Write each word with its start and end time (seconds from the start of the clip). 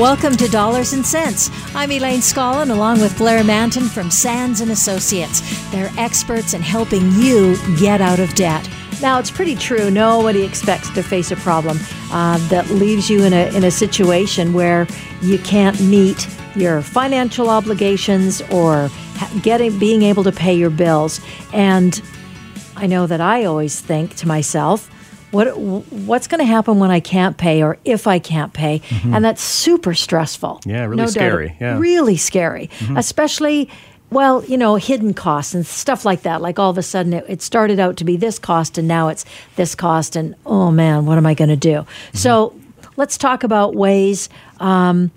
Welcome 0.00 0.38
to 0.38 0.48
Dollars 0.48 0.94
and 0.94 1.04
Cents. 1.04 1.50
I'm 1.74 1.92
Elaine 1.92 2.20
Scollin 2.20 2.70
along 2.70 3.02
with 3.02 3.18
Blair 3.18 3.44
Mantin 3.44 3.86
from 3.86 4.10
Sands 4.10 4.62
and 4.62 4.70
Associates. 4.70 5.42
They're 5.70 5.90
experts 5.98 6.54
in 6.54 6.62
helping 6.62 7.12
you 7.12 7.58
get 7.78 8.00
out 8.00 8.18
of 8.18 8.34
debt. 8.34 8.66
Now, 9.02 9.18
it's 9.18 9.30
pretty 9.30 9.54
true. 9.54 9.90
Nobody 9.90 10.42
expects 10.42 10.88
to 10.94 11.02
face 11.02 11.32
a 11.32 11.36
problem 11.36 11.76
uh, 12.12 12.38
that 12.48 12.66
leaves 12.70 13.10
you 13.10 13.24
in 13.24 13.34
a, 13.34 13.54
in 13.54 13.64
a 13.64 13.70
situation 13.70 14.54
where 14.54 14.86
you 15.20 15.38
can't 15.40 15.78
meet 15.82 16.26
your 16.56 16.80
financial 16.80 17.50
obligations 17.50 18.40
or 18.50 18.88
getting 19.42 19.78
being 19.78 20.00
able 20.00 20.24
to 20.24 20.32
pay 20.32 20.54
your 20.54 20.70
bills. 20.70 21.20
And 21.52 22.00
I 22.74 22.86
know 22.86 23.06
that 23.06 23.20
I 23.20 23.44
always 23.44 23.78
think 23.80 24.16
to 24.16 24.26
myself, 24.26 24.90
what 25.30 25.56
what's 25.56 26.26
going 26.26 26.40
to 26.40 26.44
happen 26.44 26.78
when 26.78 26.90
I 26.90 27.00
can't 27.00 27.36
pay 27.36 27.62
or 27.62 27.78
if 27.84 28.06
I 28.06 28.18
can't 28.18 28.52
pay, 28.52 28.80
mm-hmm. 28.80 29.14
and 29.14 29.24
that's 29.24 29.42
super 29.42 29.94
stressful. 29.94 30.60
Yeah, 30.64 30.84
really 30.84 30.96
no 30.96 31.06
scary. 31.06 31.48
Doubt. 31.48 31.60
Yeah, 31.60 31.78
really 31.78 32.16
scary, 32.16 32.68
mm-hmm. 32.78 32.96
especially. 32.96 33.70
Well, 34.10 34.44
you 34.44 34.58
know, 34.58 34.74
hidden 34.74 35.14
costs 35.14 35.54
and 35.54 35.64
stuff 35.64 36.04
like 36.04 36.22
that. 36.22 36.42
Like 36.42 36.58
all 36.58 36.68
of 36.68 36.76
a 36.76 36.82
sudden, 36.82 37.12
it, 37.12 37.24
it, 37.28 37.42
started 37.42 37.78
out 37.78 37.96
to 37.98 38.04
be 38.04 38.16
this 38.16 38.40
cost, 38.40 38.76
and 38.76 38.88
now 38.88 39.06
it's 39.06 39.24
this 39.54 39.76
cost, 39.76 40.16
and 40.16 40.34
oh 40.44 40.72
man, 40.72 41.06
what 41.06 41.16
am 41.16 41.26
I 41.26 41.34
going 41.34 41.50
to 41.50 41.56
do? 41.56 41.82
Mm-hmm. 41.82 42.16
So, 42.16 42.58
let's 42.96 43.16
talk 43.16 43.44
about 43.44 43.76
ways 43.76 44.28
um, 44.58 45.12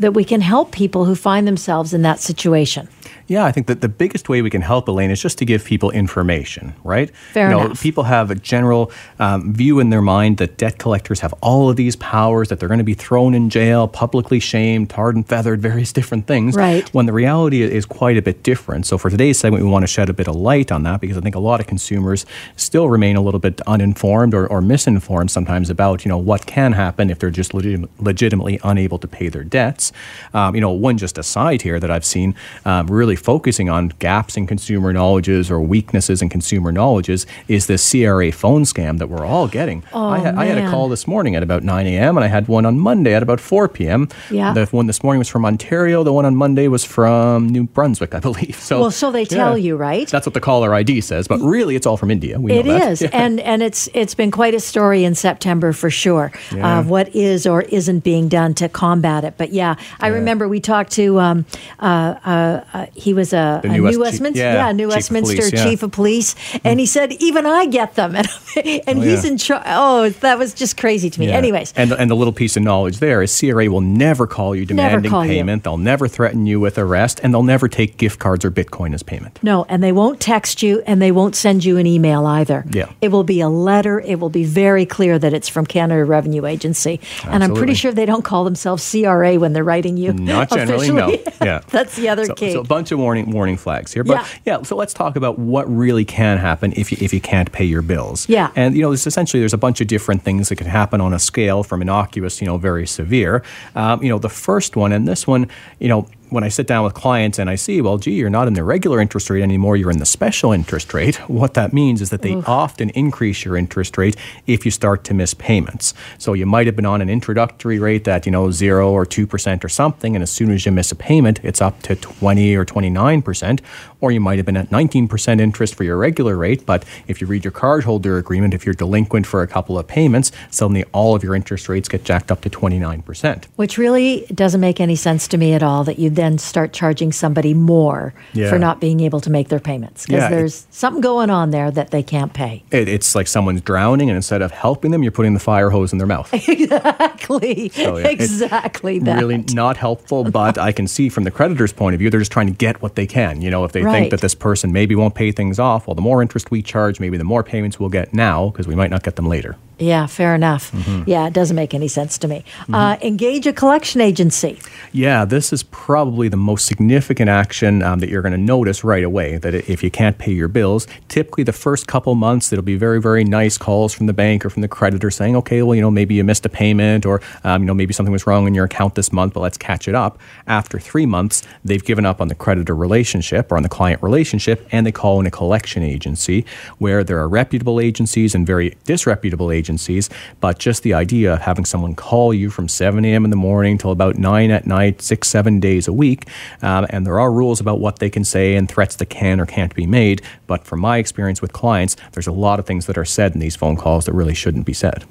that 0.00 0.12
we 0.12 0.22
can 0.22 0.42
help 0.42 0.70
people 0.70 1.06
who 1.06 1.14
find 1.14 1.48
themselves 1.48 1.94
in 1.94 2.02
that 2.02 2.20
situation. 2.20 2.88
Yeah, 3.32 3.46
I 3.46 3.52
think 3.52 3.66
that 3.68 3.80
the 3.80 3.88
biggest 3.88 4.28
way 4.28 4.42
we 4.42 4.50
can 4.50 4.60
help 4.60 4.86
Elaine 4.88 5.10
is 5.10 5.20
just 5.20 5.38
to 5.38 5.44
give 5.44 5.64
people 5.64 5.90
information, 5.90 6.74
right? 6.84 7.10
Fair 7.32 7.48
you 7.48 7.54
know, 7.54 7.64
enough. 7.66 7.82
People 7.82 8.04
have 8.04 8.30
a 8.30 8.34
general 8.34 8.92
um, 9.18 9.54
view 9.54 9.80
in 9.80 9.90
their 9.90 10.02
mind 10.02 10.36
that 10.36 10.58
debt 10.58 10.78
collectors 10.78 11.20
have 11.20 11.32
all 11.40 11.70
of 11.70 11.76
these 11.76 11.96
powers, 11.96 12.48
that 12.48 12.60
they're 12.60 12.68
going 12.68 12.78
to 12.78 12.84
be 12.84 12.94
thrown 12.94 13.34
in 13.34 13.48
jail, 13.48 13.88
publicly 13.88 14.38
shamed, 14.38 14.90
tarred 14.90 15.16
and 15.16 15.26
feathered, 15.26 15.62
various 15.70 15.92
different 15.92 16.26
things. 16.26 16.54
Right. 16.54 16.86
When 16.92 17.06
the 17.06 17.12
reality 17.14 17.62
is 17.62 17.86
quite 17.86 18.18
a 18.18 18.22
bit 18.22 18.42
different. 18.42 18.84
So 18.86 18.98
for 18.98 19.08
today's 19.08 19.38
segment, 19.38 19.64
we 19.64 19.70
want 19.70 19.84
to 19.84 19.86
shed 19.86 20.10
a 20.10 20.12
bit 20.12 20.28
of 20.28 20.36
light 20.36 20.70
on 20.70 20.82
that 20.82 21.00
because 21.00 21.16
I 21.16 21.20
think 21.20 21.34
a 21.34 21.40
lot 21.40 21.58
of 21.58 21.66
consumers 21.66 22.26
still 22.56 22.90
remain 22.90 23.16
a 23.16 23.22
little 23.22 23.40
bit 23.40 23.62
uninformed 23.66 24.34
or, 24.34 24.46
or 24.46 24.60
misinformed 24.60 25.30
sometimes 25.30 25.70
about 25.70 26.04
you 26.04 26.10
know 26.10 26.18
what 26.18 26.44
can 26.44 26.72
happen 26.72 27.08
if 27.08 27.18
they're 27.18 27.30
just 27.30 27.54
legit- 27.54 27.88
legitimately 27.98 28.60
unable 28.62 28.98
to 28.98 29.08
pay 29.08 29.28
their 29.30 29.44
debts. 29.44 29.90
Um, 30.34 30.54
you 30.54 30.60
know, 30.60 30.70
one 30.70 30.98
just 30.98 31.16
aside 31.16 31.62
here 31.62 31.80
that 31.80 31.90
I've 31.90 32.04
seen 32.04 32.34
um, 32.66 32.88
really 32.88 33.12
really 33.12 33.21
focusing 33.22 33.68
on 33.68 33.88
gaps 33.98 34.36
in 34.36 34.46
consumer 34.46 34.92
knowledges 34.92 35.50
or 35.50 35.60
weaknesses 35.60 36.20
in 36.22 36.28
consumer 36.28 36.72
knowledges 36.72 37.26
is 37.48 37.66
this 37.66 37.88
CRA 37.90 38.32
phone 38.32 38.64
scam 38.64 38.98
that 38.98 39.08
we're 39.08 39.24
all 39.24 39.48
getting. 39.48 39.82
Oh, 39.92 40.08
I, 40.08 40.22
man. 40.22 40.38
I 40.38 40.44
had 40.46 40.58
a 40.58 40.68
call 40.70 40.88
this 40.88 41.06
morning 41.06 41.36
at 41.36 41.42
about 41.42 41.62
9 41.62 41.86
a.m. 41.86 42.16
and 42.16 42.24
I 42.24 42.28
had 42.28 42.48
one 42.48 42.66
on 42.66 42.78
Monday 42.78 43.14
at 43.14 43.22
about 43.22 43.40
4 43.40 43.68
p.m. 43.68 44.08
Yeah. 44.30 44.52
The 44.52 44.66
one 44.66 44.86
this 44.86 45.02
morning 45.02 45.18
was 45.18 45.28
from 45.28 45.44
Ontario. 45.44 46.02
The 46.02 46.12
one 46.12 46.24
on 46.24 46.34
Monday 46.36 46.68
was 46.68 46.84
from 46.84 47.48
New 47.48 47.64
Brunswick, 47.64 48.14
I 48.14 48.20
believe. 48.20 48.56
So 48.56 48.80
well, 48.80 48.90
so 48.90 49.10
they 49.10 49.24
tell 49.24 49.56
yeah, 49.56 49.64
you, 49.64 49.76
right? 49.76 50.08
That's 50.08 50.26
what 50.26 50.34
the 50.34 50.40
caller 50.40 50.74
ID 50.74 51.00
says, 51.00 51.28
but 51.28 51.38
really 51.40 51.76
it's 51.76 51.86
all 51.86 51.96
from 51.96 52.10
India. 52.10 52.38
We 52.40 52.52
it 52.52 52.66
know 52.66 52.78
that. 52.78 52.92
is, 52.92 53.02
Yeah. 53.02 53.08
and 53.12 53.40
and 53.40 53.62
it's 53.62 53.88
it's 53.94 54.14
been 54.14 54.30
quite 54.30 54.54
a 54.54 54.60
story 54.60 55.04
in 55.04 55.14
September 55.14 55.72
for 55.72 55.90
sure 55.90 56.32
Yeah. 56.54 56.78
of 56.80 56.88
what 56.88 57.14
is 57.14 57.46
or 57.46 57.62
isn't 57.62 58.00
being 58.04 58.28
done 58.28 58.54
to 58.54 58.68
combat 58.68 59.24
it. 59.24 59.34
But 59.36 59.52
yeah, 59.52 59.76
I 60.00 60.08
remember 60.08 60.48
we 60.48 60.60
talked 60.60 60.92
to 60.92 61.18
um, 61.20 61.44
uh, 61.80 62.14
uh, 62.24 62.64
uh, 62.72 62.86
he 62.94 63.11
was 63.12 63.32
a, 63.32 63.60
a 63.64 63.68
New 63.68 63.74
New, 63.74 63.82
West- 63.84 63.98
Westminster, 63.98 64.42
yeah, 64.42 64.72
New 64.72 64.84
chief 64.86 64.90
of 64.90 64.96
Westminster 64.96 65.36
police, 65.36 65.52
yeah. 65.52 65.64
chief 65.64 65.82
of 65.82 65.92
police, 65.92 66.34
and 66.64 66.80
he 66.80 66.86
hmm. 66.86 66.90
said 66.90 67.12
even 67.12 67.46
I 67.46 67.66
get 67.66 67.94
them, 67.94 68.14
and 68.16 68.28
and 68.56 68.98
Oh, 68.98 69.00
he's 69.02 69.24
yeah. 69.24 69.30
in 69.30 69.38
charge. 69.38 69.62
Oh, 69.66 70.08
that 70.08 70.38
was 70.38 70.54
just 70.54 70.76
crazy 70.76 71.10
to 71.10 71.20
me. 71.20 71.28
Yeah. 71.28 71.36
Anyways, 71.36 71.72
and 71.76 71.92
and 71.92 72.10
the 72.10 72.16
little 72.16 72.32
piece 72.32 72.56
of 72.56 72.62
knowledge 72.62 72.98
there 72.98 73.22
is 73.22 73.38
CRA 73.38 73.70
will 73.70 73.80
never 73.80 74.26
call 74.26 74.54
you 74.54 74.64
demanding 74.64 75.10
call 75.10 75.24
you. 75.24 75.32
payment. 75.32 75.64
They'll 75.64 75.78
never 75.78 76.08
threaten 76.08 76.46
you 76.46 76.60
with 76.60 76.78
arrest, 76.78 77.20
and 77.22 77.32
they'll 77.32 77.42
never 77.42 77.68
take 77.68 77.96
gift 77.96 78.18
cards 78.18 78.44
or 78.44 78.50
Bitcoin 78.50 78.94
as 78.94 79.02
payment. 79.02 79.38
No, 79.42 79.64
and 79.68 79.82
they 79.82 79.92
won't 79.92 80.20
text 80.20 80.62
you 80.62 80.82
and 80.86 81.00
they 81.00 81.12
won't 81.12 81.34
send 81.34 81.64
you 81.64 81.78
an 81.78 81.86
email 81.86 82.26
either. 82.26 82.64
Yeah. 82.70 82.92
It 83.00 83.08
will 83.08 83.24
be 83.24 83.40
a 83.40 83.48
letter. 83.48 84.00
It 84.00 84.20
will 84.20 84.30
be 84.30 84.44
very 84.44 84.86
clear 84.86 85.18
that 85.18 85.32
it's 85.32 85.48
from 85.48 85.66
Canada 85.66 86.04
Revenue 86.04 86.46
Agency. 86.46 87.00
And 87.26 87.42
I'm 87.42 87.54
pretty 87.54 87.74
sure 87.74 87.92
they 87.92 88.06
don't 88.06 88.24
call 88.24 88.44
themselves 88.44 88.88
CRA 88.90 89.36
when 89.36 89.52
they're 89.52 89.64
writing 89.64 89.96
you. 89.96 90.12
Not 90.12 90.50
generally, 90.50 90.90
no. 90.90 91.08
officially. 91.08 91.32
Yeah. 91.42 91.60
That's 91.70 91.96
the 91.96 92.08
other 92.08 92.24
So, 92.26 92.34
key. 92.34 92.52
so 92.52 92.60
a 92.60 92.64
bunch 92.64 92.91
of 92.92 92.98
warning 92.98 93.30
warning 93.30 93.56
flags 93.56 93.92
here. 93.92 94.04
But 94.04 94.18
Yeah. 94.44 94.58
yeah. 94.58 94.62
so 94.62 94.76
let's 94.76 94.94
talk 94.94 95.16
about 95.16 95.38
what 95.38 95.64
really 95.74 96.04
can 96.04 96.38
happen 96.38 96.72
if 96.76 96.92
you 96.92 96.98
if 97.00 97.12
you 97.12 97.20
can't 97.20 97.50
pay 97.50 97.64
your 97.64 97.82
bills. 97.82 98.28
Yeah. 98.28 98.50
And 98.54 98.76
you 98.76 98.82
know, 98.82 98.92
it's 98.92 99.06
essentially 99.06 99.40
there's 99.40 99.52
a 99.54 99.58
bunch 99.58 99.80
of 99.80 99.86
different 99.88 100.22
things 100.22 100.48
that 100.50 100.56
can 100.56 100.66
happen 100.68 101.00
on 101.00 101.12
a 101.12 101.18
scale 101.18 101.62
from 101.64 101.82
innocuous, 101.82 102.40
you 102.40 102.46
know, 102.46 102.58
very 102.58 102.86
severe. 102.86 103.42
Um, 103.74 104.02
you 104.02 104.08
know, 104.08 104.18
the 104.18 104.28
first 104.28 104.76
one 104.76 104.92
and 104.92 105.08
this 105.08 105.26
one, 105.26 105.48
you 105.80 105.88
know, 105.88 106.06
when 106.32 106.44
I 106.44 106.48
sit 106.48 106.66
down 106.66 106.82
with 106.82 106.94
clients 106.94 107.38
and 107.38 107.50
I 107.50 107.56
see, 107.56 107.82
well, 107.82 107.98
gee, 107.98 108.12
you're 108.12 108.30
not 108.30 108.48
in 108.48 108.54
the 108.54 108.64
regular 108.64 109.00
interest 109.00 109.28
rate 109.28 109.42
anymore, 109.42 109.76
you're 109.76 109.90
in 109.90 109.98
the 109.98 110.06
special 110.06 110.52
interest 110.52 110.94
rate. 110.94 111.20
What 111.42 111.54
that 111.54 111.72
means 111.72 112.00
is 112.00 112.10
that 112.10 112.22
they 112.22 112.34
often 112.46 112.90
increase 112.90 113.44
your 113.44 113.56
interest 113.56 113.98
rate 113.98 114.16
if 114.46 114.64
you 114.64 114.70
start 114.70 115.02
to 115.04 115.14
miss 115.14 115.34
payments. 115.34 115.92
So 116.18 116.34
you 116.34 116.46
might 116.46 116.66
have 116.66 116.76
been 116.76 116.86
on 116.86 117.00
an 117.00 117.08
introductory 117.08 117.78
rate 117.78 118.04
that, 118.04 118.26
you 118.26 118.32
know, 118.32 118.50
zero 118.50 118.92
or 118.92 119.04
2% 119.04 119.64
or 119.64 119.68
something, 119.68 120.14
and 120.14 120.22
as 120.22 120.30
soon 120.30 120.50
as 120.52 120.64
you 120.64 120.72
miss 120.72 120.92
a 120.92 120.94
payment, 120.94 121.40
it's 121.42 121.60
up 121.60 121.82
to 121.82 121.96
20 121.96 122.54
or 122.54 122.64
29%, 122.64 123.60
or 124.00 124.12
you 124.12 124.20
might 124.20 124.36
have 124.36 124.46
been 124.46 124.56
at 124.56 124.70
19% 124.70 125.40
interest 125.40 125.74
for 125.74 125.84
your 125.84 125.96
regular 125.96 126.36
rate, 126.36 126.64
but 126.66 126.84
if 127.08 127.20
you 127.20 127.26
read 127.26 127.44
your 127.44 127.52
cardholder 127.52 128.18
agreement, 128.18 128.54
if 128.54 128.64
you're 128.64 128.74
delinquent 128.74 129.26
for 129.26 129.42
a 129.42 129.46
couple 129.46 129.78
of 129.78 129.86
payments, 129.86 130.32
suddenly 130.50 130.84
all 130.92 131.14
of 131.14 131.22
your 131.22 131.34
interest 131.34 131.68
rates 131.68 131.88
get 131.88 132.04
jacked 132.04 132.30
up 132.30 132.40
to 132.42 132.50
29%. 132.50 133.44
Which 133.56 133.78
really 133.78 134.26
doesn't 134.34 134.60
make 134.60 134.80
any 134.80 134.96
sense 134.96 135.26
to 135.28 135.38
me 135.38 135.54
at 135.54 135.62
all 135.62 135.84
that 135.84 135.98
you 135.98 136.10
then 136.22 136.38
start 136.38 136.72
charging 136.72 137.12
somebody 137.12 137.52
more 137.52 138.14
Yeah. 138.32 138.48
for 138.48 138.58
not 138.58 138.80
being 138.80 139.00
able 139.00 139.20
to 139.20 139.30
make 139.30 139.48
their 139.48 139.60
payments. 139.60 140.06
Because 140.06 140.22
Yeah, 140.22 140.28
there's 140.30 140.66
something 140.70 141.00
going 141.02 141.28
on 141.30 141.50
there 141.50 141.70
that 141.70 141.90
they 141.90 142.02
can't 142.02 142.32
pay. 142.32 142.62
It, 142.70 142.88
it's 142.88 143.14
like 143.14 143.26
someone's 143.26 143.60
drowning, 143.60 144.08
and 144.08 144.16
instead 144.16 144.40
of 144.40 144.52
helping 144.52 144.92
them, 144.92 145.02
you're 145.02 145.12
putting 145.12 145.34
the 145.34 145.40
fire 145.40 145.68
hose 145.70 145.92
in 145.92 145.98
their 145.98 146.06
mouth. 146.06 146.32
Exactly. 146.48 147.68
So, 147.70 147.98
yeah, 147.98 148.08
exactly 148.08 148.98
that. 149.00 149.18
Really 149.18 149.38
not 149.52 149.76
helpful, 149.76 150.24
but 150.24 150.58
I 150.58 150.72
can 150.72 150.86
see 150.86 151.08
from 151.08 151.24
the 151.24 151.30
creditor's 151.30 151.72
point 151.72 151.94
of 151.94 151.98
view, 151.98 152.10
they're 152.10 152.20
just 152.20 152.32
trying 152.32 152.46
to 152.46 152.52
get 152.52 152.80
what 152.82 152.94
they 152.94 153.06
can. 153.06 153.42
You 153.42 153.50
know, 153.50 153.64
if 153.64 153.72
they 153.72 153.82
Right. 153.82 153.92
think 153.92 154.10
that 154.10 154.20
this 154.20 154.34
person 154.34 154.72
maybe 154.72 154.94
won't 154.94 155.14
pay 155.14 155.32
things 155.32 155.58
off, 155.58 155.86
well, 155.86 155.94
the 155.94 156.02
more 156.02 156.22
interest 156.22 156.50
we 156.50 156.62
charge, 156.62 157.00
maybe 157.00 157.16
the 157.16 157.24
more 157.24 157.42
payments 157.42 157.80
we'll 157.80 157.88
get 157.90 158.14
now 158.14 158.48
because 158.50 158.66
we 158.68 158.74
might 158.74 158.90
not 158.90 159.02
get 159.02 159.16
them 159.16 159.26
later. 159.26 159.56
Yeah, 159.78 160.06
fair 160.06 160.34
enough. 160.34 160.70
Mm-hmm. 160.72 161.08
Yeah, 161.08 161.26
it 161.26 161.32
doesn't 161.32 161.56
make 161.56 161.74
any 161.74 161.88
sense 161.88 162.18
to 162.18 162.28
me. 162.28 162.44
Uh, 162.72 162.96
engage 163.02 163.46
a 163.46 163.52
collection 163.52 164.00
agency. 164.00 164.60
Yeah, 164.92 165.24
this 165.24 165.52
is 165.52 165.62
probably 165.64 166.28
the 166.28 166.36
most 166.36 166.66
significant 166.66 167.28
action 167.28 167.82
um, 167.82 167.98
that 167.98 168.08
you're 168.08 168.22
going 168.22 168.32
to 168.32 168.38
notice 168.38 168.84
right 168.84 169.02
away. 169.02 169.38
That 169.38 169.54
if 169.54 169.82
you 169.82 169.90
can't 169.90 170.18
pay 170.18 170.32
your 170.32 170.48
bills, 170.48 170.86
typically 171.08 171.42
the 171.44 171.52
first 171.52 171.86
couple 171.86 172.14
months, 172.14 172.52
it'll 172.52 172.62
be 172.64 172.76
very, 172.76 173.00
very 173.00 173.24
nice 173.24 173.58
calls 173.58 173.92
from 173.92 174.06
the 174.06 174.12
bank 174.12 174.44
or 174.44 174.50
from 174.50 174.62
the 174.62 174.68
creditor 174.68 175.10
saying, 175.10 175.36
okay, 175.36 175.62
well, 175.62 175.74
you 175.74 175.80
know, 175.80 175.90
maybe 175.90 176.14
you 176.14 176.22
missed 176.22 176.46
a 176.46 176.48
payment 176.48 177.06
or, 177.06 177.20
um, 177.42 177.62
you 177.62 177.66
know, 177.66 177.74
maybe 177.74 177.92
something 177.92 178.12
was 178.12 178.26
wrong 178.26 178.46
in 178.46 178.54
your 178.54 178.66
account 178.66 178.94
this 178.94 179.12
month, 179.12 179.34
but 179.34 179.40
let's 179.40 179.58
catch 179.58 179.88
it 179.88 179.94
up. 179.94 180.18
After 180.46 180.78
three 180.78 181.06
months, 181.06 181.42
they've 181.64 181.84
given 181.84 182.06
up 182.06 182.20
on 182.20 182.28
the 182.28 182.34
creditor 182.34 182.76
relationship 182.76 183.50
or 183.50 183.56
on 183.56 183.62
the 183.62 183.68
client 183.68 184.02
relationship 184.02 184.66
and 184.70 184.86
they 184.86 184.92
call 184.92 185.18
in 185.18 185.26
a 185.26 185.30
collection 185.30 185.82
agency 185.82 186.44
where 186.78 187.02
there 187.02 187.18
are 187.18 187.28
reputable 187.28 187.80
agencies 187.80 188.34
and 188.34 188.46
very 188.46 188.76
disreputable 188.84 189.50
agencies. 189.50 189.61
Agencies, 189.66 190.10
but 190.40 190.58
just 190.58 190.82
the 190.82 190.92
idea 190.92 191.34
of 191.34 191.40
having 191.40 191.64
someone 191.64 191.94
call 191.94 192.34
you 192.34 192.50
from 192.50 192.66
7 192.66 193.04
a.m. 193.04 193.22
in 193.24 193.30
the 193.30 193.36
morning 193.36 193.78
till 193.78 193.92
about 193.92 194.16
9 194.18 194.50
at 194.50 194.66
night, 194.66 195.00
six, 195.00 195.28
seven 195.28 195.60
days 195.60 195.86
a 195.86 195.92
week, 195.92 196.26
um, 196.62 196.84
and 196.90 197.06
there 197.06 197.20
are 197.20 197.30
rules 197.30 197.60
about 197.60 197.78
what 197.78 198.00
they 198.00 198.10
can 198.10 198.24
say 198.24 198.56
and 198.56 198.68
threats 198.68 198.96
that 198.96 199.06
can 199.06 199.38
or 199.40 199.46
can't 199.46 199.72
be 199.76 199.86
made. 199.86 200.20
But 200.48 200.64
from 200.64 200.80
my 200.80 200.98
experience 200.98 201.40
with 201.40 201.52
clients, 201.52 201.96
there's 202.10 202.26
a 202.26 202.32
lot 202.32 202.58
of 202.58 202.66
things 202.66 202.86
that 202.86 202.98
are 202.98 203.04
said 203.04 203.34
in 203.34 203.38
these 203.40 203.54
phone 203.54 203.76
calls 203.76 204.04
that 204.06 204.14
really 204.14 204.34
shouldn't 204.34 204.66
be 204.66 204.72
said. 204.72 205.04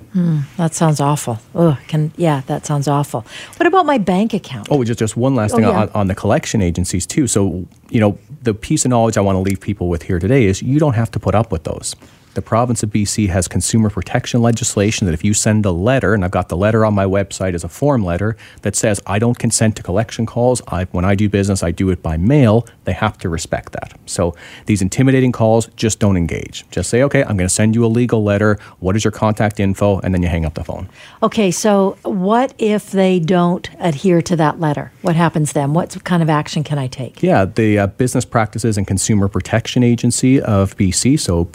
That 0.58 0.74
sounds 0.74 1.00
awful. 1.00 1.40
Oh, 1.56 1.80
can 1.88 2.12
yeah, 2.18 2.42
that 2.48 2.66
sounds 2.66 2.90
awful. 2.90 3.26
What 3.56 3.68
about 3.68 3.86
my 3.86 3.98
bank 4.00 4.34
account? 4.34 4.68
Oh, 4.70 4.84
just 4.84 5.00
just 5.00 5.16
one 5.16 5.34
last 5.36 5.54
Oh, 5.54 5.56
thing 5.56 5.66
yeah. 5.66 5.80
on, 5.84 5.90
on 5.96 6.08
the 6.08 6.16
collection 6.16 6.62
agencies 6.62 7.06
too. 7.08 7.26
So 7.28 7.66
you 7.90 8.02
know, 8.02 8.18
the 8.42 8.54
piece 8.54 8.84
of 8.86 8.90
knowledge 8.90 9.18
I 9.18 9.22
want 9.22 9.38
to 9.38 9.40
leave 9.40 9.62
people 9.62 9.88
with 9.88 10.04
here 10.04 10.20
today 10.20 10.44
is 10.46 10.62
you 10.62 10.78
don't 10.80 10.96
have 10.96 11.10
to 11.12 11.20
put 11.20 11.36
up 11.36 11.52
with 11.54 11.64
those. 11.64 11.96
The 12.34 12.42
province 12.42 12.84
of 12.84 12.90
BC 12.90 13.30
has 13.30 13.48
consumer 13.48 13.90
protection 13.90 14.42
legislation 14.42 15.06
that 15.06 15.14
if 15.14 15.24
you 15.24 15.34
send 15.34 15.66
a 15.66 15.72
letter, 15.72 16.14
and 16.14 16.24
I've 16.24 16.32
got 16.32 16.50
the 16.50 16.58
letter 16.58 16.86
on 16.86 16.94
my 16.94 17.06
website 17.06 17.54
as 17.54 17.64
a 17.64 17.70
form 17.70 18.04
letter 18.04 18.38
that 18.62 18.76
says 18.76 19.02
I 19.06 19.20
don't 19.20 19.38
consent 19.38 19.76
to 19.78 19.84
collection 19.84 20.26
calls, 20.26 20.62
I, 20.68 20.86
when 20.86 21.06
I 21.06 21.16
do 21.16 21.30
business, 21.30 21.64
I 21.64 21.72
do 21.72 21.90
it 21.90 22.02
by 22.02 22.18
mail, 22.18 22.66
they 22.86 22.94
have 22.94 23.18
to 23.20 23.30
respect 23.30 23.74
that. 23.74 23.94
So 24.06 24.36
these 24.66 24.82
intimidating 24.82 25.32
calls, 25.32 25.68
just 25.76 26.00
don't 26.00 26.18
engage. 26.18 26.66
Just 26.72 26.90
say, 26.90 27.04
okay, 27.04 27.22
I'm 27.22 27.38
going 27.38 27.48
to 27.48 27.50
send 27.50 27.76
you 27.76 27.86
a 27.86 27.88
legal 27.88 28.24
letter. 28.24 28.58
What 28.80 28.96
is 28.96 29.04
your 29.04 29.12
contact 29.12 29.60
info? 29.60 30.00
And 30.00 30.14
then 30.14 30.22
you 30.22 30.30
hang 30.30 30.46
up 30.46 30.54
the 30.54 30.64
phone. 30.64 30.90
Okay, 31.24 31.52
so 31.52 31.98
what 32.04 32.54
if 32.58 32.92
they 32.92 33.20
don't 33.20 33.70
adhere 33.80 34.22
to 34.22 34.36
that 34.38 34.60
letter? 34.60 34.92
What 35.02 35.16
happens 35.16 35.54
then? 35.54 35.74
What 35.74 36.04
kind 36.04 36.24
of 36.24 36.30
action 36.30 36.64
can 36.64 36.78
I 36.78 36.88
take? 36.88 37.22
Yeah, 37.22 37.46
the 37.46 37.80
uh, 37.80 37.88
Business 37.88 38.26
Practices 38.26 38.78
and 38.78 38.88
Consumer 38.88 39.28
Protection 39.28 39.84
Agency 39.84 40.42
of 40.42 40.76
BC, 40.78 41.20
so 41.20 41.46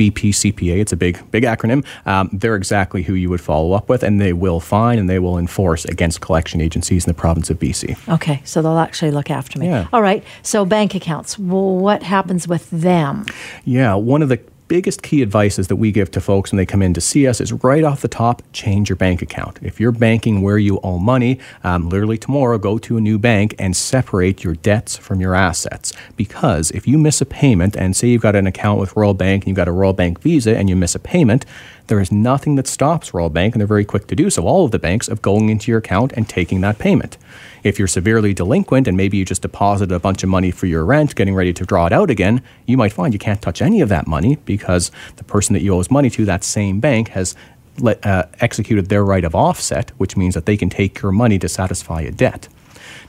It's 0.75 0.93
a 0.93 0.97
big, 0.97 1.31
big 1.31 1.45
acronym. 1.45 1.85
Um, 2.07 2.31
they're 2.33 2.57
exactly 2.57 3.03
who 3.03 3.15
you 3.15 3.31
would 3.31 3.41
follow 3.41 3.73
up 3.73 3.89
with, 3.89 4.03
and 4.03 4.21
they 4.21 4.33
will 4.33 4.61
fine 4.61 4.99
and 4.99 5.09
they 5.09 5.19
will 5.19 5.39
enforce 5.39 5.85
against 5.85 6.21
collection 6.21 6.61
agencies 6.61 7.07
in 7.07 7.11
the 7.11 7.15
province 7.15 7.51
of 7.51 7.59
BC. 7.59 7.97
Okay, 8.13 8.41
so 8.45 8.63
they'll 8.63 8.79
actually 8.79 9.11
look 9.11 9.31
after 9.31 9.59
me. 9.59 9.67
Yeah. 9.67 9.89
All 9.93 10.03
right, 10.03 10.25
so 10.43 10.65
bank 10.65 10.95
accounts, 10.95 11.39
well, 11.39 11.77
what 11.77 12.03
happens 12.03 12.49
with 12.49 12.71
them? 12.71 13.27
Yeah, 13.65 13.95
one 13.95 14.23
of 14.23 14.29
the 14.29 14.41
biggest 14.69 15.03
key 15.03 15.23
advices 15.23 15.69
that 15.69 15.77
we 15.77 15.93
give 15.93 16.11
to 16.11 16.21
folks 16.21 16.51
when 16.51 16.57
they 16.57 16.67
come 16.67 16.83
in 16.83 16.95
to 16.95 17.01
see 17.01 17.27
us 17.27 17.41
is 17.41 17.53
right 17.53 17.85
off 17.85 18.01
the 18.01 18.09
top 18.09 18.43
change 18.53 18.89
your 18.89 18.97
bank 18.97 19.23
account. 19.23 19.59
If 19.63 19.79
you're 19.79 19.93
banking 19.93 20.43
where 20.43 20.59
you 20.59 20.81
owe 20.83 20.99
money 20.99 21.39
um, 21.65 21.89
literally 21.89 22.19
tomorrow 22.19 22.59
go 22.59 22.79
to 22.79 22.97
a 22.97 23.01
new 23.01 23.19
bank 23.19 23.55
and 23.59 23.77
separate 23.77 24.43
your 24.43 24.55
debts 24.55 24.97
from 24.97 25.21
your 25.21 25.35
assets. 25.35 25.93
Because 26.17 26.71
if 26.73 26.87
you 26.87 26.99
miss 26.99 27.21
a 27.21 27.27
payment 27.27 27.77
and 27.77 27.97
say 27.97 28.09
you've 28.09 28.23
got 28.23 28.37
an 28.37 28.47
account 28.47 28.81
with 28.81 28.97
royal 28.97 29.15
bank 29.15 29.45
and 29.45 29.49
you've 29.49 29.57
got 29.57 29.69
a 29.69 29.73
royal 29.73 29.93
bank 29.93 30.21
visa 30.21 30.57
and 30.57 30.69
you 30.69 30.77
miss 30.77 30.95
a 30.95 31.01
payment 31.01 31.45
there 31.87 32.01
is 32.01 32.11
nothing 32.11 32.57
that 32.57 32.67
stops 32.67 33.15
Royal 33.15 33.31
Bank, 33.31 33.55
and 33.55 33.61
they're 33.61 33.67
very 33.67 33.85
quick 33.85 34.07
to 34.09 34.17
do 34.17 34.31
so, 34.31 34.45
all 34.47 34.65
of 34.65 34.71
the 34.71 34.79
banks, 34.79 35.09
of 35.09 35.23
going 35.23 35.49
into 35.49 35.71
your 35.71 35.79
account 35.79 36.13
and 36.13 36.29
taking 36.29 36.61
that 36.61 36.79
payment. 36.79 37.17
If 37.63 37.79
you're 37.79 37.89
severely 37.89 38.35
delinquent 38.35 38.89
and 38.89 38.97
maybe 38.97 39.17
you 39.17 39.25
just 39.25 39.43
deposited 39.43 39.95
a 39.95 40.01
bunch 40.01 40.23
of 40.23 40.29
money 40.29 40.51
for 40.51 40.67
your 40.67 40.85
rent, 40.85 41.15
getting 41.15 41.35
ready 41.35 41.53
to 41.53 41.65
draw 41.65 41.87
it 41.87 41.93
out 41.93 42.11
again, 42.11 42.43
you 42.67 42.77
might 42.77 42.93
find 42.93 43.13
you 43.13 43.19
can't 43.19 43.43
touch 43.43 43.63
any 43.63 43.81
of 43.81 43.89
that 43.89 44.07
money 44.07 44.37
because 44.45 44.91
the 45.17 45.25
person 45.25 45.55
that 45.55 45.63
you 45.63 45.75
owe 45.75 45.83
money 45.91 46.11
to, 46.11 46.25
that 46.25 46.45
same 46.45 46.81
bank, 46.81 47.09
has 47.09 47.35
let, 47.79 48.05
uh, 48.05 48.25
executed 48.41 48.89
their 48.89 49.05
right 49.05 49.25
of 49.25 49.35
offset, 49.35 49.91
which 49.99 50.17
means 50.17 50.35
that 50.35 50.47
they 50.47 50.57
can 50.57 50.71
take 50.71 51.03
your 51.03 51.13
money 51.13 51.39
to 51.39 51.49
satisfy 51.49 52.01
a 52.01 52.11
debt. 52.11 52.49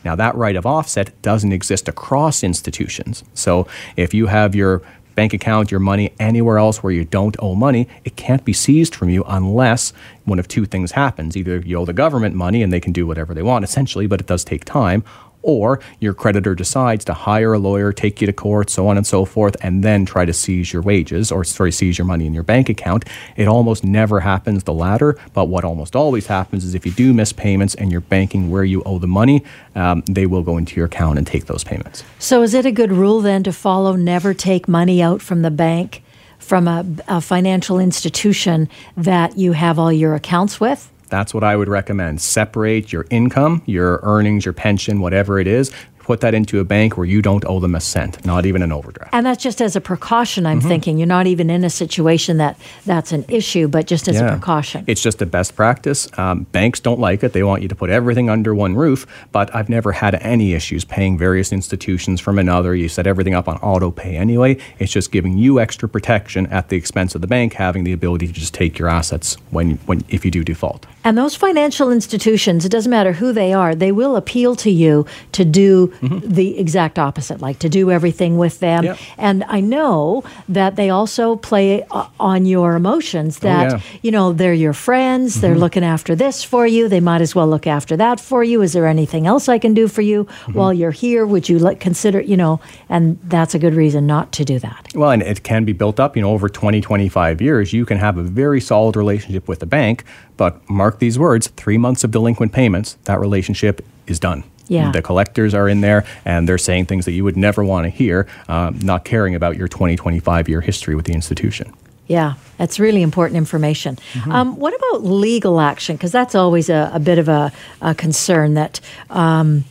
Now, 0.03 0.15
that 0.15 0.35
right 0.35 0.56
of 0.56 0.65
offset 0.65 1.19
doesn't 1.21 1.51
exist 1.51 1.88
across 1.88 2.44
institutions. 2.44 3.24
So, 3.33 3.68
if 3.95 4.13
you 4.13 4.27
have 4.27 4.56
your 4.56 4.81
bank 5.17 5.33
account, 5.33 5.71
your 5.71 5.79
money 5.79 6.13
anywhere 6.19 6.59
else 6.59 6.83
where 6.83 6.93
you 6.93 7.03
don't 7.03 7.35
owe 7.39 7.55
money, 7.55 7.89
it 8.05 8.15
can't 8.15 8.45
be 8.45 8.53
seized 8.53 8.93
from 8.93 9.09
you 9.09 9.23
unless 9.27 9.91
one 10.25 10.37
of 10.37 10.47
two 10.47 10.63
things 10.63 10.91
happens. 10.91 11.35
Either 11.35 11.57
you 11.57 11.75
owe 11.75 11.85
the 11.85 11.91
government 11.91 12.35
money 12.35 12.61
and 12.61 12.71
they 12.71 12.79
can 12.79 12.93
do 12.93 13.07
whatever 13.07 13.33
they 13.33 13.41
want, 13.41 13.65
essentially, 13.65 14.05
but 14.05 14.21
it 14.21 14.27
does 14.27 14.45
take 14.45 14.63
time, 14.63 15.03
or 15.47 15.79
your 15.99 16.13
creditor 16.13 16.53
decides 16.53 17.03
to 17.05 17.13
hire 17.13 17.53
a 17.53 17.57
lawyer, 17.57 17.91
take 17.91 18.21
you 18.21 18.27
to 18.27 18.33
court, 18.33 18.69
so 18.69 18.88
on 18.88 18.97
and 18.97 19.07
so 19.07 19.25
forth, 19.25 19.55
and 19.61 19.83
then 19.83 20.05
try 20.05 20.25
to 20.25 20.33
seize 20.33 20.71
your 20.71 20.81
wages 20.81 21.31
or 21.31 21.44
sorry, 21.44 21.71
seize 21.71 21.97
your 21.97 22.05
money 22.05 22.27
in 22.27 22.33
your 22.33 22.44
bank 22.44 22.69
account. 22.69 23.05
It 23.38 23.47
almost 23.47 23.83
never 23.83 24.19
happens 24.19 24.65
the 24.65 24.73
latter, 24.73 25.17
but 25.33 25.45
what 25.45 25.63
almost 25.63 25.95
always 25.95 26.27
happens 26.27 26.65
is 26.65 26.75
if 26.75 26.85
you 26.85 26.91
do 26.91 27.13
miss 27.13 27.31
payments 27.31 27.73
and 27.75 27.91
you're 27.91 28.01
banking 28.01 28.51
where 28.51 28.65
you 28.65 28.83
owe 28.83 28.99
the 28.99 29.07
money, 29.07 29.44
um, 29.73 30.03
they 30.05 30.25
will 30.25 30.44
go 30.44 30.57
into 30.57 30.75
your 30.75 30.85
account 30.85 31.17
and 31.17 31.25
take 31.25 31.45
those 31.45 31.63
payments. 31.63 32.03
So, 32.19 32.43
is 32.43 32.53
it 32.53 32.65
a 32.65 32.71
good 32.71 32.91
rule 32.91 33.21
then 33.21 33.43
to 33.43 33.53
follow 33.53 33.95
never 33.95 34.33
take 34.33 34.67
money 34.67 35.01
out 35.01 35.21
from 35.21 35.41
the 35.41 35.51
bank? 35.51 36.03
From 36.39 36.67
a, 36.67 36.85
a 37.07 37.19
financial 37.19 37.79
institution 37.79 38.69
that 38.95 39.38
you 39.38 39.53
have 39.53 39.79
all 39.79 39.91
your 39.91 40.13
accounts 40.13 40.59
with? 40.59 40.89
That's 41.09 41.33
what 41.33 41.44
I 41.44 41.56
would 41.56 41.68
recommend. 41.68 42.21
Separate 42.21 42.92
your 42.92 43.06
income, 43.09 43.62
your 43.65 44.00
earnings, 44.04 44.45
your 44.45 44.54
pension, 44.54 45.00
whatever 45.00 45.39
it 45.39 45.48
is, 45.48 45.71
put 46.07 46.21
that 46.21 46.33
into 46.33 46.62
a 46.62 46.63
bank 46.63 46.95
where 46.95 47.06
you 47.06 47.21
don't 47.21 47.44
owe 47.45 47.59
them 47.59 47.75
a 47.75 47.81
cent, 47.81 48.25
not 48.25 48.45
even 48.45 48.62
an 48.62 48.71
overdraft. 48.71 49.13
And 49.13 49.25
that's 49.25 49.44
just 49.44 49.62
as 49.62 49.75
a 49.75 49.81
precaution, 49.81 50.45
I'm 50.45 50.59
mm-hmm. 50.59 50.69
thinking. 50.69 50.98
You're 50.98 51.06
not 51.06 51.27
even 51.27 51.50
in 51.50 51.65
a 51.65 51.69
situation 51.69 52.38
that 52.38 52.57
that's 52.86 53.12
an 53.12 53.25
issue, 53.27 53.68
but 53.68 53.88
just 53.88 54.07
as 54.07 54.15
yeah. 54.15 54.27
a 54.27 54.31
precaution. 54.31 54.86
It's 54.88 55.01
just 55.01 55.21
a 55.21 55.25
best 55.25 55.57
practice. 55.57 56.07
Um, 56.18 56.44
banks 56.54 56.80
don't 56.80 57.01
like 57.01 57.25
it. 57.25 57.33
They 57.33 57.44
want 57.44 57.62
you 57.62 57.68
to 57.68 57.75
put 57.75 57.89
everything 57.89 58.30
under 58.30 58.56
one 58.56 58.74
roof, 58.75 59.06
but 59.33 59.54
I've 59.54 59.68
never 59.68 59.92
had 59.92 60.15
any 60.15 60.54
issues 60.54 60.86
paying 60.86 61.18
various 61.18 61.51
institutions 61.51 62.21
from 62.21 62.39
another. 62.39 62.74
You 62.74 62.88
set 62.88 63.06
everything 63.06 63.33
up 63.33 63.50
on 63.50 63.57
auto 63.57 63.92
pay 63.92 64.15
anyway. 64.15 64.57
It's 64.80 64.94
just 64.94 65.12
giving 65.12 65.38
you 65.38 65.60
extra 65.60 65.89
protection 65.89 66.48
at 66.48 66.69
the 66.69 66.77
expense 66.77 67.15
of 67.15 67.21
the 67.21 67.27
bank 67.27 67.51
having 67.51 67.83
the 67.83 67.92
ability 67.92 68.27
to 68.27 68.33
just 68.33 68.53
take 68.53 68.80
your 68.80 68.88
assets 68.88 69.36
when, 69.51 69.71
when 69.88 70.06
if 70.07 70.24
you 70.24 70.31
do 70.31 70.45
default. 70.45 70.86
And 71.03 71.18
those 71.18 71.36
financial 71.36 71.92
institutions, 71.92 72.63
it 72.63 72.69
doesn't 72.69 72.89
matter 72.89 73.12
who 73.12 73.33
they 73.33 73.51
are, 73.51 73.75
they 73.75 73.92
will 73.92 74.15
appeal 74.15 74.56
to 74.57 74.71
you 74.71 75.06
to 75.33 75.44
do 75.44 75.94
mm-hmm. 76.01 76.19
the 76.27 76.57
exact 76.59 76.99
opposite, 76.99 77.41
like 77.41 77.59
to 77.59 77.69
do 77.69 77.91
everything 77.91 78.38
with 78.38 78.59
them. 78.59 78.83
Yep. 78.83 78.97
And 79.17 79.44
I 79.47 79.59
know 79.59 80.23
that 80.49 80.75
they 80.75 80.89
also 80.89 81.35
play 81.35 81.83
uh, 81.91 82.07
on 82.19 82.45
your 82.45 82.75
emotions 82.75 83.38
oh, 83.38 83.47
that, 83.47 83.73
oh, 83.73 83.75
yeah. 83.75 83.81
you 84.01 84.11
know, 84.11 84.33
they're 84.33 84.53
your 84.53 84.73
friends, 84.73 85.33
mm-hmm. 85.33 85.41
they're 85.41 85.55
looking 85.55 85.83
after 85.83 86.15
this 86.15 86.44
for 86.44 86.67
you, 86.67 86.88
they 86.88 86.99
might 86.99 87.21
as 87.21 87.35
well 87.35 87.47
look 87.47 87.67
after 87.67 87.97
that 87.97 88.19
for 88.19 88.44
you. 88.44 88.61
Is 88.61 88.73
there 88.73 88.88
anything 88.88 89.27
else 89.27 89.49
I 89.49 89.59
can 89.59 89.73
do 89.73 89.88
for 89.88 90.01
you 90.01 90.25
mm-hmm. 90.25 90.53
while 90.53 90.73
you're 90.73 90.91
here? 90.91 91.25
Would 91.25 91.49
you 91.49 91.59
let, 91.59 91.79
consider, 91.79 92.21
you 92.21 92.38
know, 92.38 92.59
and 92.89 93.19
that's 93.23 93.55
a 93.55 93.59
good 93.59 93.73
reason 93.73 94.07
not 94.07 94.31
to 94.33 94.45
do 94.45 94.59
that. 94.59 94.88
Well, 94.95 95.11
and 95.11 95.21
it 95.21 95.43
can 95.43 95.65
be 95.65 95.73
built 95.73 96.00
up, 96.00 96.15
you 96.15 96.21
know, 96.21 96.31
over 96.31 96.50
20, 96.50 96.81
25 96.81 97.41
years. 97.41 97.73
You 97.73 97.85
can 97.85 97.97
have 97.97 98.17
a 98.17 98.23
very 98.23 98.61
solid 98.61 98.95
relationship 98.95 99.47
with 99.47 99.59
the 99.59 99.65
bank, 99.65 100.03
but 100.38 100.67
mark 100.69 101.00
these 101.00 101.19
words 101.19 101.47
three 101.50 101.77
months 101.77 102.03
of 102.03 102.11
delinquent 102.11 102.51
payments, 102.51 102.97
that 103.05 103.19
relationship 103.19 103.85
is 104.07 104.19
done. 104.19 104.43
Yeah. 104.67 104.91
The 104.91 105.01
collectors 105.01 105.53
are 105.53 105.69
in 105.69 105.81
there 105.81 106.05
and 106.25 106.47
they're 106.47 106.57
saying 106.57 106.85
things 106.85 107.05
that 107.05 107.13
you 107.13 107.23
would 107.23 107.37
never 107.37 107.63
want 107.63 107.85
to 107.85 107.89
hear, 107.89 108.27
um, 108.47 108.79
not 108.79 109.05
caring 109.05 109.35
about 109.35 109.57
your 109.57 109.67
20, 109.67 109.95
25 109.95 110.49
year 110.49 110.61
history 110.61 110.95
with 110.95 111.05
the 111.05 111.13
institution. 111.13 111.73
Yeah, 112.07 112.35
that's 112.57 112.79
really 112.79 113.01
important 113.01 113.37
information. 113.37 113.97
Mm-hmm. 114.13 114.31
Um, 114.31 114.55
what 114.55 114.73
about 114.73 115.03
legal 115.03 115.59
action? 115.59 115.97
Because 115.97 116.11
that's 116.11 116.35
always 116.35 116.69
a, 116.69 116.89
a, 116.93 116.99
bit 116.99 117.19
of 117.19 117.27
a, 117.27 117.51
a 117.81 117.93
concern 117.93 118.53
that 118.53 118.79
um, 119.09 119.65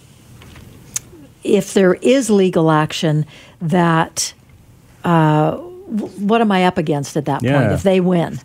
if 1.43 1.73
there 1.73 1.95
is 1.95 2.29
legal 2.29 2.71
action, 2.71 3.25
that 3.63 4.35
uh, 5.03 5.59
what 5.87 6.41
am 6.41 6.53
I 6.53 6.65
up 6.67 6.79
against 6.79 7.17
at 7.17 7.25
that 7.27 7.43
yeah. 7.43 7.61
point 7.61 7.73
if 7.73 7.83
they 7.83 8.01
win? 8.01 8.41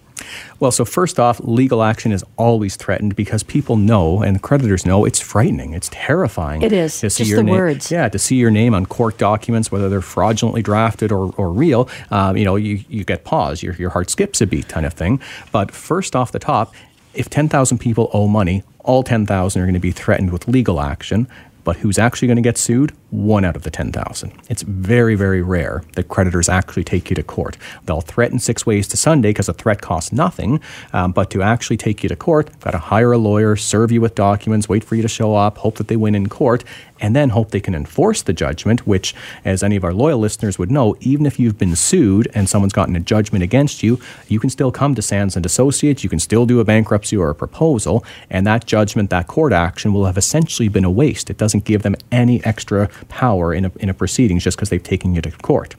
Well, 0.59 0.71
so 0.71 0.85
first 0.85 1.19
off, 1.19 1.39
legal 1.43 1.81
action 1.81 2.11
is 2.11 2.23
always 2.37 2.75
threatened 2.75 3.15
because 3.15 3.43
people 3.43 3.77
know 3.77 4.21
and 4.21 4.41
creditors 4.41 4.85
know 4.85 5.05
it's 5.05 5.19
frightening. 5.19 5.73
It's 5.73 5.89
terrifying. 5.91 6.61
It 6.61 6.71
is. 6.71 6.99
To 6.99 7.09
see 7.09 7.23
Just 7.23 7.31
your 7.31 7.37
the 7.37 7.43
name, 7.43 7.55
words. 7.55 7.91
Yeah, 7.91 8.07
to 8.09 8.19
see 8.19 8.35
your 8.35 8.51
name 8.51 8.73
on 8.73 8.85
court 8.85 9.17
documents, 9.17 9.71
whether 9.71 9.89
they're 9.89 10.01
fraudulently 10.01 10.61
drafted 10.61 11.11
or, 11.11 11.33
or 11.37 11.51
real, 11.51 11.89
um, 12.11 12.37
you 12.37 12.45
know, 12.45 12.55
you, 12.55 12.83
you 12.89 13.03
get 13.03 13.23
pause. 13.23 13.63
Your, 13.63 13.73
your 13.75 13.89
heart 13.89 14.09
skips 14.09 14.41
a 14.41 14.47
beat 14.47 14.67
kind 14.67 14.85
of 14.85 14.93
thing. 14.93 15.19
But 15.51 15.71
first 15.71 16.15
off 16.15 16.31
the 16.31 16.39
top, 16.39 16.73
if 17.13 17.29
10,000 17.29 17.77
people 17.77 18.09
owe 18.13 18.27
money, 18.27 18.63
all 18.79 19.03
10,000 19.03 19.61
are 19.61 19.65
going 19.65 19.73
to 19.73 19.79
be 19.79 19.91
threatened 19.91 20.31
with 20.31 20.47
legal 20.47 20.79
action. 20.79 21.27
But 21.63 21.77
who's 21.77 21.99
actually 21.99 22.27
going 22.27 22.37
to 22.37 22.41
get 22.41 22.57
sued? 22.57 22.91
One 23.09 23.43
out 23.43 23.55
of 23.55 23.63
the 23.63 23.69
10,000. 23.69 24.31
It's 24.49 24.61
very, 24.61 25.15
very 25.15 25.41
rare 25.41 25.83
that 25.95 26.07
creditors 26.07 26.49
actually 26.49 26.83
take 26.83 27.09
you 27.09 27.15
to 27.15 27.23
court. 27.23 27.57
They'll 27.85 28.01
threaten 28.01 28.39
six 28.39 28.65
ways 28.65 28.87
to 28.89 28.97
Sunday 28.97 29.29
because 29.29 29.49
a 29.49 29.53
threat 29.53 29.81
costs 29.81 30.11
nothing, 30.11 30.61
um, 30.93 31.11
but 31.11 31.29
to 31.31 31.41
actually 31.41 31.77
take 31.77 32.03
you 32.03 32.09
to 32.09 32.15
court, 32.15 32.57
got 32.59 32.71
to 32.71 32.77
hire 32.77 33.11
a 33.11 33.17
lawyer, 33.17 33.55
serve 33.55 33.91
you 33.91 34.01
with 34.01 34.15
documents, 34.15 34.69
wait 34.69 34.83
for 34.83 34.95
you 34.95 35.01
to 35.01 35.07
show 35.07 35.35
up, 35.35 35.57
hope 35.59 35.75
that 35.75 35.87
they 35.87 35.97
win 35.97 36.15
in 36.15 36.29
court, 36.29 36.63
and 37.01 37.15
then 37.15 37.29
hope 37.29 37.49
they 37.49 37.59
can 37.59 37.75
enforce 37.75 38.21
the 38.21 38.31
judgment, 38.31 38.87
which, 38.87 39.13
as 39.43 39.63
any 39.63 39.75
of 39.75 39.83
our 39.83 39.93
loyal 39.93 40.19
listeners 40.19 40.57
would 40.57 40.71
know, 40.71 40.95
even 41.01 41.25
if 41.25 41.39
you've 41.39 41.57
been 41.57 41.75
sued 41.75 42.29
and 42.33 42.47
someone's 42.47 42.73
gotten 42.73 42.95
a 42.95 42.99
judgment 42.99 43.43
against 43.43 43.83
you, 43.83 43.99
you 44.27 44.39
can 44.39 44.49
still 44.49 44.71
come 44.71 44.95
to 44.95 45.01
Sands 45.01 45.35
and 45.35 45.45
Associates, 45.45 46.03
you 46.03 46.09
can 46.09 46.19
still 46.19 46.45
do 46.45 46.59
a 46.59 46.63
bankruptcy 46.63 47.17
or 47.17 47.29
a 47.29 47.35
proposal, 47.35 48.05
and 48.29 48.45
that 48.45 48.65
judgment, 48.65 49.09
that 49.09 49.27
court 49.27 49.51
action 49.51 49.93
will 49.93 50.05
have 50.05 50.17
essentially 50.17 50.69
been 50.69 50.85
a 50.85 50.91
waste. 50.91 51.29
It 51.29 51.37
doesn't 51.37 51.50
give 51.59 51.83
them 51.83 51.95
any 52.11 52.43
extra 52.45 52.89
power 53.09 53.53
in 53.53 53.65
a, 53.65 53.71
in 53.79 53.89
a 53.89 53.93
proceedings 53.93 54.43
just 54.43 54.57
because 54.57 54.69
they've 54.69 54.81
taken 54.81 55.13
you 55.13 55.21
to 55.21 55.31
court. 55.31 55.75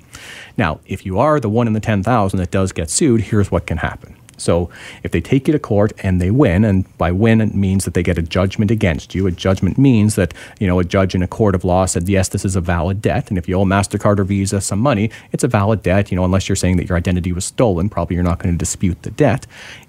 Now, 0.57 0.81
if 0.87 1.07
you 1.07 1.19
are 1.19 1.41
the 1.41 1.49
one 1.49 1.67
in 1.67 1.73
the 1.73 1.81
10,000 1.81 2.39
that 2.39 2.51
does 2.51 2.73
get 2.73 2.91
sued, 2.91 3.23
here's 3.23 3.51
what 3.51 3.67
can 3.67 3.79
happen. 3.79 4.17
So 4.43 4.71
if 5.03 5.13
they 5.13 5.21
take 5.21 5.47
you 5.47 5.53
to 5.53 5.59
court 5.59 5.93
and 6.03 6.21
they 6.21 6.31
win, 6.31 6.65
and 6.65 6.99
by 6.99 7.13
win 7.13 7.41
it 7.41 7.55
means 7.55 7.85
that 7.85 7.95
they 7.95 8.03
get 8.03 8.19
a 8.19 8.23
judgment 8.23 8.71
against 8.71 9.15
you. 9.15 9.27
A 9.27 9.31
judgment 9.31 9.79
means 9.79 10.17
that 10.17 10.35
you 10.59 10.67
know 10.67 10.79
a 10.79 10.85
judge 10.85 11.15
in 11.15 11.23
a 11.23 11.29
court 11.29 11.55
of 11.55 11.65
law 11.65 11.87
said 11.87 12.09
yes, 12.09 12.29
this 12.29 12.45
is 12.45 12.57
a 12.57 12.61
valid 12.61 13.01
debt, 13.01 13.29
and 13.29 13.39
if 13.39 13.49
you 13.49 13.57
owe 13.57 13.65
Mastercard 13.65 14.19
or 14.19 14.25
Visa 14.25 14.61
some 14.61 14.81
money, 14.81 15.11
it's 15.31 15.45
a 15.45 15.49
valid 15.49 15.83
debt. 15.83 16.11
You 16.11 16.17
know, 16.17 16.25
unless 16.25 16.49
you're 16.49 16.57
saying 16.57 16.77
that 16.79 16.89
your 16.89 16.99
identity 16.99 17.33
was 17.33 17.45
stolen, 17.45 17.89
probably 17.89 18.17
you're 18.17 18.25
not 18.25 18.39
going 18.41 18.53
to 18.53 18.59
dispute 18.59 19.03
the 19.03 19.11
debt. 19.11 19.47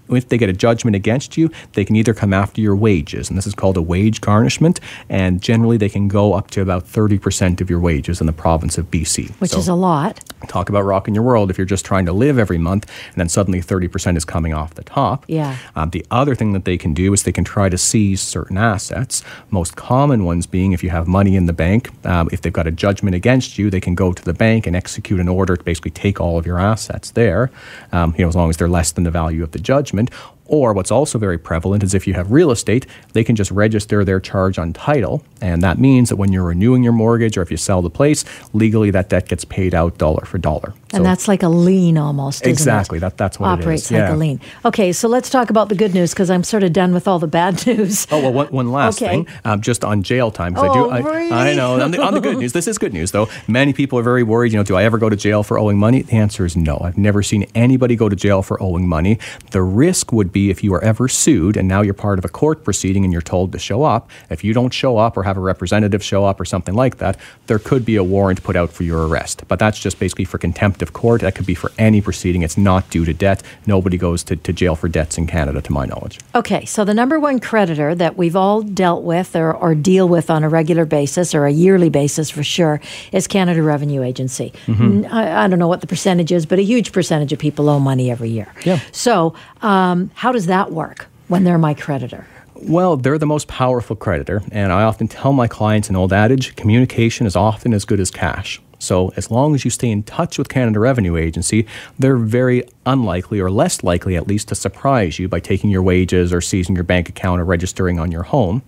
If 0.09 0.29
they 0.29 0.37
get 0.37 0.49
a 0.49 0.53
judgment 0.53 0.95
against 0.95 1.37
you, 1.37 1.49
they 1.73 1.85
can 1.85 1.95
either 1.95 2.13
come 2.13 2.33
after 2.33 2.61
your 2.61 2.75
wages, 2.75 3.29
and 3.29 3.37
this 3.37 3.47
is 3.47 3.55
called 3.55 3.77
a 3.77 3.81
wage 3.81 4.21
garnishment, 4.21 4.79
and 5.09 5.41
generally 5.41 5.77
they 5.77 5.89
can 5.89 6.07
go 6.07 6.33
up 6.33 6.51
to 6.51 6.61
about 6.61 6.85
30% 6.85 7.61
of 7.61 7.69
your 7.69 7.79
wages 7.79 8.19
in 8.19 8.27
the 8.27 8.33
province 8.33 8.77
of 8.77 8.91
BC. 8.91 9.29
Which 9.39 9.51
so, 9.51 9.59
is 9.59 9.67
a 9.67 9.75
lot. 9.75 10.19
Talk 10.47 10.69
about 10.69 10.81
rocking 10.81 11.15
your 11.15 11.23
world 11.23 11.49
if 11.49 11.57
you're 11.57 11.65
just 11.65 11.85
trying 11.85 12.05
to 12.05 12.13
live 12.13 12.37
every 12.37 12.57
month, 12.57 12.89
and 13.11 13.19
then 13.19 13.29
suddenly 13.29 13.61
30% 13.61 14.17
is 14.17 14.25
coming 14.25 14.53
off 14.53 14.73
the 14.73 14.83
top. 14.83 15.25
Yeah. 15.27 15.57
Um, 15.75 15.89
the 15.91 16.05
other 16.11 16.35
thing 16.35 16.53
that 16.53 16.65
they 16.65 16.77
can 16.77 16.93
do 16.93 17.13
is 17.13 17.23
they 17.23 17.31
can 17.31 17.43
try 17.43 17.69
to 17.69 17.77
seize 17.77 18.21
certain 18.21 18.57
assets. 18.57 19.23
Most 19.49 19.75
common 19.75 20.25
ones 20.25 20.45
being 20.45 20.73
if 20.73 20.83
you 20.83 20.89
have 20.89 21.07
money 21.07 21.35
in 21.35 21.45
the 21.45 21.53
bank, 21.53 21.89
um, 22.05 22.29
if 22.31 22.41
they've 22.41 22.53
got 22.53 22.67
a 22.67 22.71
judgment 22.71 23.15
against 23.15 23.57
you, 23.57 23.69
they 23.69 23.79
can 23.79 23.95
go 23.95 24.13
to 24.13 24.23
the 24.23 24.33
bank 24.33 24.67
and 24.67 24.75
execute 24.75 25.19
an 25.19 25.27
order 25.27 25.55
to 25.55 25.63
basically 25.63 25.91
take 25.91 26.19
all 26.19 26.37
of 26.37 26.45
your 26.45 26.59
assets 26.59 27.11
there, 27.11 27.51
um, 27.91 28.13
you 28.17 28.25
know, 28.25 28.29
as 28.29 28.35
long 28.35 28.49
as 28.49 28.57
they're 28.57 28.67
less 28.69 28.91
than 28.91 29.03
the 29.03 29.11
value 29.11 29.43
of 29.43 29.51
the 29.51 29.59
judgment. 29.59 30.02
Or 30.45 30.73
what's 30.73 30.91
also 30.91 31.17
very 31.17 31.37
prevalent 31.37 31.83
is 31.83 31.93
if 31.93 32.05
you 32.05 32.13
have 32.15 32.31
real 32.31 32.51
estate, 32.51 32.85
they 33.13 33.23
can 33.23 33.35
just 33.35 33.49
register 33.49 34.03
their 34.03 34.19
charge 34.19 34.59
on 34.59 34.73
title. 34.73 35.23
And 35.41 35.61
that 35.61 35.79
means 35.79 36.09
that 36.09 36.17
when 36.17 36.33
you're 36.33 36.43
renewing 36.43 36.83
your 36.83 36.93
mortgage 36.93 37.37
or 37.37 37.41
if 37.41 37.49
you 37.49 37.57
sell 37.57 37.81
the 37.81 37.89
place, 37.89 38.25
legally 38.53 38.91
that 38.91 39.09
debt 39.09 39.29
gets 39.29 39.45
paid 39.45 39.73
out 39.73 39.97
dollar 39.97 40.25
for 40.25 40.37
dollar. 40.37 40.73
And 40.93 40.99
so 40.99 41.03
that's 41.03 41.27
like 41.27 41.43
a 41.43 41.49
lien 41.49 41.97
almost, 41.97 42.45
exactly. 42.45 42.99
That, 42.99 43.17
that's 43.17 43.39
what 43.39 43.47
Operates 43.47 43.83
it 43.91 43.95
is. 43.95 43.99
like 43.99 44.09
yeah. 44.09 44.15
a 44.15 44.17
lien. 44.17 44.39
Okay, 44.63 44.91
so 44.91 45.07
let's 45.07 45.29
talk 45.29 45.49
about 45.49 45.69
the 45.69 45.75
good 45.75 45.93
news 45.93 46.11
because 46.13 46.29
I'm 46.29 46.43
sort 46.43 46.63
of 46.63 46.71
done 46.71 46.93
with 46.93 47.07
all 47.07 47.19
the 47.19 47.27
bad 47.27 47.65
news. 47.67 48.07
Oh, 48.11 48.21
well, 48.21 48.33
one, 48.33 48.47
one 48.47 48.71
last 48.71 49.01
okay. 49.01 49.11
thing, 49.11 49.27
um, 49.43 49.61
just 49.61 49.83
on 49.83 50.03
jail 50.03 50.29
time. 50.29 50.55
Oh, 50.55 50.61
I, 50.61 50.73
do, 50.73 50.89
I, 50.89 50.99
really? 50.99 51.31
I 51.31 51.53
know. 51.55 51.81
On 51.81 51.91
the, 51.91 52.01
on 52.01 52.13
the 52.13 52.21
good 52.21 52.37
news, 52.43 52.53
this 52.53 52.67
is 52.67 52.77
good 52.77 52.93
news, 52.93 53.11
though. 53.11 53.27
Many 53.47 53.73
people 53.73 53.97
are 53.97 54.03
very 54.03 54.23
worried, 54.23 54.53
you 54.53 54.59
know, 54.59 54.63
do 54.63 54.75
I 54.75 54.83
ever 54.83 54.97
go 54.97 55.09
to 55.09 55.15
jail 55.15 55.41
for 55.41 55.57
owing 55.57 55.79
money? 55.79 56.03
The 56.03 56.13
answer 56.13 56.45
is 56.45 56.55
no. 56.55 56.77
I've 56.79 56.97
never 56.97 57.23
seen 57.23 57.45
anybody 57.55 57.95
go 57.95 58.07
to 58.07 58.15
jail 58.15 58.43
for 58.43 58.61
owing 58.61 58.87
money. 58.87 59.17
The 59.51 59.63
risk 59.63 60.13
would 60.13 60.31
be 60.31 60.51
if 60.51 60.63
you 60.63 60.73
are 60.75 60.83
ever 60.83 61.07
sued 61.07 61.57
and 61.57 61.67
now 61.67 61.81
you're 61.81 61.93
part 61.95 62.19
of 62.19 62.25
a 62.25 62.29
court 62.29 62.63
proceeding 62.63 63.03
and 63.03 63.11
you're 63.11 63.21
told 63.21 63.51
to 63.53 63.59
show 63.59 63.83
up. 63.83 64.11
If 64.29 64.43
you 64.43 64.53
don't 64.53 64.73
show 64.73 64.97
up 64.97 65.17
or 65.17 65.23
have 65.23 65.37
a 65.37 65.41
representative 65.41 66.03
show 66.03 66.25
up 66.25 66.39
or 66.39 66.45
something 66.45 66.75
like 66.75 66.97
that, 66.97 67.17
there 67.47 67.59
could 67.59 67.83
be 67.83 67.95
a 67.95 68.03
warrant 68.03 68.43
put 68.43 68.55
out 68.55 68.71
for 68.71 68.83
your 68.83 69.07
arrest. 69.07 69.43
But 69.47 69.57
that's 69.57 69.79
just 69.79 69.99
basically 69.99 70.25
for 70.25 70.37
contempt 70.37 70.82
of 70.83 70.93
court. 70.93 71.21
That 71.21 71.33
could 71.33 71.47
be 71.47 71.55
for 71.55 71.71
any 71.79 72.01
proceeding. 72.01 72.43
It's 72.43 72.57
not 72.57 72.89
due 72.91 73.05
to 73.05 73.13
debt. 73.13 73.41
Nobody 73.65 73.97
goes 73.97 74.23
to, 74.25 74.35
to 74.35 74.53
jail 74.53 74.75
for 74.75 74.87
debts 74.87 75.17
in 75.17 75.25
Canada, 75.25 75.61
to 75.61 75.71
my 75.71 75.85
knowledge. 75.85 76.19
Okay, 76.35 76.65
so 76.65 76.85
the 76.85 76.93
number 76.93 77.19
one 77.19 77.39
creditor 77.39 77.95
that 77.95 78.17
we've 78.17 78.35
all 78.35 78.61
dealt 78.61 79.03
with 79.03 79.35
or, 79.35 79.53
or 79.53 79.73
deal 79.73 80.07
with 80.07 80.29
on 80.29 80.43
a 80.43 80.49
regular 80.49 80.85
basis 80.85 81.33
or 81.33 81.45
a 81.45 81.51
yearly 81.51 81.89
basis 81.89 82.29
for 82.29 82.43
sure 82.43 82.79
is 83.11 83.25
Canada 83.25 83.63
Revenue 83.63 84.03
Agency. 84.03 84.53
Mm-hmm. 84.67 85.11
I, 85.11 85.43
I, 85.43 85.47
don't 85.47 85.59
know 85.59 85.67
what 85.67 85.81
the 85.81 85.87
percentage 85.87 86.31
is, 86.31 86.45
but 86.45 86.59
a 86.59 86.63
huge 86.63 86.91
percentage 86.91 87.33
of 87.33 87.39
people 87.39 87.69
owe 87.69 87.79
money 87.79 88.11
every 88.11 88.29
year. 88.29 88.53
Yeah. 88.63 88.79
So, 88.91 89.33
um, 89.61 90.11
how 90.13 90.31
does 90.31 90.47
that 90.47 90.71
work 90.71 91.07
when 91.27 91.43
they're 91.43 91.57
my 91.57 91.73
creditor? 91.73 92.27
Well, 92.55 92.97
they're 92.97 93.17
the 93.17 93.25
most 93.25 93.47
powerful 93.47 93.95
creditor, 93.95 94.41
and 94.51 94.71
I 94.71 94.83
often 94.83 95.07
tell 95.07 95.33
my 95.33 95.47
clients 95.47 95.89
an 95.89 95.95
old 95.95 96.13
adage 96.13 96.55
communication 96.55 97.25
is 97.25 97.35
often 97.35 97.73
as 97.73 97.83
good 97.83 97.99
as 97.99 98.09
cash. 98.09 98.61
So, 98.83 99.13
as 99.15 99.31
long 99.31 99.55
as 99.55 99.63
you 99.63 99.71
stay 99.71 99.89
in 99.89 100.03
touch 100.03 100.37
with 100.37 100.49
Canada 100.49 100.79
Revenue 100.79 101.15
Agency, 101.15 101.65
they're 101.97 102.17
very 102.17 102.63
unlikely, 102.85 103.39
or 103.39 103.49
less 103.49 103.83
likely 103.83 104.15
at 104.17 104.27
least, 104.27 104.49
to 104.49 104.55
surprise 104.55 105.19
you 105.19 105.27
by 105.27 105.39
taking 105.39 105.69
your 105.69 105.81
wages 105.81 106.33
or 106.33 106.41
seizing 106.41 106.75
your 106.75 106.83
bank 106.83 107.07
account 107.09 107.39
or 107.39 107.45
registering 107.45 107.99
on 107.99 108.11
your 108.11 108.23
home. 108.23 108.61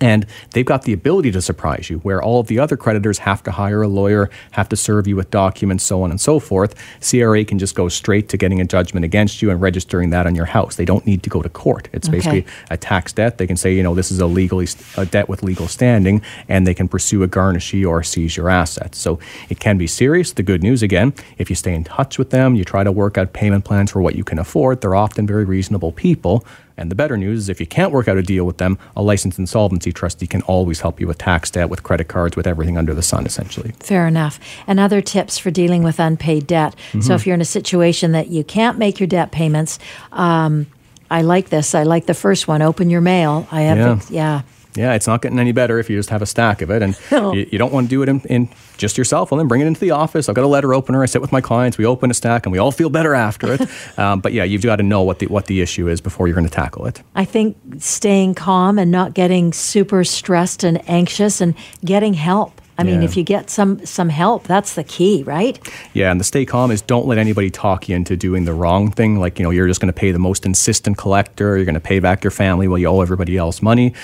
And 0.00 0.26
they've 0.52 0.64
got 0.64 0.82
the 0.82 0.92
ability 0.92 1.30
to 1.32 1.42
surprise 1.42 1.90
you, 1.90 1.98
where 1.98 2.22
all 2.22 2.40
of 2.40 2.46
the 2.46 2.58
other 2.58 2.76
creditors 2.76 3.18
have 3.18 3.42
to 3.44 3.50
hire 3.50 3.82
a 3.82 3.88
lawyer, 3.88 4.30
have 4.52 4.68
to 4.68 4.76
serve 4.76 5.06
you 5.06 5.16
with 5.16 5.30
documents, 5.30 5.84
so 5.84 6.02
on 6.02 6.10
and 6.10 6.20
so 6.20 6.38
forth. 6.38 6.74
CRA 7.00 7.44
can 7.44 7.58
just 7.58 7.74
go 7.74 7.88
straight 7.88 8.28
to 8.28 8.36
getting 8.36 8.60
a 8.60 8.64
judgment 8.64 9.04
against 9.04 9.42
you 9.42 9.50
and 9.50 9.60
registering 9.60 10.10
that 10.10 10.26
on 10.26 10.34
your 10.34 10.46
house. 10.46 10.76
They 10.76 10.84
don't 10.84 11.06
need 11.06 11.22
to 11.24 11.30
go 11.30 11.42
to 11.42 11.48
court. 11.48 11.88
It's 11.92 12.08
okay. 12.08 12.18
basically 12.18 12.46
a 12.70 12.76
tax 12.76 13.12
debt. 13.12 13.38
They 13.38 13.46
can 13.46 13.56
say, 13.56 13.74
you 13.74 13.82
know, 13.82 13.94
this 13.94 14.10
is 14.10 14.20
a 14.20 14.26
legally 14.26 14.68
a 14.96 15.06
debt 15.06 15.28
with 15.28 15.42
legal 15.42 15.68
standing, 15.68 16.22
and 16.48 16.66
they 16.66 16.74
can 16.74 16.88
pursue 16.88 17.22
a 17.22 17.28
garnishee 17.28 17.88
or 17.88 18.02
seize 18.02 18.36
your 18.36 18.48
assets. 18.48 18.98
So 18.98 19.18
it 19.48 19.60
can 19.60 19.78
be 19.78 19.86
serious. 19.86 20.32
The 20.32 20.42
good 20.42 20.62
news, 20.62 20.82
again, 20.82 21.12
if 21.38 21.50
you 21.50 21.56
stay 21.56 21.74
in 21.74 21.84
touch 21.84 22.18
with 22.18 22.30
them, 22.30 22.54
you 22.54 22.64
try 22.64 22.84
to 22.84 22.92
work 22.92 23.18
out 23.18 23.32
payment 23.32 23.64
plans 23.64 23.90
for 23.90 24.00
what 24.00 24.14
you 24.14 24.24
can 24.24 24.38
afford. 24.38 24.80
They're 24.80 24.94
often 24.94 25.26
very 25.26 25.44
reasonable 25.44 25.92
people. 25.92 26.44
And 26.78 26.90
the 26.90 26.94
better 26.94 27.16
news 27.16 27.40
is 27.40 27.48
if 27.48 27.60
you 27.60 27.66
can't 27.66 27.92
work 27.92 28.08
out 28.08 28.16
a 28.16 28.22
deal 28.22 28.44
with 28.44 28.58
them, 28.58 28.78
a 28.96 29.02
licensed 29.02 29.38
insolvency 29.38 29.92
trustee 29.92 30.26
can 30.26 30.42
always 30.42 30.80
help 30.80 31.00
you 31.00 31.06
with 31.06 31.18
tax 31.18 31.50
debt, 31.50 31.68
with 31.68 31.82
credit 31.82 32.08
cards, 32.08 32.36
with 32.36 32.46
everything 32.46 32.78
under 32.78 32.94
the 32.94 33.02
sun, 33.02 33.26
essentially. 33.26 33.72
Fair 33.80 34.06
enough. 34.06 34.38
And 34.66 34.80
other 34.80 35.00
tips 35.00 35.38
for 35.38 35.50
dealing 35.50 35.82
with 35.82 35.98
unpaid 35.98 36.46
debt. 36.46 36.74
Mm-hmm. 36.88 37.00
So 37.00 37.14
if 37.14 37.26
you're 37.26 37.34
in 37.34 37.40
a 37.40 37.46
situation 37.46 38.12
that 38.12 38.28
you 38.28 38.44
can't 38.44 38.78
make 38.78 39.00
your 39.00 39.06
debt 39.06 39.30
payments, 39.32 39.78
um, 40.12 40.66
I 41.10 41.22
like 41.22 41.48
this. 41.48 41.74
I 41.74 41.84
like 41.84 42.06
the 42.06 42.14
first 42.14 42.48
one. 42.48 42.62
Open 42.62 42.90
your 42.90 43.00
mail. 43.00 43.48
I 43.50 43.62
have, 43.62 44.10
yeah. 44.10 44.42
yeah. 44.42 44.42
Yeah, 44.78 44.94
it's 44.94 45.06
not 45.08 45.22
getting 45.22 45.38
any 45.40 45.52
better 45.52 45.78
if 45.78 45.90
you 45.90 45.96
just 45.96 46.10
have 46.10 46.22
a 46.22 46.26
stack 46.26 46.62
of 46.62 46.70
it. 46.70 46.82
And 46.82 46.96
you, 47.10 47.48
you, 47.50 47.58
don't 47.58 47.72
want 47.72 47.86
to 47.86 47.90
do 47.90 48.02
it 48.02 48.08
in, 48.08 48.20
in, 48.20 48.48
just 48.76 48.96
yourself. 48.96 49.30
Well, 49.30 49.38
then 49.38 49.48
bring 49.48 49.60
it 49.60 49.66
into 49.66 49.80
the 49.80 49.90
office. 49.90 50.28
I've 50.28 50.36
got 50.36 50.44
a 50.44 50.48
letter 50.48 50.72
opener. 50.72 51.02
I 51.02 51.06
sit 51.06 51.20
with 51.20 51.32
my 51.32 51.40
clients. 51.40 51.76
We 51.76 51.84
open 51.84 52.10
a 52.10 52.14
stack 52.14 52.46
and 52.46 52.52
we 52.52 52.58
all 52.58 52.70
feel 52.70 52.88
better 52.88 53.14
after 53.14 53.54
it. 53.54 53.68
um, 53.98 54.20
but 54.20 54.32
yeah, 54.32 54.44
you've 54.44 54.62
got 54.62 54.76
to 54.76 54.84
know 54.84 55.02
what 55.02 55.18
the, 55.18 55.26
what 55.26 55.46
the 55.46 55.60
issue 55.60 55.88
is 55.88 56.00
before 56.00 56.28
you're 56.28 56.36
going 56.36 56.46
to 56.46 56.52
tackle 56.52 56.86
it. 56.86 57.02
I 57.16 57.24
think 57.24 57.56
staying 57.78 58.34
calm 58.34 58.78
and 58.78 58.90
not 58.90 59.14
getting 59.14 59.52
super 59.52 60.04
stressed 60.04 60.62
and 60.62 60.88
anxious 60.88 61.40
and 61.40 61.54
getting 61.84 62.14
help. 62.14 62.60
I 62.78 62.84
mean, 62.84 63.02
if 63.02 63.16
you 63.16 63.24
get 63.24 63.50
some 63.50 63.84
some 63.84 64.08
help, 64.08 64.44
that's 64.44 64.74
the 64.74 64.84
key, 64.84 65.24
right? 65.24 65.58
Yeah, 65.94 66.12
and 66.12 66.20
the 66.20 66.24
stay 66.24 66.46
calm 66.46 66.70
is 66.70 66.80
don't 66.80 67.08
let 67.08 67.18
anybody 67.18 67.50
talk 67.50 67.88
you 67.88 67.96
into 67.96 68.16
doing 68.16 68.44
the 68.44 68.54
wrong 68.54 68.92
thing. 68.92 69.18
Like 69.18 69.40
you 69.40 69.42
know, 69.42 69.50
you're 69.50 69.66
just 69.66 69.80
going 69.80 69.92
to 69.92 69.98
pay 69.98 70.12
the 70.12 70.20
most 70.20 70.46
insistent 70.46 70.96
collector. 70.96 71.56
You're 71.56 71.64
going 71.64 71.74
to 71.74 71.80
pay 71.80 71.98
back 71.98 72.22
your 72.22 72.30
family 72.30 72.68
while 72.68 72.78
you 72.78 72.86
owe 72.86 73.00
everybody 73.00 73.36
else 73.36 73.62
money 73.62 73.94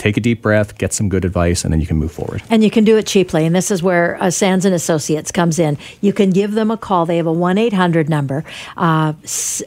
take 0.00 0.16
a 0.16 0.20
deep 0.20 0.40
breath, 0.40 0.78
get 0.78 0.94
some 0.94 1.10
good 1.10 1.26
advice, 1.26 1.62
and 1.62 1.70
then 1.72 1.80
you 1.80 1.86
can 1.86 1.98
move 1.98 2.10
forward. 2.10 2.42
And 2.48 2.64
you 2.64 2.70
can 2.70 2.84
do 2.84 2.96
it 2.96 3.06
cheaply. 3.06 3.44
And 3.44 3.54
this 3.54 3.70
is 3.70 3.82
where 3.82 4.16
uh, 4.22 4.30
Sands 4.30 4.64
and 4.64 4.74
Associates 4.74 5.30
comes 5.30 5.58
in. 5.58 5.76
You 6.00 6.14
can 6.14 6.30
give 6.30 6.52
them 6.52 6.70
a 6.70 6.78
call. 6.78 7.04
They 7.04 7.18
have 7.18 7.26
a 7.26 7.32
1 7.32 7.58
800 7.58 8.08
number, 8.08 8.42
uh, 8.78 9.12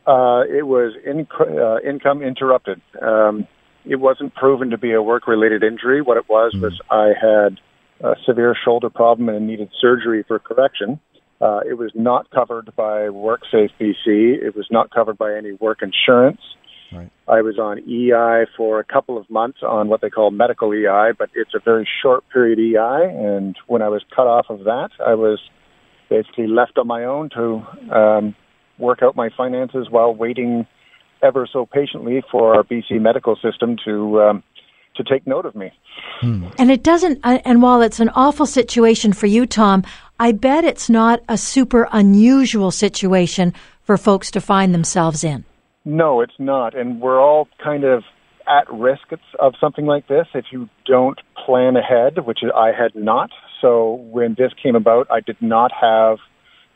Uh, 0.06 0.42
it 0.49 0.66
was 0.66 0.94
in, 1.04 1.26
uh, 1.40 1.78
income 1.88 2.23
interrupted. 2.23 2.80
Um, 3.00 3.47
it 3.85 3.97
wasn't 3.97 4.35
proven 4.35 4.71
to 4.71 4.78
be 4.78 4.92
a 4.92 5.02
work-related 5.02 5.62
injury. 5.62 6.02
What 6.02 6.16
it 6.16 6.28
was 6.28 6.52
mm. 6.54 6.62
was 6.62 6.80
I 6.90 7.12
had 7.21 7.59
a 8.04 8.16
severe 8.26 8.56
shoulder 8.64 8.90
problem 8.90 9.28
and 9.28 9.47
needed 9.47 9.71
surgery 9.80 10.25
for 10.26 10.38
correction. 10.38 11.00
Uh, 11.40 11.61
it 11.68 11.75
was 11.75 11.90
not 11.94 12.30
covered 12.30 12.75
by 12.76 13.09
WorkSafe 13.09 13.71
BC. 13.80 14.42
It 14.42 14.54
was 14.54 14.66
not 14.71 14.90
covered 14.90 15.18
by 15.18 15.35
any 15.35 15.52
work 15.52 15.82
insurance. 15.82 16.40
Right. 16.92 17.11
I 17.26 17.40
was 17.40 17.59
on 17.59 17.78
EI 17.78 18.47
for 18.56 18.78
a 18.78 18.85
couple 18.85 19.16
of 19.16 19.28
months 19.30 19.59
on 19.62 19.88
what 19.88 20.00
they 20.02 20.11
call 20.11 20.30
medical 20.30 20.73
EI, 20.73 21.12
but 21.18 21.30
it's 21.35 21.54
a 21.54 21.61
very 21.64 21.88
short 22.02 22.23
period 22.32 22.59
EI. 22.59 23.09
And 23.09 23.56
when 23.66 23.82
I 23.82 23.88
was 23.88 24.04
cut 24.14 24.26
off 24.26 24.47
of 24.50 24.64
that, 24.64 24.90
I 25.04 25.14
was 25.14 25.40
basically 26.11 26.47
left 26.47 26.76
on 26.76 26.87
my 26.87 27.04
own 27.04 27.30
to 27.30 27.62
um, 27.97 28.35
work 28.83 29.03
out 29.03 29.17
my 29.17 29.31
finances 29.35 29.87
while 29.89 30.15
waiting 30.15 30.67
ever 31.23 31.49
so 31.51 31.65
patiently 31.65 32.23
for 32.31 32.55
our 32.55 32.65
BC 32.65 33.01
medical 33.01 33.37
system 33.37 33.77
to 33.85 34.21
um, 34.21 34.43
to 34.97 35.05
take 35.05 35.27
note 35.27 35.47
of 35.47 35.55
me. 35.55 35.73
Hmm. 36.21 36.49
And 36.59 36.71
it 36.71 36.83
doesn't. 36.83 37.21
Uh, 37.25 37.39
and 37.45 37.62
while 37.62 37.81
it's 37.81 38.01
an 38.01 38.11
awful 38.11 38.45
situation 38.45 39.12
for 39.12 39.27
you, 39.27 39.47
Tom, 39.47 39.85
I 40.21 40.33
bet 40.33 40.65
it's 40.65 40.91
not 40.91 41.23
a 41.29 41.39
super 41.39 41.89
unusual 41.93 42.71
situation 42.71 43.55
for 43.83 43.97
folks 43.97 44.31
to 44.33 44.41
find 44.41 44.75
themselves 44.75 45.25
in. 45.25 45.45
No, 45.85 46.21
it's 46.21 46.39
not. 46.39 46.77
And 46.77 47.01
we're 47.01 47.21
all 47.21 47.49
kind 47.62 47.85
of 47.85 48.05
at 48.47 48.71
risk 48.73 49.03
of 49.39 49.55
something 49.61 49.87
like 49.87 50.09
this 50.09 50.27
if 50.35 50.47
you 50.53 50.69
don't 50.87 51.19
plan 51.45 51.77
ahead, 51.77 52.25
which 52.25 52.41
I 52.55 52.73
had 52.73 52.95
not. 52.95 53.31
So 53.61 53.95
when 54.11 54.35
this 54.37 54.53
came 54.61 54.75
about, 54.75 55.07
I 55.11 55.21
did 55.21 55.41
not 55.41 55.71
have 55.81 56.19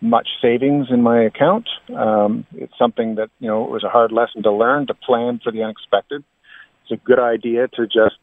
much 0.01 0.29
savings 0.43 0.89
in 0.91 1.03
my 1.03 1.23
account. 1.23 1.69
Um, 1.95 2.47
it's 2.55 2.77
something 2.79 3.17
that, 3.17 3.31
you 3.41 3.49
know, 3.49 3.65
it 3.65 3.71
was 3.71 3.85
a 3.85 3.89
hard 3.89 4.13
lesson 4.13 4.43
to 4.43 4.53
learn 4.53 4.87
to 4.89 4.95
plan 4.95 5.41
for 5.43 5.51
the 5.51 5.63
unexpected. 5.63 6.23
It's 6.83 7.01
a 7.01 7.05
good 7.05 7.19
idea 7.19 7.69
to 7.69 7.87
just 7.87 8.17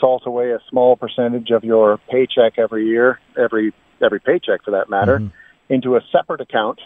salt 0.00 0.24
away 0.26 0.50
a 0.50 0.58
small 0.68 0.96
percentage 0.96 1.50
of 1.50 1.64
your 1.64 1.98
paycheck 2.10 2.58
every 2.58 2.86
year, 2.86 3.20
every 3.38 3.72
every 4.04 4.20
paycheck 4.20 4.62
for 4.62 4.72
that 4.72 4.90
matter, 4.90 5.20
mm-hmm. 5.20 5.72
into 5.72 5.96
a 5.96 6.00
separate 6.12 6.40
account 6.42 6.80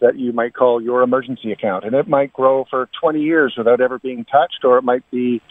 that 0.00 0.18
you 0.18 0.32
might 0.32 0.54
call 0.54 0.82
your 0.82 1.02
emergency 1.02 1.52
account. 1.52 1.84
And 1.84 1.94
it 1.94 2.08
might 2.08 2.32
grow 2.32 2.64
for 2.68 2.88
20 3.00 3.20
years 3.20 3.54
without 3.56 3.80
ever 3.80 3.98
being 3.98 4.24
touched, 4.24 4.64
or 4.64 4.78
it 4.78 4.82
might 4.82 5.08
be 5.10 5.42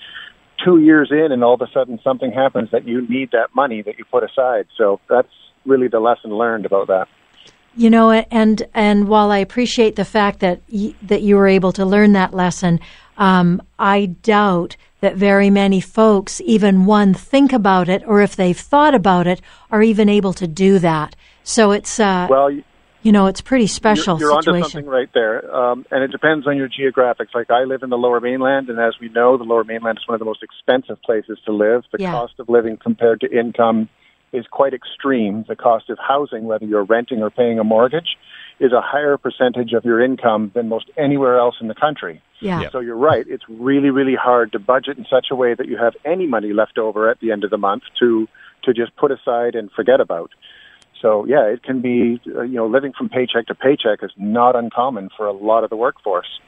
two 0.64 0.80
years 0.80 1.10
in 1.12 1.32
and 1.32 1.44
all 1.44 1.56
of 1.56 1.62
a 1.62 1.68
sudden 1.74 2.00
something 2.04 2.32
happens 2.32 2.70
that 2.72 2.88
you 2.88 3.08
need 3.08 3.32
that 3.32 3.54
money 3.56 3.82
that 3.82 3.98
you 3.98 4.06
put 4.06 4.24
aside. 4.24 4.66
So 4.78 5.00
that's 5.10 5.28
really 5.66 5.88
the 5.88 6.00
lesson 6.00 6.32
learned 6.32 6.66
about 6.66 6.88
that. 6.88 7.08
You 7.78 7.90
know, 7.90 8.12
and 8.12 8.64
and 8.74 9.08
while 9.08 9.32
I 9.32 9.40
appreciate 9.40 9.96
the 9.96 10.06
fact 10.06 10.40
that 10.40 10.62
y- 10.72 10.96
that 11.04 11.22
you 11.22 11.36
were 11.36 11.48
able 11.48 11.74
to 11.74 11.86
learn 11.86 12.14
that 12.14 12.34
lesson, 12.34 12.80
um, 13.18 13.62
I 13.78 14.06
doubt 14.06 14.78
that 15.02 15.16
very 15.16 15.50
many 15.50 15.82
folks 15.82 16.42
even 16.42 16.86
one 16.86 17.14
think 17.14 17.52
about 17.54 17.90
it, 17.90 18.04
or 18.08 18.22
if 18.22 18.36
they've 18.36 18.58
thought 18.58 18.96
about 18.96 19.28
it, 19.28 19.42
are 19.72 19.84
even 19.84 20.10
able 20.10 20.34
to 20.34 20.48
do 20.48 20.80
that. 20.80 21.16
So 21.44 21.72
it's 21.72 22.00
uh, 22.00 22.28
well, 22.30 22.50
you 23.06 23.12
know, 23.12 23.28
it's 23.28 23.42
pretty 23.42 23.68
special. 23.68 24.18
You're, 24.18 24.32
you're 24.32 24.42
situation. 24.42 24.64
onto 24.64 24.70
something 24.72 24.90
right 24.90 25.10
there, 25.14 25.56
um, 25.56 25.86
and 25.92 26.04
it 26.04 26.12
depends 26.12 26.48
on 26.48 26.58
your 26.58 26.68
geographics. 26.68 27.36
Like 27.36 27.52
I 27.52 27.66
live 27.66 27.84
in 27.84 27.92
the 27.92 27.98
Lower 27.98 28.20
Mainland, 28.20 28.70
and 28.70 28.80
as 28.80 28.96
we 29.00 29.10
know, 29.10 29.38
the 29.38 29.44
Lower 29.44 29.64
Mainland 29.64 30.00
is 30.00 30.08
one 30.08 30.16
of 30.16 30.20
the 30.20 30.26
most 30.26 30.42
expensive 30.42 31.00
places 31.04 31.38
to 31.46 31.52
live. 31.52 31.84
The 31.92 32.02
yeah. 32.02 32.14
cost 32.14 32.40
of 32.40 32.50
living 32.50 32.78
compared 32.78 33.22
to 33.22 33.30
income 33.30 33.90
is 34.36 34.46
quite 34.50 34.74
extreme. 34.74 35.46
The 35.48 35.56
cost 35.56 35.90
of 35.90 35.98
housing, 36.00 36.46
whether 36.46 36.66
you're 36.66 36.84
renting 36.84 37.22
or 37.22 37.30
paying 37.30 37.60
a 37.60 37.64
mortgage, 37.64 38.18
is 38.60 38.72
a 38.72 38.82
higher 38.82 39.18
percentage 39.18 39.74
of 39.74 39.84
your 39.84 40.02
income 40.04 40.52
than 40.54 40.70
most 40.70 40.90
anywhere 40.98 41.38
else 41.38 41.56
in 41.60 41.68
the 41.68 41.76
country. 41.76 42.22
Yeah. 42.40 42.62
yeah. 42.62 42.70
So 42.72 42.80
you're 42.80 42.96
right. 42.96 43.26
It's 43.28 43.44
really, 43.50 43.90
really 43.90 44.16
hard 44.16 44.52
to 44.54 44.60
budget 44.60 44.98
in 44.98 45.06
such 45.10 45.28
a 45.32 45.36
way 45.36 45.54
that 45.54 45.68
you 45.68 45.78
have 45.78 45.94
any 46.06 46.28
money 46.28 46.54
left 46.54 46.78
over 46.78 47.10
at 47.10 47.20
the 47.20 47.32
end 47.32 47.44
of 47.44 47.50
the 47.50 47.58
month 47.58 47.84
to 48.00 48.28
to 48.64 48.74
just 48.74 48.96
put 48.96 49.12
aside 49.12 49.54
and 49.56 49.72
forget 49.72 50.00
about. 50.00 50.32
So 51.02 51.26
yeah, 51.26 51.46
it 51.46 51.62
can 51.64 51.82
be 51.82 52.20
uh, 52.36 52.42
you 52.42 52.56
know 52.56 52.68
living 52.68 52.94
from 52.98 53.10
paycheck 53.10 53.48
to 53.48 53.56
paycheck 53.56 54.00
is 54.02 54.12
not 54.18 54.56
uncommon 54.56 55.10
for 55.16 55.28
a 55.28 55.34
lot 55.34 55.64
of 55.64 55.70
the 55.70 55.76
workforce. 55.76 56.40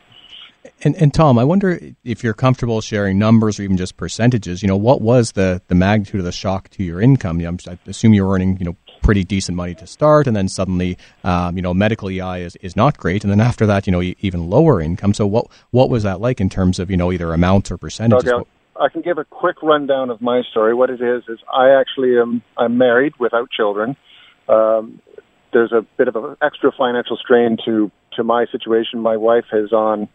And, 0.84 0.96
and 0.96 1.14
Tom, 1.14 1.38
I 1.38 1.44
wonder 1.44 1.80
if 2.04 2.24
you're 2.24 2.34
comfortable 2.34 2.82
sharing 2.82 3.18
numbers 3.18 3.60
or 3.60 3.64
even 3.64 3.78
just 3.78 3.98
percentages. 3.98 4.62
You 4.62 4.68
know, 4.68 4.78
what 4.78 5.02
was 5.02 5.34
the, 5.34 5.62
the 5.68 5.76
magnitude 5.76 6.20
of 6.20 6.26
the 6.26 6.32
shock 6.32 6.70
to 6.72 6.84
your 6.84 7.02
income? 7.02 7.40
You 7.40 7.52
know, 7.52 7.58
I 7.68 7.78
assume 7.88 8.14
you're 8.14 8.32
earning 8.32 8.58
you 8.58 8.66
know 8.66 8.76
pretty 9.02 9.24
decent 9.24 9.56
money 9.56 9.76
to 9.76 9.88
start, 9.88 10.28
and 10.28 10.36
then 10.36 10.48
suddenly, 10.48 10.98
um, 11.24 11.56
you 11.56 11.62
know, 11.62 11.74
medical 11.74 12.10
EI 12.10 12.44
is, 12.44 12.56
is 12.58 12.76
not 12.76 12.98
great, 12.98 13.24
and 13.24 13.32
then 13.32 13.39
after 13.41 13.65
that, 13.65 13.88
you 13.88 13.91
know, 13.91 14.02
even 14.02 14.50
lower 14.50 14.82
income. 14.82 15.13
So 15.13 15.26
what 15.26 15.48
what 15.72 15.89
was 15.89 16.04
that 16.04 16.20
like 16.22 16.41
in 16.41 16.50
terms 16.50 16.80
of 16.80 16.91
you 16.91 16.98
know 16.98 17.12
either 17.12 17.34
amounts 17.34 17.72
or 17.72 17.78
percentages? 17.78 18.32
Okay. 18.32 18.50
I 18.80 18.89
can 18.89 19.02
give 19.02 19.18
a 19.18 19.26
quick 19.26 19.63
rundown 19.63 20.12
of 20.12 20.22
my 20.22 20.44
story. 20.52 20.76
What 20.76 20.91
it 20.91 21.02
is 21.02 21.24
is 21.28 21.39
I 21.52 21.72
actually 21.80 22.20
am 22.20 22.44
I'm 22.58 22.78
married 22.78 23.13
without 23.20 23.50
children 23.50 23.98
um, 24.50 25.02
there's 25.54 25.72
a 25.72 25.86
bit 25.98 26.08
of 26.08 26.15
an 26.15 26.36
extra 26.41 26.72
financial 26.78 27.18
strain 27.18 27.58
to 27.65 27.91
to 28.15 28.24
my 28.24 28.46
situation. 28.52 29.00
My 29.00 29.18
wife 29.18 29.46
is 29.54 29.72
on 29.72 30.08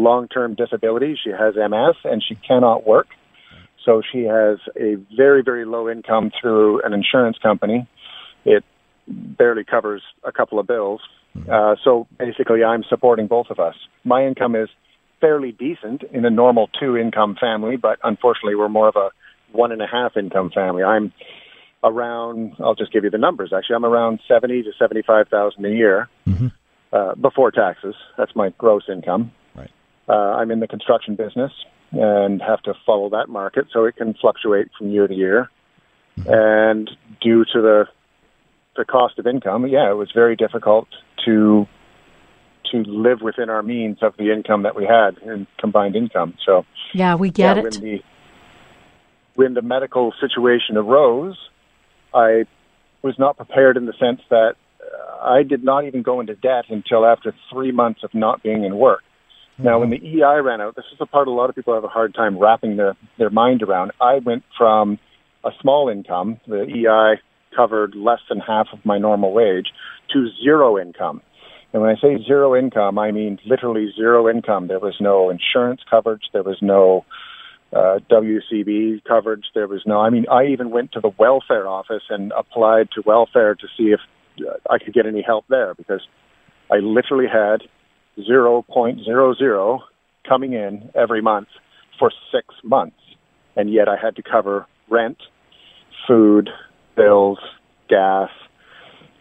long-term 0.00 0.54
disability. 0.54 1.18
She 1.22 1.30
has 1.30 1.54
MS 1.54 1.96
and 2.04 2.22
she 2.26 2.34
cannot 2.34 2.86
work. 2.86 3.08
So 3.84 4.02
she 4.12 4.24
has 4.24 4.58
a 4.76 4.96
very, 5.16 5.42
very 5.42 5.64
low 5.64 5.88
income 5.88 6.30
through 6.40 6.82
an 6.82 6.92
insurance 6.92 7.38
company. 7.38 7.88
It 8.44 8.64
barely 9.06 9.64
covers 9.64 10.02
a 10.24 10.32
couple 10.32 10.58
of 10.58 10.66
bills. 10.66 11.00
Mm-hmm. 11.36 11.50
Uh, 11.50 11.76
so 11.84 12.06
basically, 12.18 12.62
I'm 12.64 12.84
supporting 12.88 13.26
both 13.26 13.46
of 13.50 13.58
us. 13.58 13.74
My 14.04 14.26
income 14.26 14.54
is 14.54 14.68
fairly 15.20 15.52
decent 15.52 16.02
in 16.12 16.24
a 16.24 16.30
normal 16.30 16.68
two 16.78 16.96
income 16.96 17.36
family, 17.40 17.76
but 17.76 17.98
unfortunately, 18.02 18.54
we're 18.54 18.68
more 18.68 18.88
of 18.88 18.96
a 18.96 19.10
one 19.52 19.72
and 19.72 19.82
a 19.82 19.86
half 19.86 20.16
income 20.16 20.50
family. 20.54 20.82
I'm 20.82 21.12
around. 21.82 22.54
I'll 22.60 22.74
just 22.74 22.92
give 22.92 23.04
you 23.04 23.10
the 23.10 23.18
numbers. 23.18 23.52
Actually, 23.56 23.76
I'm 23.76 23.84
around 23.84 24.20
seventy 24.28 24.62
to 24.62 24.70
seventy-five 24.78 25.28
thousand 25.28 25.64
a 25.64 25.70
year 25.70 26.08
mm-hmm. 26.26 26.48
uh, 26.92 27.14
before 27.14 27.50
taxes. 27.50 27.94
That's 28.16 28.34
my 28.34 28.50
gross 28.58 28.82
income. 28.90 29.32
Uh, 30.10 30.38
I'm 30.38 30.50
in 30.50 30.58
the 30.58 30.66
construction 30.66 31.14
business 31.14 31.52
and 31.92 32.42
have 32.42 32.62
to 32.62 32.74
follow 32.84 33.10
that 33.10 33.28
market, 33.28 33.66
so 33.72 33.84
it 33.84 33.96
can 33.96 34.14
fluctuate 34.14 34.68
from 34.76 34.90
year 34.90 35.06
to 35.06 35.14
year. 35.14 35.50
And 36.26 36.90
due 37.20 37.44
to 37.52 37.60
the 37.60 37.84
the 38.76 38.84
cost 38.84 39.18
of 39.18 39.26
income, 39.26 39.66
yeah, 39.66 39.90
it 39.90 39.94
was 39.94 40.10
very 40.12 40.36
difficult 40.36 40.88
to 41.24 41.66
to 42.72 42.78
live 42.78 43.20
within 43.20 43.50
our 43.50 43.62
means 43.62 43.98
of 44.02 44.14
the 44.16 44.32
income 44.32 44.62
that 44.62 44.76
we 44.76 44.84
had 44.84 45.18
in 45.18 45.46
combined 45.58 45.96
income. 45.96 46.34
So 46.44 46.64
yeah, 46.92 47.14
we 47.14 47.30
get 47.30 47.56
yeah, 47.56 47.62
it. 47.62 47.74
When 47.74 47.82
the, 47.82 48.02
when 49.34 49.54
the 49.54 49.62
medical 49.62 50.12
situation 50.20 50.76
arose, 50.76 51.36
I 52.12 52.44
was 53.02 53.14
not 53.18 53.36
prepared 53.36 53.76
in 53.76 53.86
the 53.86 53.94
sense 53.94 54.20
that 54.28 54.54
uh, 54.80 55.24
I 55.24 55.42
did 55.42 55.64
not 55.64 55.84
even 55.84 56.02
go 56.02 56.20
into 56.20 56.34
debt 56.34 56.64
until 56.68 57.06
after 57.06 57.34
three 57.52 57.72
months 57.72 58.02
of 58.02 58.12
not 58.12 58.42
being 58.42 58.64
in 58.64 58.76
work. 58.76 59.02
Mm-hmm. 59.60 59.68
Now, 59.68 59.78
when 59.80 59.90
the 59.90 59.96
EI 59.98 60.40
ran 60.40 60.60
out, 60.60 60.74
this 60.76 60.86
is 60.92 60.98
the 60.98 61.06
part 61.06 61.28
a 61.28 61.30
lot 61.30 61.50
of 61.50 61.56
people 61.56 61.74
have 61.74 61.84
a 61.84 61.88
hard 61.88 62.14
time 62.14 62.38
wrapping 62.38 62.76
their, 62.76 62.96
their 63.18 63.30
mind 63.30 63.62
around. 63.62 63.92
I 64.00 64.18
went 64.18 64.42
from 64.56 64.98
a 65.44 65.50
small 65.60 65.88
income, 65.88 66.40
the 66.46 66.62
EI 66.62 67.20
covered 67.54 67.94
less 67.94 68.20
than 68.28 68.38
half 68.38 68.68
of 68.72 68.84
my 68.84 68.98
normal 68.98 69.32
wage, 69.32 69.66
to 70.12 70.28
zero 70.42 70.78
income. 70.78 71.20
And 71.72 71.82
when 71.82 71.90
I 71.90 72.00
say 72.00 72.22
zero 72.26 72.56
income, 72.56 72.98
I 72.98 73.10
mean 73.12 73.38
literally 73.46 73.92
zero 73.94 74.28
income. 74.28 74.68
There 74.68 74.80
was 74.80 74.96
no 75.00 75.30
insurance 75.30 75.80
coverage. 75.88 76.22
There 76.32 76.42
was 76.42 76.58
no 76.60 77.04
uh, 77.72 77.98
WCB 78.10 79.04
coverage. 79.04 79.44
There 79.54 79.68
was 79.68 79.82
no, 79.86 80.00
I 80.00 80.10
mean, 80.10 80.26
I 80.30 80.46
even 80.46 80.70
went 80.70 80.92
to 80.92 81.00
the 81.00 81.12
welfare 81.18 81.68
office 81.68 82.02
and 82.08 82.32
applied 82.32 82.88
to 82.94 83.02
welfare 83.04 83.54
to 83.54 83.66
see 83.76 83.92
if 83.92 84.00
uh, 84.40 84.54
I 84.68 84.78
could 84.78 84.94
get 84.94 85.06
any 85.06 85.22
help 85.22 85.44
there 85.48 85.74
because 85.74 86.00
I 86.72 86.76
literally 86.76 87.26
had 87.32 87.62
0.00 88.28 89.80
coming 90.28 90.52
in 90.52 90.90
every 90.94 91.22
month 91.22 91.48
for 91.98 92.12
six 92.32 92.54
months. 92.62 92.96
And 93.56 93.72
yet 93.72 93.88
I 93.88 93.96
had 93.96 94.16
to 94.16 94.22
cover 94.22 94.66
rent, 94.88 95.18
food, 96.06 96.50
bills, 96.96 97.38
gas, 97.88 98.30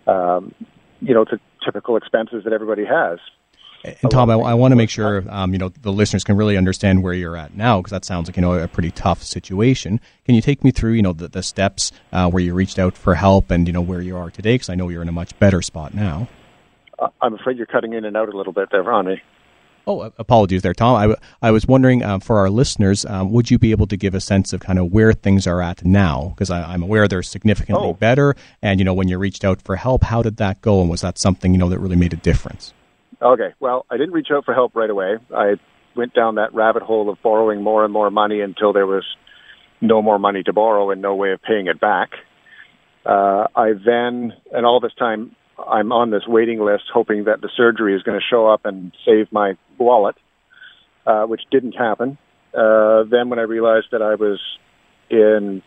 um, 0.07 0.53
you 1.01 1.13
know, 1.13 1.25
the 1.25 1.39
typical 1.63 1.97
expenses 1.97 2.43
that 2.43 2.53
everybody 2.53 2.85
has. 2.85 3.19
And 3.83 4.11
Tom, 4.11 4.29
I, 4.29 4.33
I, 4.33 4.53
want 4.55 4.73
to 4.73 4.75
make 4.75 4.89
sure 4.89 5.23
um, 5.29 5.53
you 5.53 5.57
know 5.57 5.69
the 5.69 5.91
listeners 5.91 6.25
can 6.25 6.35
really 6.35 6.57
understand 6.57 7.01
where 7.01 7.13
you're 7.13 7.37
at 7.37 7.55
now 7.55 7.77
because 7.77 7.91
that 7.91 8.03
sounds 8.03 8.27
like 8.27 8.35
you 8.35 8.41
know 8.41 8.53
a 8.53 8.67
pretty 8.67 8.91
tough 8.91 9.23
situation. 9.23 10.01
Can 10.25 10.35
you 10.35 10.41
take 10.41 10.65
me 10.65 10.71
through 10.71 10.93
you 10.93 11.01
know 11.01 11.13
the, 11.13 11.29
the 11.29 11.41
steps 11.41 11.93
uh, 12.11 12.29
where 12.29 12.43
you 12.43 12.53
reached 12.53 12.77
out 12.77 12.97
for 12.97 13.15
help 13.15 13.49
and 13.51 13.67
you 13.67 13.73
know 13.73 13.81
where 13.81 14.01
you 14.01 14.17
are 14.17 14.29
today? 14.31 14.55
Because 14.55 14.67
I 14.69 14.75
know 14.75 14.89
you're 14.89 15.01
in 15.01 15.07
a 15.07 15.13
much 15.13 15.37
better 15.39 15.61
spot 15.61 15.93
now. 15.93 16.27
I'm 17.21 17.33
afraid 17.33 17.57
you're 17.57 17.65
cutting 17.65 17.93
in 17.93 18.05
and 18.05 18.17
out 18.17 18.33
a 18.33 18.37
little 18.37 18.53
bit 18.53 18.69
there, 18.71 18.83
Ronnie. 18.83 19.21
Oh, 19.87 20.11
apologies 20.19 20.61
there, 20.61 20.73
Tom. 20.73 20.95
I, 20.95 21.01
w- 21.03 21.19
I 21.41 21.49
was 21.49 21.65
wondering 21.65 22.03
uh, 22.03 22.19
for 22.19 22.37
our 22.37 22.49
listeners, 22.49 23.05
um, 23.05 23.31
would 23.31 23.49
you 23.49 23.57
be 23.57 23.71
able 23.71 23.87
to 23.87 23.97
give 23.97 24.13
a 24.13 24.19
sense 24.19 24.53
of 24.53 24.59
kind 24.59 24.77
of 24.77 24.91
where 24.91 25.13
things 25.13 25.47
are 25.47 25.61
at 25.61 25.83
now? 25.83 26.33
Because 26.35 26.51
I'm 26.51 26.83
aware 26.83 27.07
they're 27.07 27.23
significantly 27.23 27.87
oh. 27.87 27.93
better. 27.93 28.35
And, 28.61 28.79
you 28.79 28.85
know, 28.85 28.93
when 28.93 29.07
you 29.07 29.17
reached 29.17 29.43
out 29.43 29.61
for 29.63 29.75
help, 29.77 30.03
how 30.03 30.21
did 30.21 30.37
that 30.37 30.61
go? 30.61 30.81
And 30.81 30.89
was 30.89 31.01
that 31.01 31.17
something, 31.17 31.53
you 31.53 31.57
know, 31.57 31.69
that 31.69 31.79
really 31.79 31.95
made 31.95 32.13
a 32.13 32.17
difference? 32.17 32.73
Okay. 33.21 33.53
Well, 33.59 33.85
I 33.89 33.97
didn't 33.97 34.13
reach 34.13 34.27
out 34.31 34.45
for 34.45 34.53
help 34.53 34.75
right 34.75 34.89
away. 34.89 35.17
I 35.35 35.55
went 35.95 36.13
down 36.13 36.35
that 36.35 36.53
rabbit 36.53 36.83
hole 36.83 37.09
of 37.09 37.19
borrowing 37.23 37.63
more 37.63 37.83
and 37.83 37.91
more 37.91 38.11
money 38.11 38.41
until 38.41 38.73
there 38.73 38.85
was 38.85 39.05
no 39.81 40.01
more 40.01 40.19
money 40.19 40.43
to 40.43 40.53
borrow 40.53 40.91
and 40.91 41.01
no 41.01 41.15
way 41.15 41.31
of 41.31 41.41
paying 41.41 41.65
it 41.67 41.79
back. 41.79 42.09
Uh, 43.05 43.47
I 43.55 43.71
then, 43.73 44.33
and 44.51 44.65
all 44.65 44.79
this 44.79 44.93
time, 44.99 45.35
I'm 45.67 45.91
on 45.91 46.11
this 46.11 46.23
waiting 46.27 46.59
list 46.63 46.83
hoping 46.93 47.25
that 47.25 47.41
the 47.41 47.49
surgery 47.55 47.95
is 47.95 48.03
going 48.03 48.19
to 48.19 48.25
show 48.27 48.47
up 48.47 48.61
and 48.65 48.91
save 49.05 49.31
my 49.31 49.53
wallet, 49.77 50.15
uh, 51.05 51.23
which 51.23 51.41
didn't 51.51 51.73
happen. 51.73 52.17
Uh, 52.53 53.03
then 53.09 53.29
when 53.29 53.39
I 53.39 53.43
realized 53.43 53.87
that 53.91 54.01
I 54.01 54.15
was 54.15 54.39
in 55.09 55.61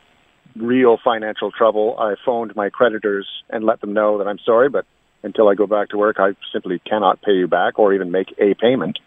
real 0.57 0.99
financial 1.03 1.51
trouble, 1.51 1.97
I 1.99 2.15
phoned 2.25 2.55
my 2.57 2.71
creditors 2.71 3.27
and 3.51 3.65
let 3.65 3.81
them 3.81 3.93
know 3.93 4.19
that 4.19 4.27
I'm 4.27 4.39
sorry, 4.45 4.69
but 4.69 4.85
until 5.23 5.49
I 5.49 5.55
go 5.55 5.67
back 5.67 5.91
to 5.91 5.99
work, 5.99 6.17
I 6.19 6.33
simply 6.53 6.81
cannot 6.81 7.23
pay 7.23 7.33
you 7.33 7.47
back 7.47 7.79
or 7.79 7.95
even 7.95 8.11
make 8.11 8.35
a 8.39 8.55
payment. 8.55 8.99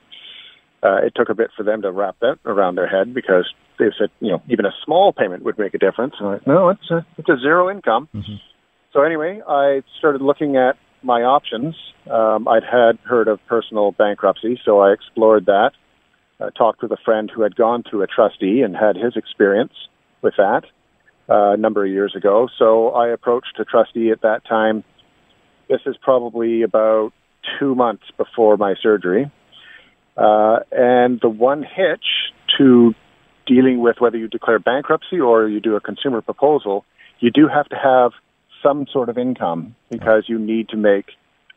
Uh, 0.82 0.98
it 0.98 1.13
took 1.15 1.30
a 1.30 1.34
bit 1.34 1.50
for 1.58 1.63
them 1.63 1.82
to 1.82 1.91
wrap 1.91 2.15
that 2.21 2.38
around 2.45 2.76
their 2.76 2.88
head 2.88 3.13
because 3.13 3.52
they 3.80 3.86
said, 3.98 4.10
you 4.19 4.32
know, 4.32 4.41
even 4.50 4.65
a 4.65 4.71
small 4.86 5.12
payment 5.12 5.43
would 5.43 5.58
make 5.58 5.74
a 5.74 5.78
difference. 5.78 6.13
And 6.19 6.30
I, 6.30 6.39
no, 6.45 6.69
it's 6.69 6.89
a, 6.91 7.06
it's 7.17 7.30
a 7.30 7.38
zero 7.39 7.69
income. 7.69 8.08
Mm-hmm. 8.13 8.36
So 8.96 9.04
anyway, 9.04 9.42
I 9.46 9.84
started 10.00 10.22
looking 10.22 10.56
at 10.56 10.78
my 11.04 11.24
options. 11.24 11.76
Um, 12.10 12.48
I'd 12.48 12.64
had 12.64 12.98
heard 13.04 13.28
of 13.28 13.46
personal 13.46 13.92
bankruptcy, 13.92 14.58
so 14.64 14.80
I 14.80 14.94
explored 14.94 15.48
that. 15.48 15.72
I 16.40 16.48
talked 16.58 16.82
with 16.82 16.94
a 16.94 16.98
friend 17.04 17.30
who 17.34 17.42
had 17.42 17.58
gone 17.58 17.84
through 17.84 18.04
a 18.04 18.08
trustee 18.08 18.62
and 18.62 18.74
had 18.74 18.96
his 18.96 19.18
experience 19.18 19.74
with 20.22 20.36
that 20.38 20.64
uh, 21.30 21.52
a 21.52 21.58
number 21.58 21.84
of 21.84 21.92
years 21.92 22.16
ago. 22.16 22.48
So 22.58 22.92
I 22.92 23.10
approached 23.10 23.60
a 23.60 23.66
trustee 23.66 24.12
at 24.12 24.22
that 24.22 24.46
time. 24.48 24.86
This 25.68 25.82
is 25.86 25.98
probably 26.02 26.62
about 26.62 27.12
two 27.60 27.76
months 27.76 28.04
before 28.16 28.56
my 28.56 28.76
surgery. 28.82 29.30
Uh, 30.16 30.60
and 30.72 31.20
the 31.22 31.28
one 31.28 31.64
hitch 31.64 32.32
to 32.58 32.94
dealing 33.46 33.82
with 33.82 33.98
whether 34.00 34.18
you 34.18 34.30
declare 34.30 34.58
bankruptcy 34.58 35.20
or 35.20 35.50
you 35.50 35.60
do 35.60 35.76
a 35.76 35.82
consumer 35.82 36.22
proposal, 36.22 36.86
you 37.20 37.30
do 37.30 37.50
have 37.54 37.68
to 37.68 37.76
have 37.76 38.14
some 38.65 38.88
sort 38.91 39.10
of 39.10 39.17
income 39.17 39.75
because 39.89 40.23
you 40.28 40.39
need 40.39 40.69
to 40.69 40.78
make 40.78 41.06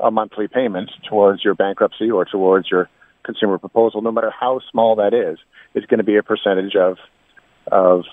a 0.01 0.11
monthly 0.11 0.47
payment 0.47 0.91
towards 1.09 1.43
your 1.43 1.55
bankruptcy 1.55 2.11
or 2.11 2.25
towards 2.25 2.71
your 2.71 2.89
consumer 3.25 3.59
proposal, 3.59 4.03
no 4.03 4.13
matter 4.13 4.31
how 4.31 4.61
small 4.71 4.97
that 4.97 5.13
is, 5.13 5.39
it's 5.75 5.87
going 5.87 5.99
to 5.99 6.05
be 6.05 6.17
a 6.17 6.23
percentage 6.23 6.77
of 6.77 6.97
of 7.71 8.05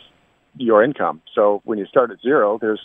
your 0.58 0.84
income. 0.84 1.22
So 1.34 1.62
when 1.64 1.78
you 1.78 1.86
start 1.86 2.12
at 2.12 2.20
zero, 2.22 2.58
there's 2.60 2.82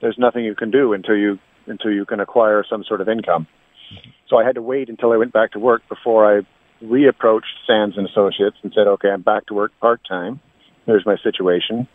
there's 0.00 0.16
nothing 0.18 0.44
you 0.44 0.54
can 0.54 0.70
do 0.70 0.92
until 0.92 1.16
you 1.16 1.38
until 1.66 1.92
you 1.92 2.04
can 2.04 2.20
acquire 2.20 2.64
some 2.68 2.84
sort 2.84 3.00
of 3.00 3.08
income. 3.08 3.46
So 4.28 4.36
I 4.36 4.44
had 4.44 4.56
to 4.56 4.62
wait 4.62 4.88
until 4.88 5.12
I 5.12 5.16
went 5.16 5.32
back 5.32 5.52
to 5.52 5.58
work 5.58 5.82
before 5.88 6.38
I 6.38 6.42
reapproached 6.84 7.56
Sands 7.66 7.96
and 7.96 8.06
Associates 8.08 8.56
and 8.62 8.72
said, 8.74 8.86
"Okay, 8.86 9.10
I'm 9.10 9.22
back 9.22 9.46
to 9.46 9.54
work 9.54 9.72
part 9.80 10.00
time. 10.08 10.40
There's 10.86 11.06
my 11.06 11.16
situation," 11.18 11.88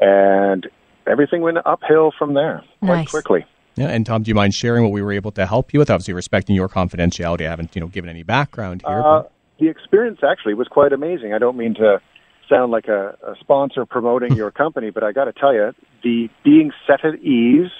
and 0.00 0.68
everything 1.06 1.42
went 1.42 1.58
uphill 1.64 2.12
from 2.18 2.34
there 2.34 2.62
quite 2.80 2.96
nice. 2.96 3.10
quickly. 3.10 3.46
Yeah, 3.76 3.88
and 3.88 4.06
Tom, 4.06 4.22
do 4.22 4.28
you 4.28 4.34
mind 4.34 4.54
sharing 4.54 4.84
what 4.84 4.92
we 4.92 5.02
were 5.02 5.12
able 5.12 5.32
to 5.32 5.46
help 5.46 5.72
you 5.72 5.80
with? 5.80 5.90
Obviously, 5.90 6.14
respecting 6.14 6.54
your 6.54 6.68
confidentiality, 6.68 7.46
I 7.46 7.50
haven't 7.50 7.74
you 7.74 7.80
know 7.80 7.88
given 7.88 8.08
any 8.08 8.22
background 8.22 8.82
here. 8.86 9.02
Uh, 9.02 9.22
the 9.58 9.68
experience 9.68 10.20
actually 10.22 10.54
was 10.54 10.68
quite 10.68 10.92
amazing. 10.92 11.32
I 11.32 11.38
don't 11.38 11.56
mean 11.56 11.74
to 11.74 12.00
sound 12.48 12.72
like 12.72 12.88
a, 12.88 13.16
a 13.26 13.34
sponsor 13.40 13.86
promoting 13.86 14.34
your 14.36 14.50
company, 14.50 14.90
but 14.90 15.02
I 15.02 15.12
got 15.12 15.24
to 15.24 15.32
tell 15.32 15.54
you, 15.54 15.72
the 16.02 16.28
being 16.44 16.72
set 16.86 17.04
at 17.04 17.16
ease 17.20 17.70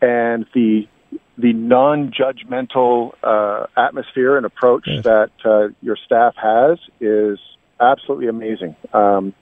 and 0.00 0.46
the 0.54 0.88
the 1.36 1.52
non-judgmental 1.52 3.12
uh, 3.22 3.66
atmosphere 3.76 4.36
and 4.36 4.46
approach 4.46 4.84
yes. 4.86 5.02
that 5.02 5.30
uh, 5.44 5.68
your 5.82 5.96
staff 5.96 6.34
has 6.36 6.78
is 7.00 7.38
absolutely 7.80 8.28
amazing. 8.28 8.76
Um, 8.92 9.34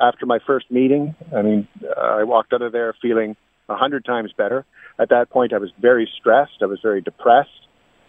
after 0.00 0.26
my 0.26 0.38
first 0.46 0.70
meeting, 0.70 1.14
I 1.34 1.42
mean, 1.42 1.68
uh, 1.84 2.00
I 2.00 2.24
walked 2.24 2.52
out 2.52 2.62
of 2.62 2.72
there 2.72 2.94
feeling 3.00 3.36
a 3.68 3.76
hundred 3.76 4.04
times 4.04 4.32
better. 4.36 4.64
At 4.98 5.10
that 5.10 5.30
point, 5.30 5.52
I 5.52 5.58
was 5.58 5.70
very 5.80 6.10
stressed. 6.18 6.62
I 6.62 6.66
was 6.66 6.80
very 6.82 7.00
depressed. 7.00 7.68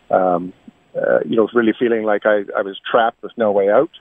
Um, 0.10 0.54
uh, 0.96 1.20
you 1.26 1.38
know, 1.38 1.48
really 1.54 1.74
feeling 1.78 2.04
like 2.04 2.26
I, 2.26 2.44
I 2.58 2.64
was 2.64 2.80
trapped 2.90 3.22
with 3.24 3.32
no 3.38 3.52
way 3.52 3.70
out. 3.70 3.92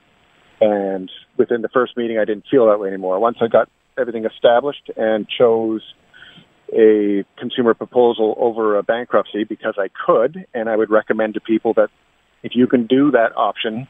And 0.59 1.09
within 1.37 1.61
the 1.61 1.69
first 1.69 1.95
meeting, 1.95 2.17
I 2.17 2.25
didn't 2.25 2.45
feel 2.51 2.67
that 2.67 2.79
way 2.79 2.89
anymore. 2.89 3.19
Once 3.19 3.37
I 3.41 3.47
got 3.47 3.69
everything 3.97 4.25
established 4.25 4.91
and 4.97 5.27
chose 5.27 5.81
a 6.73 7.25
consumer 7.37 7.73
proposal 7.73 8.35
over 8.37 8.77
a 8.77 8.83
bankruptcy 8.83 9.43
because 9.43 9.75
I 9.77 9.89
could, 10.05 10.45
and 10.53 10.69
I 10.69 10.75
would 10.75 10.89
recommend 10.89 11.33
to 11.33 11.41
people 11.41 11.73
that 11.75 11.89
if 12.43 12.53
you 12.55 12.67
can 12.67 12.87
do 12.87 13.11
that 13.11 13.35
option, 13.35 13.87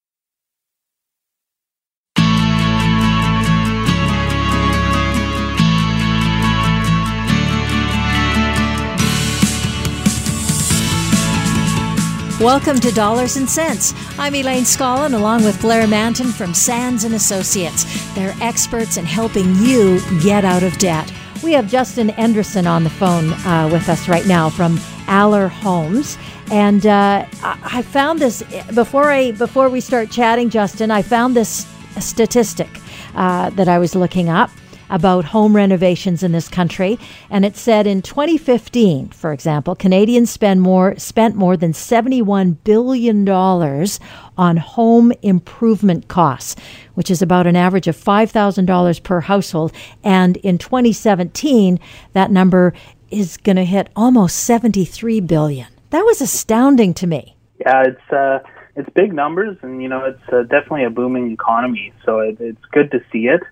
Welcome 12.40 12.81
to 12.81 12.92
Dollars 12.92 13.38
and 13.38 13.49
Cents. 13.49 13.94
I'm 14.18 14.35
Elaine 14.35 14.64
Scollin 14.64 15.14
along 15.14 15.44
with 15.44 15.59
Blair 15.62 15.87
Mantin 15.87 16.31
from 16.31 16.53
Sands 16.53 17.05
and 17.05 17.14
Associates. 17.14 17.87
They're 18.14 18.35
experts 18.42 18.99
in 18.99 19.07
helping 19.07 19.55
you 19.55 20.03
get 20.20 20.44
out 20.44 20.62
of 20.62 20.77
debt. 20.77 21.11
We 21.42 21.55
have 21.55 21.66
Justin 21.66 22.11
Enderson 22.11 22.66
on 22.70 22.85
the 22.85 22.90
phone 22.90 23.33
uh, 23.46 23.70
with 23.72 23.88
us 23.88 24.07
right 24.07 24.27
now 24.27 24.51
from 24.51 24.79
Aller 25.09 25.49
Homes. 25.49 26.18
And 26.53 26.85
uh, 26.85 27.25
I 27.42 27.81
found 27.81 28.18
this 28.18 28.42
before 28.75 29.11
I 29.11 29.31
before 29.31 29.70
we 29.70 29.81
start 29.81 30.11
chatting, 30.11 30.51
Justin. 30.51 30.90
I 30.90 31.01
found 31.01 31.35
this 31.35 31.66
statistic 32.01 32.68
uh, 33.14 33.49
that 33.51 33.66
I 33.66 33.79
was 33.79 33.94
looking 33.94 34.29
up 34.29 34.51
about 34.90 35.25
home 35.27 35.57
renovations 35.57 36.22
in 36.22 36.33
this 36.33 36.49
country, 36.49 36.99
and 37.31 37.44
it 37.44 37.57
said 37.57 37.87
in 37.87 38.03
2015, 38.03 39.09
for 39.09 39.33
example, 39.33 39.75
Canadians 39.75 40.31
spend 40.31 40.62
more 40.62 40.96
spent 40.96 41.35
more 41.37 41.57
than 41.57 41.72
71 41.72 42.53
billion 42.64 43.25
dollars 43.25 44.01
on 44.38 44.57
home 44.57 45.12
improvement 45.22 46.09
costs, 46.09 46.57
which 46.94 47.11
is 47.11 47.22
about 47.22 47.46
an 47.46 47.57
average 47.57 47.88
of 47.88 47.96
$5,000 47.96 49.03
per 49.03 49.20
household. 49.20 49.72
And 50.05 50.37
in 50.38 50.59
2017, 50.59 51.79
that 52.12 52.31
number 52.31 52.72
is 53.11 53.37
going 53.38 53.57
to 53.57 53.64
hit 53.64 53.88
almost 53.96 54.38
73 54.38 55.20
billion. 55.20 55.68
That 55.90 56.05
was 56.05 56.20
astounding 56.20 56.94
to 56.94 57.07
me. 57.07 57.37
Yeah, 57.61 57.85
it's 57.85 58.12
uh, 58.12 58.40
it's 58.75 58.88
big 58.90 59.14
numbers, 59.14 59.57
and 59.62 59.83
you 59.83 59.88
know 59.88 60.05
it's 60.05 60.33
uh, 60.33 60.42
definitely 60.42 60.85
a 60.85 60.90
booming 60.90 61.33
economy. 61.33 61.92
So 62.05 62.20
it, 62.20 62.37
it's 62.40 62.64
good 62.72 62.90
to 62.90 63.01
see 63.11 63.29
it. 63.29 63.42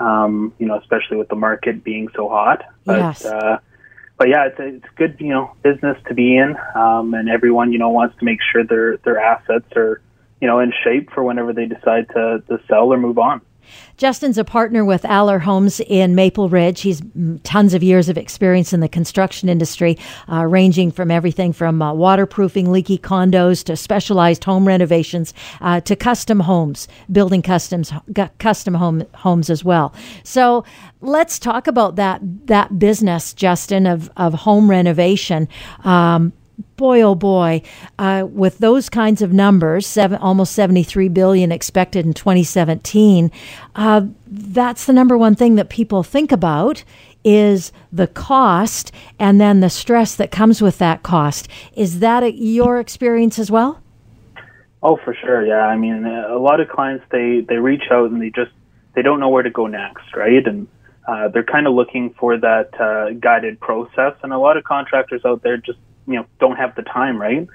Um, 0.00 0.54
you 0.58 0.66
know, 0.66 0.78
especially 0.78 1.18
with 1.18 1.28
the 1.28 1.36
market 1.36 1.84
being 1.84 2.08
so 2.16 2.28
hot. 2.28 2.64
But, 2.84 2.98
yes. 2.98 3.24
Uh, 3.24 3.58
but 4.16 4.28
yeah, 4.28 4.46
it's 4.46 4.58
a, 4.58 4.66
it's 4.76 4.86
good, 4.96 5.16
you 5.18 5.28
know, 5.28 5.54
business 5.62 5.96
to 6.08 6.14
be 6.14 6.36
in, 6.36 6.56
um, 6.74 7.14
and 7.14 7.28
everyone, 7.28 7.72
you 7.72 7.78
know, 7.78 7.90
wants 7.90 8.16
to 8.18 8.24
make 8.24 8.38
sure 8.50 8.64
their 8.64 8.96
their 8.98 9.18
assets 9.18 9.66
are, 9.76 10.00
you 10.40 10.48
know, 10.48 10.60
in 10.60 10.72
shape 10.84 11.10
for 11.12 11.22
whenever 11.22 11.52
they 11.52 11.66
decide 11.66 12.08
to, 12.14 12.42
to 12.48 12.60
sell 12.68 12.92
or 12.92 12.98
move 12.98 13.18
on. 13.18 13.40
Justin's 13.96 14.38
a 14.38 14.44
partner 14.44 14.84
with 14.84 15.04
Aller 15.04 15.38
Homes 15.40 15.80
in 15.80 16.14
Maple 16.14 16.48
Ridge. 16.48 16.80
He's 16.80 17.02
tons 17.42 17.74
of 17.74 17.82
years 17.82 18.08
of 18.08 18.16
experience 18.16 18.72
in 18.72 18.80
the 18.80 18.88
construction 18.88 19.48
industry, 19.48 19.98
uh, 20.30 20.44
ranging 20.46 20.90
from 20.90 21.10
everything 21.10 21.52
from 21.52 21.82
uh, 21.82 21.92
waterproofing 21.92 22.70
leaky 22.72 22.98
condos 22.98 23.62
to 23.64 23.76
specialized 23.76 24.44
home 24.44 24.66
renovations 24.66 25.34
uh, 25.60 25.80
to 25.80 25.96
custom 25.96 26.40
homes, 26.40 26.88
building 27.10 27.42
customs 27.42 27.92
custom 28.38 28.74
home 28.74 29.04
homes 29.14 29.50
as 29.50 29.64
well. 29.64 29.94
So 30.24 30.64
let's 31.00 31.38
talk 31.38 31.66
about 31.66 31.96
that 31.96 32.20
that 32.46 32.78
business, 32.78 33.32
Justin, 33.34 33.86
of 33.86 34.10
of 34.16 34.34
home 34.34 34.70
renovation. 34.70 35.48
Um, 35.84 36.32
boy, 36.76 37.02
oh 37.02 37.14
boy, 37.14 37.62
uh, 37.98 38.26
with 38.30 38.58
those 38.58 38.88
kinds 38.88 39.22
of 39.22 39.32
numbers, 39.32 39.86
seven, 39.86 40.18
almost 40.18 40.52
73 40.52 41.08
billion 41.08 41.52
expected 41.52 42.06
in 42.06 42.14
2017, 42.14 43.30
uh, 43.74 44.06
that's 44.26 44.86
the 44.86 44.92
number 44.92 45.16
one 45.18 45.34
thing 45.34 45.56
that 45.56 45.68
people 45.68 46.02
think 46.02 46.32
about 46.32 46.84
is 47.24 47.72
the 47.92 48.06
cost 48.06 48.92
and 49.18 49.40
then 49.40 49.60
the 49.60 49.70
stress 49.70 50.14
that 50.16 50.30
comes 50.30 50.62
with 50.62 50.78
that 50.78 51.02
cost. 51.02 51.48
Is 51.74 52.00
that 52.00 52.22
a, 52.22 52.32
your 52.32 52.80
experience 52.80 53.38
as 53.38 53.50
well? 53.50 53.82
Oh, 54.82 54.96
for 55.04 55.14
sure. 55.14 55.44
Yeah. 55.44 55.66
I 55.66 55.76
mean, 55.76 56.06
a 56.06 56.38
lot 56.38 56.60
of 56.60 56.68
clients, 56.68 57.04
they, 57.10 57.44
they 57.46 57.56
reach 57.56 57.84
out 57.90 58.10
and 58.10 58.20
they 58.20 58.30
just, 58.30 58.52
they 58.94 59.02
don't 59.02 59.20
know 59.20 59.28
where 59.28 59.42
to 59.42 59.50
go 59.50 59.66
next, 59.66 60.14
right? 60.16 60.46
And 60.46 60.66
uh, 61.06 61.28
they're 61.28 61.44
kind 61.44 61.66
of 61.66 61.74
looking 61.74 62.14
for 62.18 62.38
that 62.38 62.80
uh, 62.80 63.12
guided 63.18 63.60
process. 63.60 64.14
And 64.22 64.32
a 64.32 64.38
lot 64.38 64.56
of 64.56 64.64
contractors 64.64 65.22
out 65.24 65.42
there 65.42 65.58
just 65.58 65.78
you 66.06 66.14
know 66.14 66.26
don't 66.38 66.56
have 66.56 66.74
the 66.74 66.82
time, 66.82 67.20
right? 67.20 67.46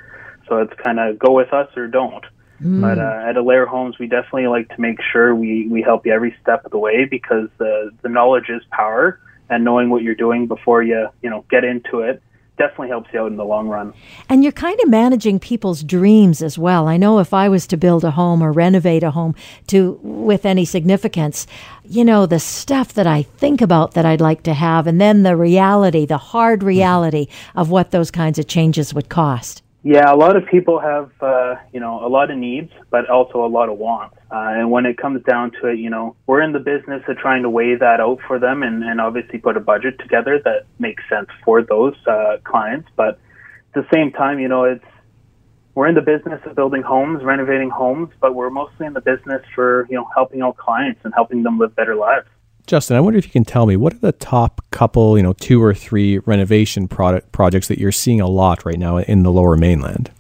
So 0.48 0.60
it's 0.60 0.74
kind 0.84 1.00
of 1.00 1.18
go 1.18 1.32
with 1.32 1.54
us 1.54 1.70
or 1.76 1.88
don't. 1.88 2.26
Mm. 2.62 2.82
But 2.82 3.00
uh, 3.00 3.30
at 3.30 3.36
Allaire 3.36 3.66
Homes, 3.66 4.00
we 4.00 4.08
definitely 4.08 4.48
like 4.48 4.70
to 4.70 4.80
make 4.80 4.98
sure 5.12 5.36
we, 5.36 5.68
we 5.68 5.82
help 5.82 6.06
you 6.06 6.14
every 6.14 6.36
step 6.42 6.64
of 6.66 6.72
the 6.72 6.78
way 6.78 7.06
because 7.06 7.50
the 7.58 7.92
the 8.02 8.10
knowledge 8.10 8.50
is 8.50 8.62
power, 8.72 9.20
and 9.50 9.64
knowing 9.64 9.90
what 9.90 10.04
you're 10.04 10.16
doing 10.16 10.48
before 10.48 10.84
you 10.84 11.10
you 11.22 11.30
know 11.30 11.46
get 11.50 11.64
into 11.64 12.00
it 12.00 12.22
definitely 12.58 12.90
helps 12.90 13.10
you 13.14 13.22
out 13.22 13.32
in 13.32 13.38
the 13.38 13.46
long 13.46 13.68
run. 13.68 13.94
And 14.30 14.44
you're 14.44 14.52
kind 14.52 14.80
of 14.82 14.90
managing 14.90 15.40
people's 15.40 15.84
dreams 15.84 16.42
as 16.42 16.58
well. 16.58 16.88
I 16.88 16.98
know 16.98 17.20
if 17.20 17.34
I 17.34 17.50
was 17.50 17.68
to 17.68 17.78
build 17.78 18.04
a 18.04 18.12
home 18.12 18.42
or 18.42 18.52
renovate 18.52 19.04
a 19.04 19.12
home 19.12 19.36
to 19.68 20.00
with 20.02 20.46
any 20.46 20.66
significance, 20.66 21.48
you 21.84 22.06
know, 22.06 22.26
the 22.26 22.40
stuff 22.40 22.94
that 22.94 23.08
I 23.08 23.24
think 23.24 23.62
about 23.62 23.94
that 23.94 24.06
I'd 24.06 24.22
like 24.22 24.44
to 24.44 24.54
have 24.54 24.88
and 24.88 25.00
then 25.00 25.24
the 25.24 25.36
reality, 25.36 26.06
the 26.06 26.18
hard 26.18 26.60
mm-hmm. 26.60 26.68
reality 26.68 27.28
of 27.56 27.70
what 27.70 27.92
those 27.92 28.12
kinds 28.12 28.40
of 28.40 28.48
changes 28.48 28.94
would 28.94 29.10
cost. 29.10 29.62
Yeah, 29.84 30.12
a 30.12 30.18
lot 30.18 30.36
of 30.36 30.48
people 30.48 30.80
have, 30.80 31.12
uh, 31.22 31.58
you 31.72 31.80
know, 31.80 32.04
a 32.04 32.10
lot 32.10 32.32
of 32.32 32.38
needs, 32.38 32.72
but 32.90 33.08
also 33.08 33.46
a 33.46 33.48
lot 33.48 33.70
of 33.70 33.78
wants. 33.78 34.18
Uh, 34.36 34.50
and 34.50 34.70
when 34.70 34.86
it 34.86 34.98
comes 34.98 35.24
down 35.24 35.50
to 35.50 35.68
it, 35.68 35.80
you 35.80 35.90
know, 35.90 36.14
we're 36.28 36.42
in 36.42 36.52
the 36.52 36.60
business 36.60 37.02
of 37.08 37.18
trying 37.18 37.44
to 37.44 37.50
weigh 37.50 37.74
that 37.74 38.02
out 38.02 38.20
for 38.28 38.38
them 38.38 38.64
and, 38.64 38.84
and 38.84 39.00
obviously 39.00 39.40
put 39.40 39.56
a 39.56 39.62
budget 39.62 39.98
together 39.98 40.42
that 40.44 40.66
makes 40.78 41.02
sense 41.08 41.30
for 41.46 41.62
those 41.62 41.96
uh, 42.06 42.36
clients. 42.44 42.90
But 42.98 43.18
at 43.74 43.86
the 43.86 43.88
same 43.94 44.12
time, 44.12 44.40
you 44.40 44.50
know, 44.50 44.66
it's 44.66 44.84
we're 45.74 45.88
in 45.88 45.96
the 45.96 46.02
business 46.02 46.42
of 46.46 46.54
building 46.54 46.82
homes, 46.82 47.24
renovating 47.24 47.70
homes, 47.70 48.10
but 48.20 48.36
we're 48.36 48.50
mostly 48.50 48.86
in 48.86 48.92
the 48.92 49.00
business 49.00 49.42
for 49.54 49.88
you 49.90 49.96
know 49.96 50.06
helping 50.14 50.42
out 50.42 50.58
clients 50.58 51.00
and 51.06 51.14
helping 51.14 51.44
them 51.44 51.58
live 51.58 51.74
better 51.74 51.96
lives. 51.96 52.28
Justin, 52.68 52.98
I 52.98 53.00
wonder 53.00 53.18
if 53.18 53.24
you 53.24 53.32
can 53.32 53.46
tell 53.46 53.66
me 53.66 53.78
what 53.78 53.94
are 53.94 54.00
the 54.00 54.12
top 54.12 54.60
couple, 54.70 55.16
you 55.16 55.24
know, 55.24 55.32
two 55.32 55.64
or 55.64 55.74
three 55.74 56.18
renovation 56.20 56.90
product 56.90 57.32
projects 57.32 57.70
that 57.70 57.80
you're 57.80 57.94
seeing 57.94 58.20
a 58.20 58.28
lot 58.28 58.66
right 58.66 58.80
now 58.80 58.98
in 58.98 59.24
the 59.24 59.32
Lower 59.32 59.56
Mainland. 59.56 60.12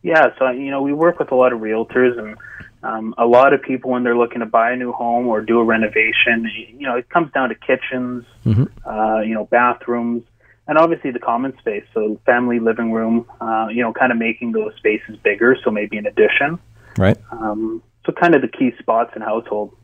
Yeah, 0.00 0.28
so 0.38 0.48
you 0.50 0.70
know, 0.70 0.80
we 0.80 0.94
work 0.94 1.18
with 1.18 1.32
a 1.32 1.34
lot 1.34 1.52
of 1.52 1.60
realtors 1.60 2.18
and 2.18 2.36
um, 2.84 3.14
a 3.16 3.24
lot 3.24 3.54
of 3.54 3.62
people 3.62 3.90
when 3.92 4.04
they're 4.04 4.16
looking 4.16 4.40
to 4.40 4.46
buy 4.46 4.72
a 4.72 4.76
new 4.76 4.92
home 4.92 5.26
or 5.26 5.40
do 5.40 5.58
a 5.58 5.64
renovation. 5.64 6.50
You 6.76 6.86
know, 6.86 6.96
it 6.96 7.08
comes 7.08 7.32
down 7.32 7.48
to 7.48 7.54
kitchens, 7.54 8.24
mm-hmm. 8.44 8.64
uh, 8.88 9.20
you 9.20 9.34
know, 9.34 9.46
bathrooms, 9.46 10.22
and 10.68 10.76
obviously 10.76 11.10
the 11.10 11.18
common 11.18 11.56
space. 11.58 11.84
So 11.94 12.20
family 12.26 12.60
living 12.60 12.92
room. 12.92 13.26
Uh, 13.40 13.68
you 13.70 13.82
know, 13.82 13.92
kind 13.92 14.12
of 14.12 14.18
making 14.18 14.52
those 14.52 14.74
spaces 14.76 15.16
bigger. 15.24 15.56
So 15.64 15.70
maybe 15.70 15.96
an 15.96 16.06
addition. 16.06 16.58
Right. 16.98 17.16
Um, 17.32 17.82
so 18.04 18.12
kind 18.12 18.34
of 18.34 18.42
the 18.42 18.48
key 18.48 18.72
spots 18.78 19.12
in 19.16 19.22
household. 19.22 19.74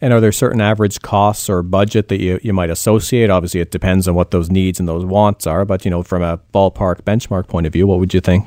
And 0.00 0.12
are 0.12 0.20
there 0.20 0.32
certain 0.32 0.60
average 0.60 1.00
costs 1.00 1.48
or 1.48 1.62
budget 1.62 2.08
that 2.08 2.20
you, 2.20 2.38
you 2.42 2.52
might 2.52 2.70
associate? 2.70 3.30
Obviously, 3.30 3.60
it 3.60 3.70
depends 3.70 4.06
on 4.08 4.14
what 4.14 4.30
those 4.30 4.50
needs 4.50 4.78
and 4.78 4.88
those 4.88 5.04
wants 5.04 5.46
are. 5.46 5.64
But 5.64 5.84
you 5.84 5.90
know, 5.90 6.02
from 6.02 6.22
a 6.22 6.38
ballpark 6.54 7.02
benchmark 7.02 7.48
point 7.48 7.66
of 7.66 7.72
view, 7.72 7.86
what 7.86 7.98
would 7.98 8.14
you 8.14 8.20
think? 8.20 8.46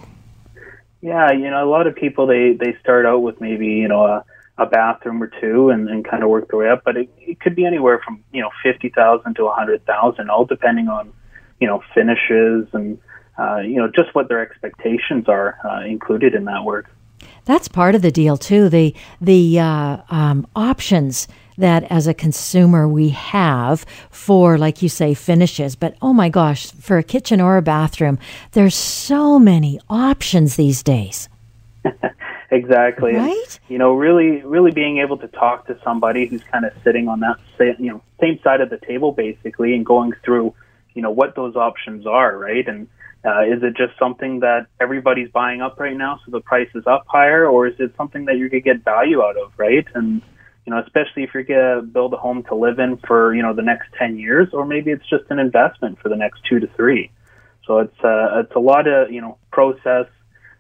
Yeah, 1.02 1.32
you 1.32 1.50
know, 1.50 1.64
a 1.64 1.70
lot 1.70 1.88
of 1.88 1.96
people 1.96 2.28
they 2.28 2.54
they 2.54 2.76
start 2.82 3.06
out 3.06 3.20
with 3.20 3.40
maybe 3.40 3.68
you 3.68 3.88
know 3.88 4.06
a, 4.06 4.26
a 4.58 4.66
bathroom 4.66 5.24
or 5.24 5.32
two 5.40 5.70
and, 5.70 5.88
and 5.88 6.04
kind 6.06 6.24
of 6.24 6.30
work 6.30 6.50
their 6.50 6.60
way 6.60 6.70
up, 6.70 6.84
but 6.84 6.98
it, 6.98 7.10
it 7.20 7.40
could 7.40 7.56
be 7.56 7.66
anywhere 7.66 8.02
from 8.04 8.24
you 8.34 8.42
know 8.42 8.50
fifty 8.62 8.90
thousand 8.90 9.36
to 9.36 9.46
a 9.46 9.54
hundred 9.54 9.86
thousand, 9.86 10.30
all 10.30 10.46
depending 10.46 10.88
on 10.90 11.14
you 11.60 11.68
know 11.68 11.82
finishes 11.94 12.68
and 12.74 13.00
uh, 13.38 13.58
you 13.58 13.78
know 13.78 13.88
just 13.88 14.14
what 14.14 14.28
their 14.28 14.42
expectations 14.42 15.26
are 15.28 15.58
uh, 15.64 15.86
included 15.86 16.36
in 16.36 16.46
that 16.46 16.66
work. 16.66 16.90
That's 17.46 17.68
part 17.68 17.96
of 17.96 18.02
the 18.02 18.12
deal 18.12 18.38
too. 18.38 18.68
The 18.68 18.94
the 19.22 19.60
uh, 19.60 19.98
um, 20.10 20.48
options 20.56 21.28
that 21.60 21.84
as 21.92 22.08
a 22.08 22.14
consumer 22.14 22.88
we 22.88 23.10
have 23.10 23.86
for, 24.10 24.58
like 24.58 24.82
you 24.82 24.90
say, 24.90 25.14
finishes. 25.14 25.76
But 25.76 25.96
oh 26.02 26.14
my 26.14 26.30
gosh, 26.30 26.72
for 26.72 26.98
a 26.98 27.04
kitchen 27.04 27.40
or 27.40 27.58
a 27.58 27.62
bathroom, 27.62 28.18
there's 28.52 28.76
so 28.76 29.40
many 29.40 29.80
options 29.90 30.56
these 30.56 30.84
days. 30.84 31.30
exactly. 32.52 33.16
Right. 33.16 33.36
And, 33.38 33.60
you 33.68 33.78
know, 33.78 33.94
really, 33.94 34.42
really 34.42 34.72
being 34.72 35.00
able 35.00 35.18
to 35.18 35.28
talk 35.28 35.68
to 35.68 35.78
somebody 35.84 36.26
who's 36.26 36.44
kind 36.52 36.66
of 36.66 36.74
sitting 36.84 37.08
on 37.08 37.20
that, 37.22 37.38
same, 37.58 37.76
you 37.80 37.92
know, 37.92 38.02
same 38.20 38.40
side 38.44 38.62
of 38.62 38.70
the 38.70 38.78
table 38.78 39.12
basically, 39.12 39.76
and 39.76 39.86
going 39.86 40.14
through, 40.24 40.54
you 40.94 41.02
know, 41.02 41.12
what 41.12 41.36
those 41.36 41.56
options 41.56 42.06
are, 42.06 42.38
right? 42.38 42.68
And 42.68 42.88
uh, 43.26 43.44
is 43.44 43.62
it 43.64 43.76
just 43.76 43.98
something 44.00 44.40
that 44.40 44.68
everybody's 44.80 45.30
buying 45.30 45.62
up 45.62 45.80
right 45.80 45.96
now, 45.96 46.20
so 46.26 46.32
the 46.32 46.40
price 46.40 46.70
is 46.74 46.88
up 46.88 47.06
higher, 47.08 47.46
or 47.46 47.68
is 47.68 47.76
it 47.80 47.94
something 47.98 48.26
that 48.26 48.38
you 48.38 48.50
could 48.50 48.64
get 48.64 48.84
value 48.84 49.22
out 49.22 49.36
of, 49.38 49.52
right? 49.58 49.86
And 49.94 50.22
you 50.70 50.76
know, 50.76 50.84
especially 50.84 51.24
if 51.24 51.34
you're 51.34 51.42
gonna 51.42 51.82
build 51.82 52.14
a 52.14 52.18
home 52.18 52.44
to 52.44 52.54
live 52.54 52.78
in 52.78 52.98
for 52.98 53.34
you 53.34 53.42
know 53.42 53.56
the 53.56 53.64
next 53.64 53.88
ten 53.98 54.20
years, 54.20 54.50
or 54.54 54.68
maybe 54.68 54.92
it's 54.92 55.10
just 55.10 55.24
an 55.32 55.40
investment 55.40 55.98
for 56.00 56.10
the 56.10 56.16
next 56.16 56.42
two 56.48 56.60
to 56.60 56.68
three. 56.76 57.10
So 57.66 57.80
it's 57.80 58.00
uh, 58.04 58.42
it's 58.42 58.54
a 58.56 58.60
lot 58.60 58.88
of 58.88 59.12
you 59.12 59.20
know 59.20 59.40
process 59.52 60.06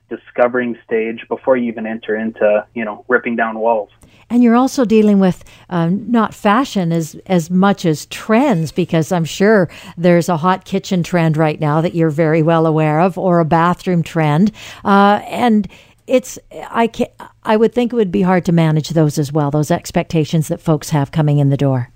discovering 0.09 0.75
stage 0.83 1.27
before 1.27 1.57
you 1.57 1.67
even 1.67 1.85
enter 1.85 2.15
into 2.15 2.65
you 2.73 2.83
know 2.83 3.05
ripping 3.07 3.35
down 3.35 3.59
walls. 3.59 3.91
And 4.31 4.41
you're 4.41 4.55
also 4.55 4.83
dealing 4.83 5.19
with 5.19 5.43
uh, 5.69 5.89
not 5.91 6.33
fashion 6.33 6.91
as 6.91 7.15
as 7.27 7.51
much 7.51 7.85
as 7.85 8.07
trends, 8.07 8.71
because 8.71 9.11
I'm 9.11 9.25
sure 9.25 9.69
there's 9.95 10.27
a 10.27 10.37
hot 10.37 10.65
kitchen 10.65 11.03
trend 11.03 11.37
right 11.37 11.59
now 11.59 11.81
that 11.81 11.93
you're 11.93 12.09
very 12.09 12.41
well 12.41 12.65
aware 12.65 12.99
of, 12.99 13.15
or 13.15 13.39
a 13.39 13.45
bathroom 13.45 14.01
trend, 14.01 14.51
uh, 14.83 15.21
and 15.27 15.67
it's 16.09 16.39
I 16.69 16.87
can 16.87 17.07
I 17.43 17.55
would 17.55 17.73
think 17.73 17.93
it 17.93 17.95
would 17.95 18.11
be 18.11 18.23
hard 18.23 18.43
to 18.45 18.51
manage 18.51 18.89
those 18.89 19.17
as 19.17 19.31
well, 19.31 19.51
those 19.51 19.71
expectations 19.71 20.47
that 20.47 20.59
folks 20.59 20.89
have 20.89 21.11
coming 21.11 21.37
in 21.37 21.49
the 21.49 21.57
door. 21.57 21.89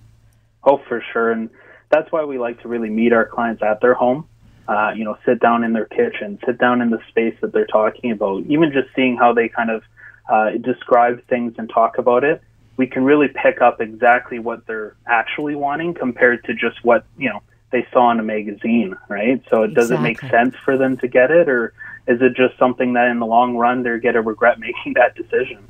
Oh, 0.63 0.79
for 0.87 1.03
sure, 1.11 1.31
and 1.31 1.49
that's 1.89 2.11
why 2.11 2.23
we 2.23 2.37
like 2.37 2.61
to 2.61 2.67
really 2.67 2.89
meet 2.89 3.11
our 3.11 3.25
clients 3.25 3.61
at 3.63 3.81
their 3.81 3.95
home. 3.95 4.27
Uh, 4.67 4.91
you 4.95 5.03
know, 5.03 5.17
sit 5.25 5.41
down 5.41 5.63
in 5.63 5.73
their 5.73 5.85
kitchen, 5.85 6.39
sit 6.45 6.57
down 6.57 6.81
in 6.81 6.89
the 6.89 6.99
space 7.09 7.35
that 7.41 7.51
they're 7.51 7.65
talking 7.65 8.11
about. 8.11 8.43
Even 8.45 8.71
just 8.71 8.87
seeing 8.95 9.17
how 9.17 9.33
they 9.33 9.49
kind 9.49 9.69
of 9.69 9.83
uh, 10.31 10.51
describe 10.51 11.25
things 11.27 11.53
and 11.57 11.69
talk 11.69 11.97
about 11.97 12.23
it, 12.23 12.41
we 12.77 12.87
can 12.87 13.03
really 13.03 13.27
pick 13.27 13.61
up 13.61 13.81
exactly 13.81 14.39
what 14.39 14.65
they're 14.65 14.95
actually 15.05 15.55
wanting 15.55 15.93
compared 15.93 16.45
to 16.45 16.53
just 16.53 16.83
what 16.83 17.05
you 17.17 17.29
know 17.29 17.41
they 17.71 17.85
saw 17.91 18.11
in 18.11 18.19
a 18.19 18.23
magazine, 18.23 18.95
right? 19.09 19.41
So 19.49 19.63
it 19.63 19.73
does 19.73 19.91
exactly. 19.91 20.11
it 20.11 20.21
make 20.21 20.31
sense 20.31 20.55
for 20.63 20.77
them 20.77 20.97
to 20.97 21.07
get 21.07 21.31
it, 21.31 21.49
or 21.49 21.73
is 22.07 22.21
it 22.21 22.35
just 22.35 22.57
something 22.59 22.93
that 22.93 23.07
in 23.07 23.19
the 23.19 23.25
long 23.25 23.55
run 23.55 23.83
they're 23.83 23.99
going 23.99 24.15
to 24.15 24.21
regret 24.21 24.59
making 24.59 24.93
that 24.95 25.15
decision? 25.15 25.69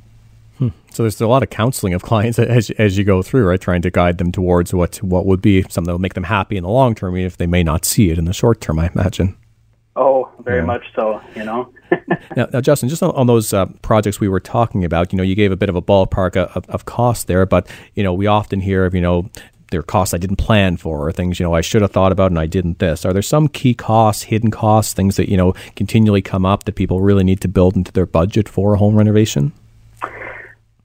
Hmm. 0.58 0.68
So 0.92 1.02
there's 1.02 1.20
a 1.20 1.26
lot 1.26 1.42
of 1.42 1.50
counseling 1.50 1.94
of 1.94 2.02
clients 2.02 2.38
as 2.38 2.70
as 2.70 2.96
you 2.96 3.04
go 3.04 3.22
through, 3.22 3.46
right? 3.46 3.60
Trying 3.60 3.82
to 3.82 3.90
guide 3.90 4.18
them 4.18 4.30
towards 4.30 4.72
what 4.72 5.02
what 5.02 5.26
would 5.26 5.42
be 5.42 5.62
something 5.62 5.84
that 5.84 5.92
will 5.92 6.00
make 6.00 6.14
them 6.14 6.24
happy 6.24 6.56
in 6.56 6.62
the 6.62 6.70
long 6.70 6.94
term, 6.94 7.16
even 7.16 7.26
if 7.26 7.36
they 7.36 7.46
may 7.46 7.62
not 7.62 7.84
see 7.84 8.10
it 8.10 8.18
in 8.18 8.24
the 8.24 8.32
short 8.32 8.60
term. 8.60 8.78
I 8.78 8.90
imagine. 8.94 9.36
Oh, 9.96 10.28
very 10.40 10.60
yeah. 10.60 10.66
much 10.66 10.84
so. 10.94 11.20
You 11.34 11.44
know. 11.44 11.72
now, 12.36 12.46
now, 12.52 12.60
Justin, 12.60 12.88
just 12.88 13.02
on, 13.02 13.10
on 13.12 13.26
those 13.26 13.52
uh, 13.52 13.66
projects 13.82 14.18
we 14.18 14.28
were 14.28 14.40
talking 14.40 14.84
about, 14.84 15.12
you 15.12 15.16
know, 15.16 15.22
you 15.22 15.36
gave 15.36 15.52
a 15.52 15.56
bit 15.56 15.68
of 15.68 15.76
a 15.76 15.82
ballpark 15.82 16.36
of, 16.36 16.68
of 16.68 16.84
cost 16.84 17.26
there, 17.26 17.46
but 17.46 17.68
you 17.94 18.02
know, 18.02 18.12
we 18.12 18.26
often 18.26 18.60
hear 18.60 18.84
of 18.84 18.94
you 18.94 19.00
know 19.00 19.28
there 19.74 19.82
costs 19.82 20.14
I 20.14 20.18
didn't 20.18 20.36
plan 20.36 20.76
for, 20.76 21.06
or 21.06 21.12
things 21.12 21.40
you 21.40 21.44
know 21.44 21.52
I 21.52 21.60
should 21.60 21.82
have 21.82 21.90
thought 21.90 22.12
about 22.12 22.30
and 22.30 22.38
I 22.38 22.46
didn't. 22.46 22.78
This 22.78 23.04
are 23.04 23.12
there 23.12 23.22
some 23.22 23.48
key 23.48 23.74
costs, 23.74 24.22
hidden 24.22 24.50
costs, 24.50 24.94
things 24.94 25.16
that 25.16 25.28
you 25.28 25.36
know 25.36 25.52
continually 25.74 26.22
come 26.22 26.46
up 26.46 26.64
that 26.64 26.76
people 26.76 27.00
really 27.00 27.24
need 27.24 27.40
to 27.40 27.48
build 27.48 27.76
into 27.76 27.92
their 27.92 28.06
budget 28.06 28.48
for 28.48 28.74
a 28.74 28.78
home 28.78 28.96
renovation? 28.96 29.52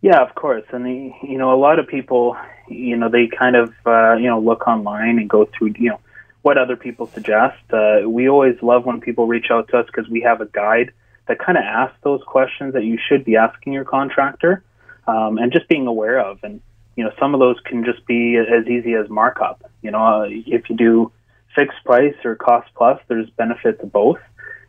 Yeah, 0.02 0.22
of 0.22 0.34
course, 0.34 0.66
and 0.72 1.14
you 1.22 1.38
know 1.38 1.54
a 1.54 1.60
lot 1.60 1.78
of 1.78 1.88
people, 1.88 2.36
you 2.68 2.98
know, 2.98 3.10
they 3.10 3.28
kind 3.28 3.56
of 3.56 3.74
uh, 3.86 4.16
you 4.16 4.28
know 4.28 4.40
look 4.40 4.68
online 4.68 5.20
and 5.20 5.30
go 5.30 5.46
through 5.46 5.74
you 5.78 5.90
know 5.90 6.00
what 6.42 6.58
other 6.58 6.76
people 6.76 7.08
suggest. 7.08 7.62
Uh, 7.72 8.10
we 8.10 8.28
always 8.28 8.56
love 8.64 8.86
when 8.86 9.02
people 9.02 9.28
reach 9.28 9.52
out 9.52 9.68
to 9.70 9.78
us 9.78 9.86
because 9.86 10.10
we 10.10 10.22
have 10.22 10.42
a 10.42 10.46
guide 10.48 10.92
that 11.28 11.38
kind 11.38 11.58
of 11.58 11.64
asks 11.64 11.98
those 12.02 12.22
questions 12.26 12.74
that 12.74 12.84
you 12.84 12.98
should 12.98 13.24
be 13.24 13.36
asking 13.36 13.72
your 13.72 13.86
contractor 13.86 14.64
um, 15.08 15.38
and 15.38 15.52
just 15.52 15.68
being 15.68 15.86
aware 15.86 16.20
of. 16.20 16.40
And, 16.44 16.62
you 17.00 17.06
know, 17.06 17.14
some 17.18 17.34
of 17.34 17.40
those 17.40 17.56
can 17.64 17.86
just 17.86 18.06
be 18.06 18.36
as 18.36 18.68
easy 18.68 18.94
as 18.94 19.10
markup. 19.10 19.64
You 19.82 19.92
know, 19.92 20.04
uh, 20.04 20.26
if 20.28 20.70
you 20.70 20.76
do 20.76 21.14
fixed 21.56 21.82
price 21.86 22.16
or 22.26 22.36
cost 22.36 22.68
plus, 22.76 23.00
there's 23.08 23.30
benefit 23.30 23.80
to 23.80 23.86
both. 23.86 24.20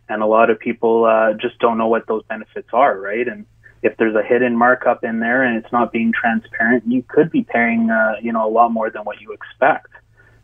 And 0.09 0.23
a 0.23 0.27
lot 0.27 0.49
of 0.49 0.61
people 0.61 1.07
uh, 1.07 1.33
just 1.33 1.59
don't 1.59 1.77
know 1.77 1.89
what 1.89 2.07
those 2.07 2.23
benefits 2.29 2.69
are, 2.73 2.97
right? 2.97 3.27
And 3.27 3.47
if 3.83 3.97
there's 3.97 4.15
a 4.15 4.23
hidden 4.23 4.57
markup 4.57 5.03
in 5.03 5.19
there 5.19 5.43
and 5.43 5.57
it's 5.57 5.73
not 5.73 5.91
being 5.91 6.13
transparent, 6.13 6.85
you 6.87 7.03
could 7.03 7.33
be 7.33 7.43
paying, 7.43 7.91
uh, 7.91 8.15
you 8.23 8.33
know, 8.33 8.49
a 8.49 8.53
lot 8.53 8.71
more 8.71 8.91
than 8.91 9.03
what 9.03 9.21
you 9.21 9.33
expect. 9.33 9.89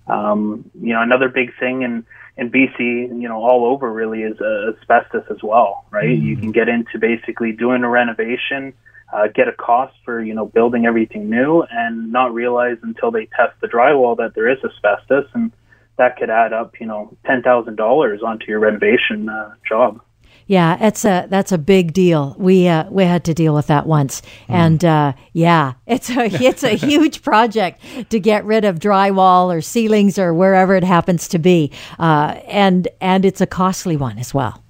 Um, 0.09 0.68
you 0.83 0.92
know, 0.92 1.03
another 1.03 1.29
big 1.29 1.53
thing 1.61 1.83
in, 1.83 2.05
in 2.37 2.51
BC, 2.51 2.81
you 3.22 3.29
know, 3.29 3.37
all 3.37 3.64
over 3.64 3.92
really 3.92 4.22
is 4.22 4.40
uh, 4.40 4.72
asbestos 4.77 5.22
as 5.31 5.40
well, 5.40 5.85
right? 5.92 6.09
Mm-hmm. 6.09 6.27
You 6.27 6.37
can 6.37 6.51
get 6.51 6.68
into 6.68 6.99
basically 6.99 7.53
doing 7.53 7.85
a 7.85 7.88
renovation, 7.88 8.75
uh, 9.12 9.29
get 9.35 9.49
a 9.49 9.53
cost 9.53 9.95
for, 10.05 10.23
you 10.23 10.35
know, 10.35 10.47
building 10.47 10.87
everything 10.87 11.31
new 11.31 11.64
and 11.71 12.12
not 12.12 12.35
realize 12.35 12.77
until 12.83 13.11
they 13.11 13.27
test 13.27 13.61
the 13.61 13.69
drywall 13.69 14.16
that 14.16 14.35
there 14.35 14.51
is 14.51 14.59
asbestos 14.64 15.27
and 15.35 15.53
that 15.97 16.16
could 16.19 16.31
add 16.31 16.53
up, 16.53 16.75
you 16.81 16.87
know, 16.87 17.16
$10,000 17.27 18.23
onto 18.23 18.47
your 18.47 18.59
renovation 18.59 19.29
uh, 19.29 19.55
job. 19.66 20.01
Yeah, 20.49 20.77
it's 20.81 21.05
a 21.05 21.27
that's 21.29 21.51
a 21.51 21.59
big 21.59 21.92
deal. 21.92 22.37
We 22.38 22.69
uh, 22.69 22.88
we 22.88 23.03
had 23.03 23.25
to 23.25 23.35
deal 23.35 23.53
with 23.53 23.66
that 23.66 23.85
once, 23.85 24.21
mm. 24.21 24.27
and 24.49 24.85
uh, 24.85 25.14
yeah, 25.33 25.73
it's 25.87 26.09
a 26.09 26.27
it's 26.45 26.62
a 26.62 26.77
huge 26.77 27.23
project 27.23 27.81
to 28.11 28.21
get 28.21 28.45
rid 28.45 28.64
of 28.64 28.79
drywall 28.79 29.53
or 29.53 29.61
ceilings 29.61 30.21
or 30.21 30.33
wherever 30.33 30.77
it 30.77 30.85
happens 30.85 31.27
to 31.29 31.40
be, 31.40 31.73
uh, 31.99 32.38
and 32.47 32.87
and 33.01 33.25
it's 33.25 33.40
a 33.40 33.47
costly 33.47 33.97
one 33.97 34.19
as 34.19 34.33
well. 34.33 34.62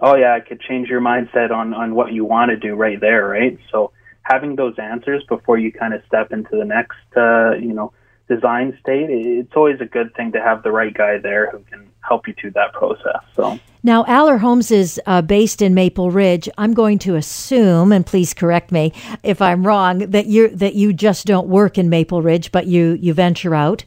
Oh 0.00 0.16
yeah, 0.16 0.36
it 0.36 0.46
could 0.46 0.60
change 0.60 0.88
your 0.88 1.00
mindset 1.00 1.50
on 1.50 1.74
on 1.74 1.94
what 1.94 2.12
you 2.12 2.24
want 2.24 2.50
to 2.50 2.56
do 2.56 2.74
right 2.74 3.00
there, 3.00 3.26
right? 3.26 3.58
So 3.70 3.92
having 4.22 4.56
those 4.56 4.78
answers 4.78 5.24
before 5.28 5.58
you 5.58 5.72
kind 5.72 5.94
of 5.94 6.02
step 6.06 6.32
into 6.32 6.56
the 6.56 6.64
next, 6.64 6.98
uh, 7.16 7.52
you 7.54 7.72
know, 7.72 7.92
design 8.28 8.76
state, 8.80 9.08
it's 9.10 9.54
always 9.56 9.80
a 9.80 9.86
good 9.86 10.14
thing 10.14 10.32
to 10.32 10.40
have 10.40 10.62
the 10.62 10.70
right 10.70 10.92
guy 10.92 11.18
there 11.18 11.50
who 11.50 11.58
can 11.70 11.88
help 12.00 12.28
you 12.28 12.34
through 12.38 12.50
that 12.52 12.72
process. 12.74 13.22
So 13.34 13.58
now, 13.82 14.04
Alair 14.04 14.40
Homes 14.40 14.70
is 14.70 15.00
uh, 15.06 15.22
based 15.22 15.62
in 15.62 15.72
Maple 15.72 16.10
Ridge. 16.10 16.48
I'm 16.58 16.74
going 16.74 16.98
to 17.00 17.14
assume, 17.14 17.92
and 17.92 18.04
please 18.04 18.34
correct 18.34 18.72
me 18.72 18.92
if 19.22 19.40
I'm 19.40 19.66
wrong, 19.66 19.98
that 20.10 20.26
you 20.26 20.48
that 20.48 20.74
you 20.74 20.92
just 20.92 21.26
don't 21.26 21.48
work 21.48 21.78
in 21.78 21.88
Maple 21.88 22.20
Ridge, 22.20 22.52
but 22.52 22.66
you 22.66 22.98
you 23.00 23.14
venture 23.14 23.54
out. 23.54 23.84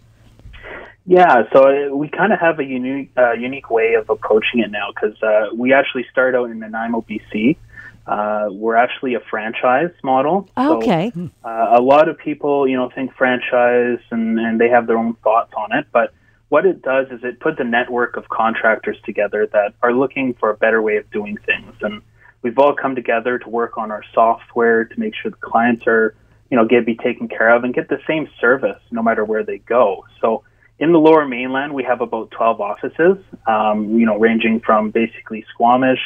Yeah, 1.05 1.43
so 1.51 1.67
uh, 1.67 1.95
we 1.95 2.09
kind 2.09 2.31
of 2.31 2.39
have 2.39 2.59
a 2.59 2.63
unique 2.63 3.11
uh, 3.17 3.33
unique 3.33 3.69
way 3.71 3.95
of 3.95 4.09
approaching 4.09 4.59
it 4.59 4.69
now 4.69 4.89
because 4.93 5.21
uh, 5.23 5.47
we 5.55 5.73
actually 5.73 6.05
start 6.11 6.35
out 6.35 6.49
in 6.49 6.59
Nanaimo, 6.59 7.01
BC. 7.01 7.57
Uh, 8.05 8.49
we're 8.51 8.75
actually 8.75 9.15
a 9.15 9.19
franchise 9.19 9.91
model. 10.03 10.49
Okay. 10.57 11.11
So, 11.13 11.29
uh, 11.43 11.75
a 11.77 11.81
lot 11.81 12.09
of 12.09 12.17
people, 12.17 12.67
you 12.67 12.75
know, 12.75 12.89
think 12.89 13.13
franchise 13.15 13.99
and, 14.09 14.39
and 14.39 14.59
they 14.59 14.69
have 14.69 14.87
their 14.87 14.97
own 14.97 15.13
thoughts 15.23 15.53
on 15.55 15.71
it, 15.77 15.87
but 15.91 16.13
what 16.49 16.65
it 16.65 16.81
does 16.81 17.07
is 17.11 17.23
it 17.23 17.39
puts 17.39 17.59
a 17.59 17.63
network 17.63 18.17
of 18.17 18.27
contractors 18.27 18.97
together 19.05 19.47
that 19.53 19.73
are 19.81 19.93
looking 19.93 20.33
for 20.33 20.49
a 20.49 20.57
better 20.57 20.81
way 20.81 20.97
of 20.97 21.09
doing 21.09 21.37
things. 21.45 21.73
And 21.81 22.01
we've 22.41 22.59
all 22.59 22.75
come 22.75 22.93
together 22.93 23.39
to 23.39 23.49
work 23.49 23.77
on 23.77 23.89
our 23.89 24.03
software 24.13 24.83
to 24.83 24.99
make 24.99 25.13
sure 25.15 25.31
the 25.31 25.37
clients 25.37 25.87
are, 25.87 26.13
you 26.49 26.57
know, 26.57 26.65
get 26.65 26.85
be 26.85 26.95
taken 26.95 27.29
care 27.29 27.55
of 27.55 27.63
and 27.63 27.73
get 27.73 27.87
the 27.87 28.01
same 28.05 28.27
service 28.41 28.81
no 28.91 29.01
matter 29.01 29.23
where 29.23 29.43
they 29.43 29.59
go. 29.59 30.05
So 30.19 30.43
in 30.81 30.91
the 30.91 30.97
lower 30.97 31.27
mainland, 31.27 31.75
we 31.75 31.83
have 31.83 32.01
about 32.01 32.31
12 32.31 32.59
offices, 32.59 33.17
um, 33.47 33.99
you 33.99 34.05
know, 34.05 34.17
ranging 34.17 34.59
from 34.59 34.89
basically 34.89 35.45
Squamish, 35.53 35.99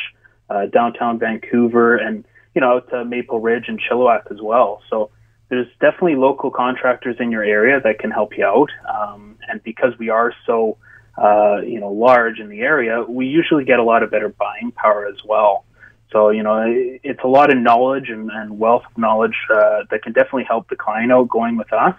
uh, 0.50 0.66
downtown 0.66 1.18
Vancouver, 1.18 1.96
and, 1.96 2.26
you 2.54 2.60
know, 2.60 2.76
out 2.76 2.90
to 2.90 3.06
Maple 3.06 3.40
Ridge 3.40 3.70
and 3.70 3.80
Chilliwack 3.80 4.30
as 4.32 4.42
well. 4.42 4.82
So 4.90 5.12
there's 5.48 5.68
definitely 5.80 6.16
local 6.16 6.52
contractors 6.52 7.16
in 7.22 7.32
your 7.32 7.44
area 7.44 7.80
that 7.82 8.00
can 8.00 8.12
help 8.12 8.38
you 8.38 8.46
out. 8.46 8.70
Um, 8.94 9.38
and 9.48 9.64
because 9.64 9.98
we 9.98 10.10
are 10.10 10.34
so, 10.46 10.78
uh, 11.18 11.62
you 11.62 11.80
know, 11.80 11.94
large 11.94 12.40
in 12.40 12.50
the 12.50 12.60
area, 12.60 13.02
we 13.08 13.28
usually 13.28 13.64
get 13.64 13.80
a 13.80 13.84
lot 13.84 14.04
of 14.04 14.12
better 14.12 14.28
buying 14.28 14.74
power 14.74 15.08
as 15.08 15.24
well. 15.24 15.64
So, 16.12 16.32
you 16.32 16.44
know, 16.44 16.66
it's 16.68 17.24
a 17.24 17.28
lot 17.28 17.50
of 17.50 17.58
knowledge 17.58 18.10
and, 18.10 18.30
and 18.30 18.60
wealth 18.60 18.84
of 18.92 18.98
knowledge 18.98 19.38
uh, 19.50 19.84
that 19.90 20.04
can 20.04 20.12
definitely 20.12 20.44
help 20.44 20.68
the 20.68 20.76
client 20.76 21.14
out 21.14 21.30
going 21.30 21.56
with 21.56 21.72
us, 21.72 21.96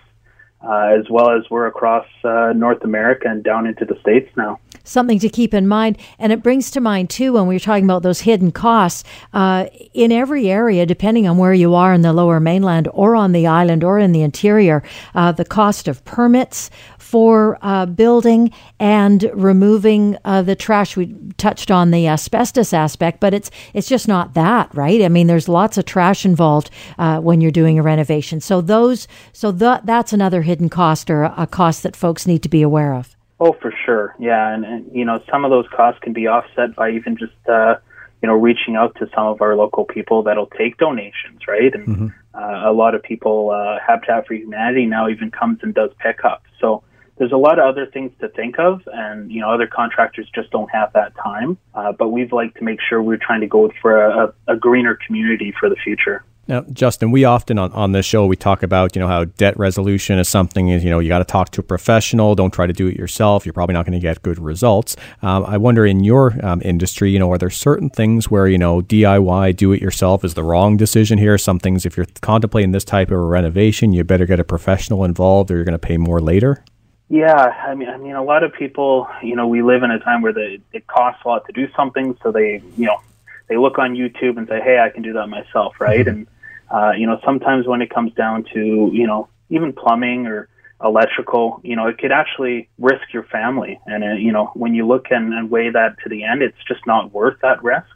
uh, 0.63 0.97
as 0.99 1.09
well 1.11 1.31
as 1.31 1.43
we're 1.51 1.67
across 1.67 2.07
uh, 2.25 2.53
North 2.55 2.83
America 2.85 3.29
and 3.29 3.43
down 3.43 3.67
into 3.67 3.85
the 3.85 3.99
States 4.01 4.31
now 4.37 4.59
something 4.87 5.19
to 5.19 5.29
keep 5.29 5.53
in 5.53 5.69
mind. 5.69 5.99
And 6.19 6.33
it 6.33 6.43
brings 6.43 6.71
to 6.73 6.81
mind, 6.81 7.11
too, 7.11 7.35
when 7.35 7.47
we 7.47 7.57
are 7.57 7.61
talking 7.61 7.85
about 7.85 8.03
those 8.03 8.21
hidden 8.21 8.53
costs, 8.53 9.05
uh, 9.33 9.67
in 9.93 10.13
every 10.13 10.51
area, 10.51 10.87
depending 10.87 11.27
on 11.27 11.39
where 11.39 11.55
you 11.55 11.75
are 11.75 11.93
in 11.93 12.03
the 12.03 12.13
lower 12.13 12.41
mainland 12.41 12.89
or 12.93 13.17
on 13.17 13.33
the 13.33 13.47
island 13.47 13.85
or 13.85 13.99
in 13.99 14.13
the 14.13 14.23
interior, 14.23 14.83
uh, 15.15 15.33
the 15.33 15.45
cost 15.45 15.89
of 15.89 16.05
permits 16.05 16.71
for 16.99 17.57
uh, 17.63 17.87
building 17.87 18.51
and 18.81 19.31
removing 19.33 20.19
uh, 20.25 20.43
the 20.43 20.57
trash. 20.57 20.97
We 20.97 21.15
touched 21.39 21.71
on 21.71 21.91
the 21.93 22.09
asbestos 22.09 22.73
aspect, 22.73 23.21
but 23.21 23.33
it's 23.33 23.51
it's 23.75 23.89
just 23.89 24.09
not 24.09 24.35
that, 24.35 24.75
right? 24.75 25.03
I 25.03 25.09
mean, 25.09 25.29
there's 25.29 25.49
lots 25.49 25.79
of 25.79 25.85
trash 25.85 26.25
involved 26.25 26.71
uh, 26.99 27.21
when 27.21 27.41
you're 27.41 27.51
doing 27.51 27.79
a 27.79 27.83
renovation. 27.83 28.41
So 28.41 28.61
those, 28.61 29.07
so 29.33 29.53
that 29.53 29.87
that's 29.87 30.13
another 30.13 30.43
hidden 30.43 30.69
cost 30.69 31.09
or 31.09 31.25
a 31.25 31.47
cost 31.47 31.83
that 31.85 31.97
folks 31.97 32.27
need 32.27 32.43
to 32.43 32.49
be 32.49 32.63
aware 32.63 32.95
of. 32.95 33.16
Oh, 33.39 33.53
for 33.61 33.73
sure. 33.85 34.15
Yeah, 34.19 34.55
and, 34.55 34.65
and 34.65 34.91
you 34.95 35.05
know 35.05 35.23
some 35.31 35.45
of 35.45 35.51
those 35.51 35.67
costs 35.75 36.01
can 36.03 36.13
be 36.13 36.27
offset 36.27 36.75
by 36.75 36.91
even 36.91 37.17
just 37.17 37.35
uh, 37.49 37.77
you 38.23 38.29
know 38.29 38.35
reaching 38.35 38.77
out 38.77 38.95
to 38.97 39.09
some 39.15 39.27
of 39.27 39.43
our 39.43 39.57
local 39.57 39.85
people 39.85 40.23
that'll 40.23 40.47
take 40.47 40.79
donations, 40.79 41.41
right? 41.47 41.75
And 41.75 41.87
mm-hmm. 41.87 42.07
uh, 42.35 42.71
a 42.71 42.73
lot 42.73 42.95
of 42.95 43.03
people, 43.03 43.51
uh, 43.51 43.79
Habitat 43.87 44.27
for 44.27 44.35
Humanity 44.35 44.87
now 44.87 45.09
even 45.09 45.31
comes 45.31 45.59
and 45.63 45.75
does 45.75 45.91
pickups. 45.99 46.49
So 46.61 46.83
there's 47.19 47.33
a 47.33 47.37
lot 47.37 47.59
of 47.59 47.67
other 47.67 47.87
things 47.87 48.13
to 48.21 48.29
think 48.29 48.59
of, 48.59 48.81
and 48.87 49.31
you 49.31 49.41
know 49.41 49.51
other 49.51 49.67
contractors 49.67 50.31
just 50.35 50.51
don't 50.51 50.71
have 50.71 50.93
that 50.95 51.13
time. 51.23 51.59
Uh, 51.75 51.93
but 51.93 52.09
we've 52.09 52.33
like 52.33 52.55
to 52.55 52.65
make 52.65 52.79
sure 52.81 53.03
we're 53.03 53.19
trying 53.19 53.43
to 53.43 53.47
go 53.47 53.71
for 53.83 54.03
a, 54.03 54.35
a 54.49 54.57
greener 54.57 54.99
community 55.07 55.53
for 55.59 55.69
the 55.69 55.77
future. 55.77 56.25
Now, 56.49 56.61
Justin, 56.73 57.11
we 57.11 57.25
often 57.25 57.59
on, 57.59 57.73
on 57.73 57.91
this 57.91 58.07
show 58.07 58.25
we 58.25 58.37
talk 58.37 58.63
about 58.63 58.95
you 58.95 59.01
know 59.01 59.09
how 59.09 59.25
debt 59.25 59.59
resolution 59.59 60.19
is 60.19 60.29
something 60.29 60.69
is 60.69 60.85
you 60.85 60.91
know 60.91 61.01
you 61.01 61.09
got 61.09 61.19
to 61.19 61.25
talk 61.25 61.51
to 61.51 61.61
a 61.61 61.65
professional. 61.65 62.37
Don't 62.37 62.53
try 62.53 62.67
to 62.67 62.73
do 62.73 62.87
it 62.87 62.97
yourself. 62.97 63.45
You're 63.45 63.53
probably 63.53 63.73
not 63.73 63.85
going 63.85 63.99
to 63.99 64.01
get 64.01 64.23
good 64.23 64.39
results. 64.39 64.97
Um, 65.23 65.45
I 65.45 65.57
wonder 65.57 65.85
in 65.85 66.05
your 66.05 66.35
um, 66.47 66.63
industry, 66.65 67.11
you 67.11 67.19
know, 67.19 67.33
are 67.33 67.39
there 67.39 67.51
certain 67.51 67.91
things 67.91 68.31
where 68.31 68.47
you 68.47 68.59
know 68.59 68.81
DIY, 68.81 69.57
do 69.57 69.73
it 69.73 69.83
yourself, 69.83 70.25
is 70.25 70.35
the 70.35 70.45
wrong 70.45 70.77
decision 70.77 71.19
here? 71.19 71.37
Some 71.37 71.59
things, 71.59 71.85
if 71.85 71.97
you're 71.97 72.07
contemplating 72.21 72.71
this 72.71 72.85
type 72.85 73.09
of 73.09 73.19
a 73.19 73.21
renovation, 73.21 73.93
you 73.93 74.05
better 74.05 74.27
get 74.27 74.39
a 74.39 74.45
professional 74.45 75.03
involved, 75.03 75.51
or 75.51 75.57
you're 75.57 75.65
going 75.65 75.73
to 75.73 75.79
pay 75.79 75.97
more 75.97 76.21
later. 76.21 76.65
Yeah, 77.09 77.35
I 77.35 77.75
mean, 77.75 77.89
I 77.89 77.97
mean, 77.99 78.15
a 78.15 78.23
lot 78.23 78.43
of 78.43 78.53
people, 78.53 79.09
you 79.23 79.37
know, 79.37 79.47
we 79.47 79.63
live 79.63 79.83
in 79.83 79.91
a 79.91 79.99
time 80.01 80.23
where 80.23 80.33
the, 80.33 80.59
it 80.73 80.87
costs 80.89 81.23
a 81.25 81.29
lot 81.29 81.47
to 81.47 81.53
do 81.53 81.69
something, 81.77 82.17
so 82.23 82.33
they, 82.33 82.63
you 82.77 82.87
know, 82.87 83.01
they 83.49 83.57
look 83.57 83.79
on 83.79 83.95
YouTube 83.95 84.39
and 84.39 84.49
say, 84.49 84.61
"Hey, 84.61 84.79
I 84.79 84.91
can 84.91 85.03
do 85.03 85.13
that 85.13 85.29
myself," 85.29 85.81
right? 85.81 86.01
Mm-hmm. 86.01 86.09
And 86.09 86.27
uh, 86.71 86.93
you 86.97 87.07
know, 87.07 87.19
sometimes 87.25 87.67
when 87.67 87.83
it 87.83 87.91
comes 87.91 88.13
down 88.15 88.45
to, 88.55 88.91
you 88.93 89.07
know, 89.07 89.29
even 89.51 89.73
plumbing 89.73 90.27
or 90.27 90.49
electrical, 90.83 91.61
you 91.63 91.77
know, 91.77 91.87
it 91.87 91.99
could 91.99 92.13
actually 92.13 92.69
risk 92.79 93.13
your 93.13 93.25
family. 93.25 93.81
And, 93.87 94.05
uh, 94.05 94.13
you 94.15 94.33
know, 94.33 94.51
when 94.55 94.75
you 94.75 94.87
look 94.87 95.07
and, 95.11 95.33
and 95.33 95.51
weigh 95.51 95.71
that 95.71 95.97
to 96.03 96.09
the 96.09 96.25
end, 96.25 96.43
it's 96.43 96.59
just 96.69 96.87
not 96.87 97.13
worth 97.13 97.41
that 97.43 97.63
risk. 97.63 97.87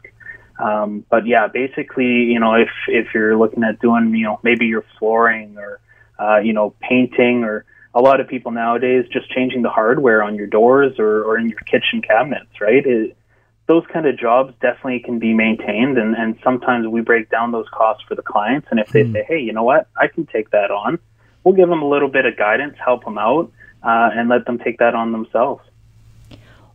Um, 0.59 1.05
but 1.09 1.25
yeah, 1.25 1.47
basically, 1.47 2.05
you 2.05 2.39
know, 2.39 2.53
if, 2.55 2.69
if 2.87 3.07
you're 3.13 3.37
looking 3.37 3.63
at 3.63 3.79
doing, 3.79 4.13
you 4.15 4.25
know, 4.25 4.39
maybe 4.43 4.67
your 4.67 4.85
flooring 4.97 5.57
or, 5.57 5.79
uh, 6.19 6.39
you 6.39 6.53
know, 6.53 6.73
painting 6.79 7.43
or 7.43 7.65
a 7.93 8.01
lot 8.01 8.19
of 8.19 8.27
people 8.27 8.51
nowadays 8.51 9.05
just 9.11 9.29
changing 9.31 9.63
the 9.63 9.69
hardware 9.69 10.23
on 10.23 10.35
your 10.35 10.47
doors 10.47 10.93
or, 10.97 11.23
or 11.23 11.37
in 11.37 11.49
your 11.49 11.59
kitchen 11.59 12.01
cabinets, 12.01 12.61
right? 12.61 12.85
It, 12.85 13.17
those 13.67 13.83
kind 13.91 14.05
of 14.05 14.17
jobs 14.17 14.53
definitely 14.61 14.99
can 14.99 15.19
be 15.19 15.33
maintained 15.33 15.97
and, 15.97 16.15
and 16.15 16.37
sometimes 16.43 16.87
we 16.87 17.01
break 17.01 17.29
down 17.29 17.51
those 17.51 17.67
costs 17.71 18.03
for 18.07 18.15
the 18.15 18.21
clients 18.21 18.67
and 18.71 18.79
if 18.79 18.89
they 18.89 19.03
mm. 19.03 19.13
say 19.13 19.25
hey 19.27 19.39
you 19.39 19.53
know 19.53 19.63
what? 19.63 19.87
I 19.95 20.07
can 20.07 20.25
take 20.25 20.49
that 20.51 20.71
on 20.71 20.99
we'll 21.43 21.55
give 21.55 21.69
them 21.69 21.81
a 21.81 21.87
little 21.87 22.09
bit 22.09 22.25
of 22.25 22.37
guidance 22.37 22.75
help 22.83 23.03
them 23.05 23.17
out 23.17 23.51
uh, 23.83 24.09
and 24.13 24.29
let 24.29 24.45
them 24.45 24.59
take 24.59 24.77
that 24.77 24.93
on 24.93 25.11
themselves. 25.11 25.63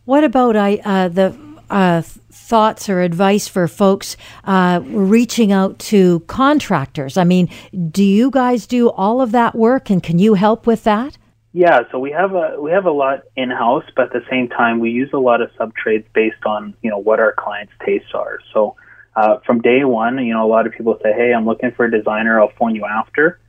What 0.03 0.23
about 0.23 0.55
I, 0.55 0.81
uh, 0.83 1.07
the 1.07 1.37
uh, 1.69 2.01
thoughts 2.01 2.89
or 2.89 3.01
advice 3.01 3.47
for 3.47 3.67
folks 3.67 4.17
uh, 4.43 4.81
reaching 4.85 5.51
out 5.51 5.79
to 5.79 6.21
contractors? 6.21 7.17
I 7.17 7.23
mean 7.23 7.49
do 7.91 8.03
you 8.03 8.31
guys 8.31 8.65
do 8.65 8.89
all 8.89 9.21
of 9.21 9.31
that 9.31 9.55
work 9.55 9.89
and 9.89 10.01
can 10.01 10.19
you 10.19 10.35
help 10.35 10.65
with 10.65 10.83
that 10.83 11.17
yeah, 11.53 11.81
so 11.91 11.99
we 11.99 12.11
have 12.11 12.33
a 12.33 12.57
we 12.59 12.71
have 12.71 12.85
a 12.85 12.91
lot 12.91 13.23
in 13.35 13.49
house, 13.49 13.85
but 13.95 14.07
at 14.07 14.13
the 14.13 14.25
same 14.29 14.49
time, 14.49 14.79
we 14.79 14.91
use 14.91 15.09
a 15.13 15.17
lot 15.17 15.41
of 15.41 15.49
sub 15.57 15.73
trades 15.75 16.05
based 16.13 16.45
on 16.45 16.75
you 16.81 16.89
know 16.89 16.97
what 16.97 17.19
our 17.19 17.33
clients' 17.33 17.73
tastes 17.85 18.13
are. 18.13 18.39
So 18.53 18.75
uh, 19.15 19.39
from 19.45 19.61
day 19.61 19.83
one, 19.83 20.23
you 20.25 20.33
know, 20.33 20.45
a 20.45 20.49
lot 20.49 20.67
of 20.67 20.73
people 20.73 20.97
say, 21.01 21.13
"Hey, 21.13 21.33
I'm 21.33 21.45
looking 21.45 21.71
for 21.71 21.85
a 21.85 21.91
designer. 21.91 22.39
I'll 22.39 22.51
phone 22.57 22.75
you 22.75 22.85
after." 22.85 23.39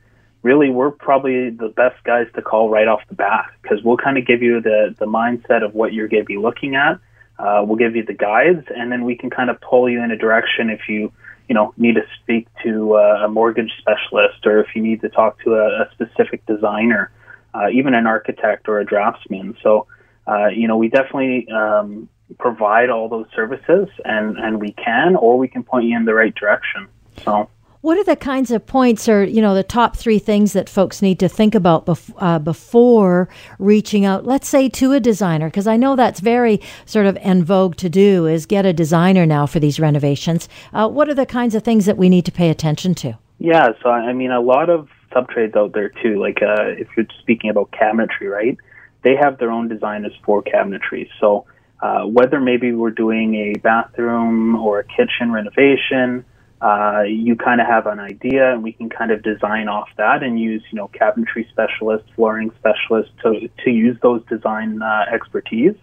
really 0.41 0.69
we're 0.69 0.91
probably 0.91 1.49
the 1.49 1.69
best 1.69 2.01
guys 2.03 2.27
to 2.35 2.41
call 2.41 2.69
right 2.69 2.87
off 2.87 3.01
the 3.09 3.15
bat 3.15 3.45
because 3.61 3.79
we'll 3.83 3.97
kind 3.97 4.17
of 4.17 4.25
give 4.25 4.41
you 4.41 4.61
the, 4.61 4.95
the 4.99 5.05
mindset 5.05 5.63
of 5.63 5.73
what 5.73 5.93
you're 5.93 6.07
going 6.07 6.23
to 6.23 6.27
be 6.27 6.37
looking 6.37 6.75
at. 6.75 6.99
Uh, 7.37 7.63
we'll 7.65 7.77
give 7.77 7.95
you 7.95 8.03
the 8.03 8.13
guides, 8.13 8.65
and 8.75 8.91
then 8.91 9.05
we 9.05 9.15
can 9.15 9.29
kind 9.29 9.49
of 9.49 9.59
pull 9.61 9.89
you 9.89 10.03
in 10.03 10.11
a 10.11 10.17
direction 10.17 10.69
if 10.69 10.81
you, 10.89 11.11
you 11.47 11.55
know, 11.55 11.73
need 11.77 11.95
to 11.95 12.01
speak 12.21 12.47
to 12.63 12.95
uh, 12.95 13.25
a 13.25 13.29
mortgage 13.29 13.71
specialist 13.79 14.45
or 14.45 14.59
if 14.59 14.67
you 14.75 14.81
need 14.81 14.99
to 15.01 15.09
talk 15.09 15.41
to 15.43 15.53
a, 15.53 15.83
a 15.83 15.89
specific 15.93 16.45
designer, 16.45 17.11
uh, 17.53 17.69
even 17.71 17.93
an 17.93 18.07
architect 18.07 18.67
or 18.67 18.79
a 18.79 18.85
draftsman. 18.85 19.55
So, 19.63 19.87
uh, 20.27 20.47
you 20.47 20.67
know, 20.67 20.77
we 20.77 20.89
definitely 20.89 21.47
um, 21.49 22.09
provide 22.37 22.89
all 22.89 23.09
those 23.09 23.27
services, 23.35 23.87
and 24.05 24.37
and 24.37 24.59
we 24.61 24.71
can, 24.73 25.15
or 25.15 25.37
we 25.37 25.47
can 25.47 25.63
point 25.63 25.85
you 25.85 25.97
in 25.97 26.05
the 26.05 26.13
right 26.13 26.33
direction. 26.35 26.87
So. 27.23 27.49
What 27.81 27.97
are 27.97 28.03
the 28.03 28.17
kinds 28.17 28.51
of 28.51 28.65
points 28.65 29.07
or, 29.07 29.23
you 29.23 29.41
know, 29.41 29.55
the 29.55 29.63
top 29.63 29.95
three 29.95 30.19
things 30.19 30.51
that 30.51 30.67
folks 30.67 31.01
need 31.01 31.17
to 31.19 31.29
think 31.29 31.55
about 31.55 31.85
bef- 31.85 32.13
uh, 32.17 32.37
before 32.37 33.29
reaching 33.57 34.03
out, 34.03 34.25
let's 34.25 34.49
say 34.49 34.67
to 34.67 34.91
a 34.91 34.99
designer? 34.99 35.47
Because 35.47 35.65
I 35.65 35.77
know 35.77 35.95
that's 35.95 36.19
very 36.19 36.59
sort 36.85 37.05
of 37.05 37.17
en 37.21 37.41
vogue 37.41 37.77
to 37.77 37.89
do 37.89 38.25
is 38.25 38.45
get 38.45 38.65
a 38.65 38.73
designer 38.73 39.25
now 39.25 39.45
for 39.45 39.61
these 39.61 39.79
renovations. 39.79 40.49
Uh, 40.73 40.89
what 40.89 41.07
are 41.07 41.13
the 41.13 41.25
kinds 41.25 41.55
of 41.55 41.63
things 41.63 41.85
that 41.85 41.97
we 41.97 42.09
need 42.09 42.25
to 42.25 42.33
pay 42.33 42.49
attention 42.49 42.95
to? 42.95 43.17
Yeah, 43.37 43.69
so 43.81 43.89
I 43.89 44.11
mean, 44.11 44.31
a 44.31 44.41
lot 44.41 44.69
of 44.69 44.89
subtrades 45.11 45.55
out 45.55 45.73
there 45.73 45.89
too. 45.89 46.19
Like 46.19 46.41
uh, 46.41 46.69
if 46.77 46.87
you're 46.95 47.05
speaking 47.19 47.49
about 47.49 47.71
cabinetry, 47.71 48.29
right? 48.29 48.57
They 49.03 49.15
have 49.15 49.37
their 49.37 49.51
own 49.51 49.67
designers 49.69 50.13
for 50.25 50.43
cabinetry. 50.43 51.09
So 51.19 51.45
uh, 51.81 52.03
whether 52.03 52.39
maybe 52.39 52.73
we're 52.73 52.91
doing 52.91 53.35
a 53.35 53.59
bathroom 53.59 54.55
or 54.55 54.79
a 54.79 54.83
kitchen 54.83 55.31
renovation, 55.31 56.25
uh, 56.61 57.03
you 57.07 57.37
kind 57.37 57.61
of 57.61 57.67
have 57.67 57.87
an 57.87 57.99
idea 57.99 58.51
and 58.51 58.61
we 58.61 58.73
can 58.73 58.89
kind 58.89 59.11
of 59.11 59.23
design 59.23 59.69
off 59.69 59.87
that 59.97 60.23
and 60.23 60.37
use, 60.39 60.61
you 60.71 60.75
know, 60.75 60.89
cabinetry 60.89 61.49
specialists, 61.49 62.09
flooring 62.15 62.51
specialists 62.59 63.13
to, 63.23 63.49
to 63.63 63.71
use 63.71 63.97
those 64.01 64.21
design 64.25 64.81
uh, 64.81 65.05
expertise. 65.13 65.75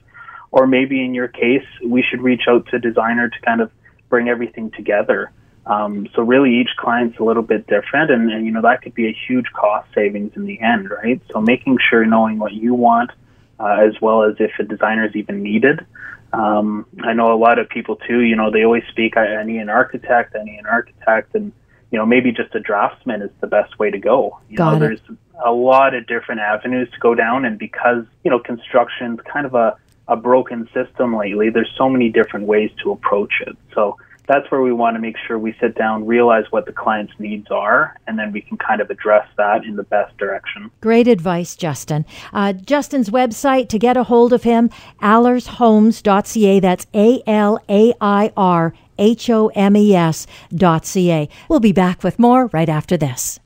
Or 0.50 0.66
maybe 0.66 1.02
in 1.02 1.14
your 1.14 1.28
case, 1.28 1.64
we 1.84 2.02
should 2.02 2.20
reach 2.20 2.42
out 2.48 2.66
to 2.68 2.78
designer 2.78 3.28
to 3.30 3.40
kind 3.40 3.60
of 3.62 3.70
bring 4.10 4.28
everything 4.28 4.70
together. 4.70 5.32
Um, 5.66 6.06
so 6.14 6.22
really 6.22 6.60
each 6.60 6.70
client's 6.78 7.18
a 7.18 7.24
little 7.24 7.42
bit 7.42 7.66
different 7.66 8.10
and, 8.10 8.30
and, 8.30 8.46
you 8.46 8.52
know, 8.52 8.62
that 8.62 8.82
could 8.82 8.94
be 8.94 9.08
a 9.08 9.16
huge 9.26 9.46
cost 9.52 9.88
savings 9.94 10.32
in 10.36 10.46
the 10.46 10.60
end, 10.60 10.90
right? 10.90 11.20
So 11.32 11.40
making 11.40 11.78
sure 11.90 12.06
knowing 12.06 12.38
what 12.38 12.52
you 12.52 12.72
want, 12.74 13.10
uh, 13.58 13.78
as 13.86 14.00
well 14.00 14.22
as 14.22 14.36
if 14.38 14.52
a 14.60 14.62
designer 14.62 15.06
is 15.06 15.16
even 15.16 15.42
needed. 15.42 15.84
Um, 16.32 16.86
I 17.02 17.14
know 17.14 17.32
a 17.32 17.38
lot 17.38 17.58
of 17.58 17.68
people 17.68 17.96
too. 17.96 18.20
You 18.20 18.36
know, 18.36 18.50
they 18.50 18.64
always 18.64 18.84
speak. 18.90 19.16
I, 19.16 19.36
I 19.36 19.44
need 19.44 19.58
an 19.58 19.68
architect. 19.70 20.36
I 20.38 20.44
need 20.44 20.58
an 20.58 20.66
architect, 20.66 21.34
and 21.34 21.52
you 21.90 21.98
know, 21.98 22.04
maybe 22.04 22.32
just 22.32 22.54
a 22.54 22.60
draftsman 22.60 23.22
is 23.22 23.30
the 23.40 23.46
best 23.46 23.78
way 23.78 23.90
to 23.90 23.98
go. 23.98 24.38
You 24.48 24.58
Got 24.58 24.70
know, 24.70 24.76
it. 24.76 24.80
there's 24.80 25.18
a 25.44 25.52
lot 25.52 25.94
of 25.94 26.06
different 26.06 26.40
avenues 26.40 26.90
to 26.90 26.98
go 26.98 27.14
down, 27.14 27.44
and 27.44 27.58
because 27.58 28.04
you 28.24 28.30
know, 28.30 28.38
construction's 28.38 29.20
kind 29.32 29.46
of 29.46 29.54
a 29.54 29.76
a 30.08 30.16
broken 30.16 30.68
system 30.72 31.16
lately. 31.16 31.50
There's 31.50 31.72
so 31.76 31.88
many 31.88 32.10
different 32.10 32.46
ways 32.46 32.70
to 32.84 32.92
approach 32.92 33.34
it. 33.40 33.56
So 33.74 33.96
that's 34.28 34.50
where 34.50 34.62
we 34.62 34.72
want 34.72 34.96
to 34.96 35.00
make 35.00 35.16
sure 35.26 35.38
we 35.38 35.54
sit 35.60 35.74
down, 35.74 36.06
realize 36.06 36.44
what 36.50 36.66
the 36.66 36.72
client's 36.72 37.12
needs 37.18 37.50
are, 37.50 37.96
and 38.06 38.18
then 38.18 38.32
we 38.32 38.40
can 38.40 38.56
kind 38.56 38.80
of 38.80 38.90
address 38.90 39.26
that 39.36 39.64
in 39.64 39.76
the 39.76 39.82
best 39.84 40.16
direction. 40.18 40.70
Great 40.80 41.08
advice, 41.08 41.56
Justin. 41.56 42.04
Uh, 42.32 42.52
Justin's 42.52 43.10
website 43.10 43.68
to 43.68 43.78
get 43.78 43.96
a 43.96 44.04
hold 44.04 44.32
of 44.32 44.42
him, 44.42 44.70
alairhomes.ca. 45.00 46.60
That's 46.60 46.86
A 46.94 47.22
L 47.26 47.60
A 47.68 47.94
I 48.00 48.32
R 48.36 48.74
H 48.98 49.30
O 49.30 49.48
M 49.48 49.76
E 49.76 49.94
S 49.94 50.26
dot 50.54 50.86
C 50.86 51.10
A. 51.12 51.28
We'll 51.48 51.60
be 51.60 51.72
back 51.72 52.02
with 52.02 52.18
more 52.18 52.46
right 52.46 52.68
after 52.68 52.96
this. 52.96 53.40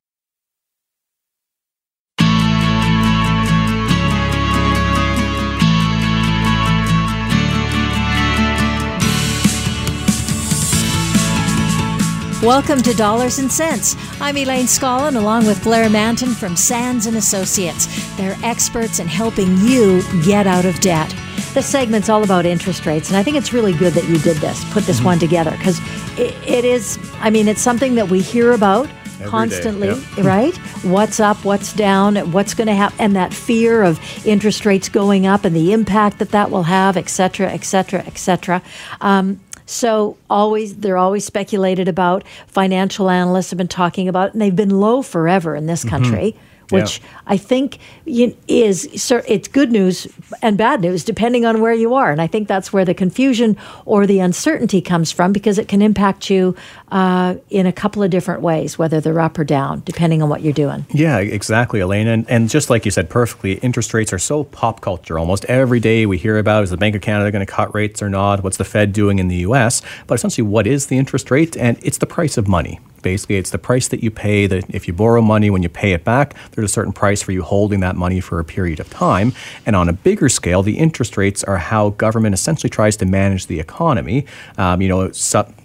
Welcome 12.43 12.81
to 12.85 12.95
Dollars 12.95 13.39
and 13.39 13.53
Cents. 13.53 13.97
I'm 14.19 14.35
Elaine 14.35 14.65
Scollin 14.65 15.17
along 15.17 15.45
with 15.45 15.63
Blair 15.63 15.91
Mantin 15.91 16.35
from 16.35 16.57
Sands 16.57 17.05
and 17.05 17.19
Associates. 17.19 17.87
They're 18.17 18.35
experts 18.43 18.99
in 18.99 19.07
helping 19.07 19.59
you 19.59 20.03
get 20.25 20.47
out 20.47 20.65
of 20.65 20.81
debt. 20.81 21.15
This 21.53 21.67
segment's 21.67 22.09
all 22.09 22.25
about 22.25 22.47
interest 22.47 22.87
rates, 22.87 23.11
and 23.11 23.19
I 23.19 23.23
think 23.23 23.37
it's 23.37 23.53
really 23.53 23.75
good 23.75 23.93
that 23.93 24.09
you 24.09 24.17
did 24.17 24.39
this, 24.39 24.65
put 24.73 24.85
this 24.85 25.03
one 25.03 25.19
together, 25.19 25.51
because 25.51 25.79
it, 26.19 26.35
it 26.49 26.65
is, 26.65 26.99
I 27.17 27.29
mean, 27.29 27.47
it's 27.47 27.61
something 27.61 27.95
that 27.97 28.09
we 28.09 28.23
hear 28.23 28.53
about 28.53 28.87
day, 28.87 29.27
constantly, 29.27 29.89
yep. 29.89 29.99
right? 30.25 30.57
What's 30.83 31.21
up, 31.21 31.45
what's 31.45 31.75
down, 31.75 32.17
what's 32.33 32.55
going 32.55 32.69
to 32.69 32.75
happen, 32.75 32.97
and 33.01 33.17
that 33.17 33.35
fear 33.35 33.83
of 33.83 34.01
interest 34.27 34.65
rates 34.65 34.89
going 34.89 35.27
up 35.27 35.45
and 35.45 35.55
the 35.55 35.75
impact 35.75 36.19
that 36.21 36.31
that 36.31 36.51
will 36.51 36.63
have, 36.63 36.97
et 36.97 37.11
cetera, 37.11 37.53
et 37.53 37.65
cetera, 37.65 38.03
et 38.07 38.17
cetera. 38.17 38.63
Um, 39.03 39.41
so 39.71 40.17
always 40.29 40.77
they're 40.77 40.97
always 40.97 41.25
speculated 41.25 41.87
about. 41.87 42.25
Financial 42.49 43.09
analysts 43.09 43.51
have 43.51 43.57
been 43.57 43.69
talking 43.69 44.09
about, 44.09 44.29
it, 44.29 44.33
and 44.33 44.43
they've 44.43 44.57
been 44.57 44.81
low 44.81 45.01
forever 45.01 45.55
in 45.55 45.67
this 45.67 45.81
mm-hmm. 45.81 45.91
country. 45.91 46.37
Which 46.73 47.01
I 47.27 47.37
think 47.37 47.79
is 48.07 48.89
it's 49.27 49.49
good 49.49 49.73
news 49.73 50.07
and 50.43 50.57
bad 50.57 50.81
news 50.81 51.05
depending 51.05 51.45
on 51.45 51.61
where 51.61 51.73
you 51.73 51.95
are, 51.95 52.11
and 52.11 52.21
I 52.21 52.27
think 52.27 52.49
that's 52.49 52.73
where 52.73 52.85
the 52.85 52.95
confusion 52.95 53.57
or 53.85 54.07
the 54.07 54.21
uncertainty 54.21 54.81
comes 54.81 55.13
from 55.13 55.33
because 55.33 55.59
it 55.59 55.69
can 55.69 55.83
impact 55.83 56.31
you 56.31 56.55
uh, 56.91 57.37
in 57.51 57.67
a 57.67 57.73
couple 57.73 58.03
of 58.03 58.11
different 58.11 58.43
ways, 58.43 58.79
whether 58.79 59.01
they're 59.01 59.21
up 59.21 59.39
or 59.39 59.45
down, 59.45 59.83
depending 59.85 60.23
on 60.23 60.29
what 60.29 60.43
you're 60.43 60.53
doing. 60.53 60.87
Yeah, 60.91 61.19
exactly, 61.19 61.81
Elaine. 61.81 62.09
And, 62.09 62.29
and 62.29 62.49
just 62.49 62.71
like 62.71 62.85
you 62.85 62.91
said 62.91 63.09
perfectly, 63.11 63.55
interest 63.55 63.95
rates 63.95 64.13
are 64.13 64.19
so 64.19 64.45
pop 64.45 64.81
culture. 64.81 65.19
Almost 65.19 65.45
every 65.47 65.81
day 65.81 66.07
we 66.07 66.19
hear 66.19 66.39
about 66.39 66.65
is 66.65 66.71
the 66.71 66.77
Bank 66.77 66.95
of 66.95 67.03
Canada 67.03 67.31
going 67.31 67.45
to 67.45 67.53
cut 67.53 67.75
rates 67.75 68.03
or 68.03 68.09
not? 68.09 68.43
What's 68.43 68.57
the 68.57 68.65
Fed 68.65 68.93
doing 68.93 69.19
in 69.19 69.29
the 69.29 69.37
US? 69.37 69.83
But 70.07 70.15
essentially, 70.15 70.47
what 70.47 70.67
is 70.67 70.87
the 70.87 70.99
interest 70.99 71.31
rate? 71.31 71.57
And 71.57 71.79
it's 71.83 71.99
the 71.99 72.07
price 72.07 72.37
of 72.37 72.49
money. 72.49 72.81
Basically, 73.03 73.37
it's 73.37 73.51
the 73.51 73.59
price 73.59 73.89
that 73.89 74.03
you 74.03 74.11
pay. 74.11 74.47
That 74.47 74.65
if 74.69 74.87
you 74.87 74.95
borrow 74.95 75.23
money, 75.23 75.51
when 75.51 75.63
you 75.63 75.69
pay 75.69 75.93
it 75.93 76.05
back, 76.05 76.35
there's 76.53 76.71
a 76.71 76.73
certain 76.73 76.93
price 76.93 77.23
for 77.23 77.33
you 77.33 77.43
holding 77.43 77.81
that 77.81 77.97
money 77.97 78.21
for 78.21 78.39
a 78.39 78.45
period 78.45 78.81
of 78.81 78.91
time. 78.91 79.33
And 79.67 79.77
on 79.77 79.89
a 79.89 79.93
bigger 79.93 80.29
scale, 80.29 80.63
the 80.63 80.79
interest 80.79 81.17
rates 81.17 81.43
are 81.45 81.59
how 81.59 81.91
government 81.91 82.35
essentially 82.35 82.71
tries 82.71 82.97
to 82.99 83.07
manage 83.07 83.47
the 83.47 83.61
economy. 83.61 84.27
Um, 84.59 84.81
you 84.83 84.89
know, 84.89 85.11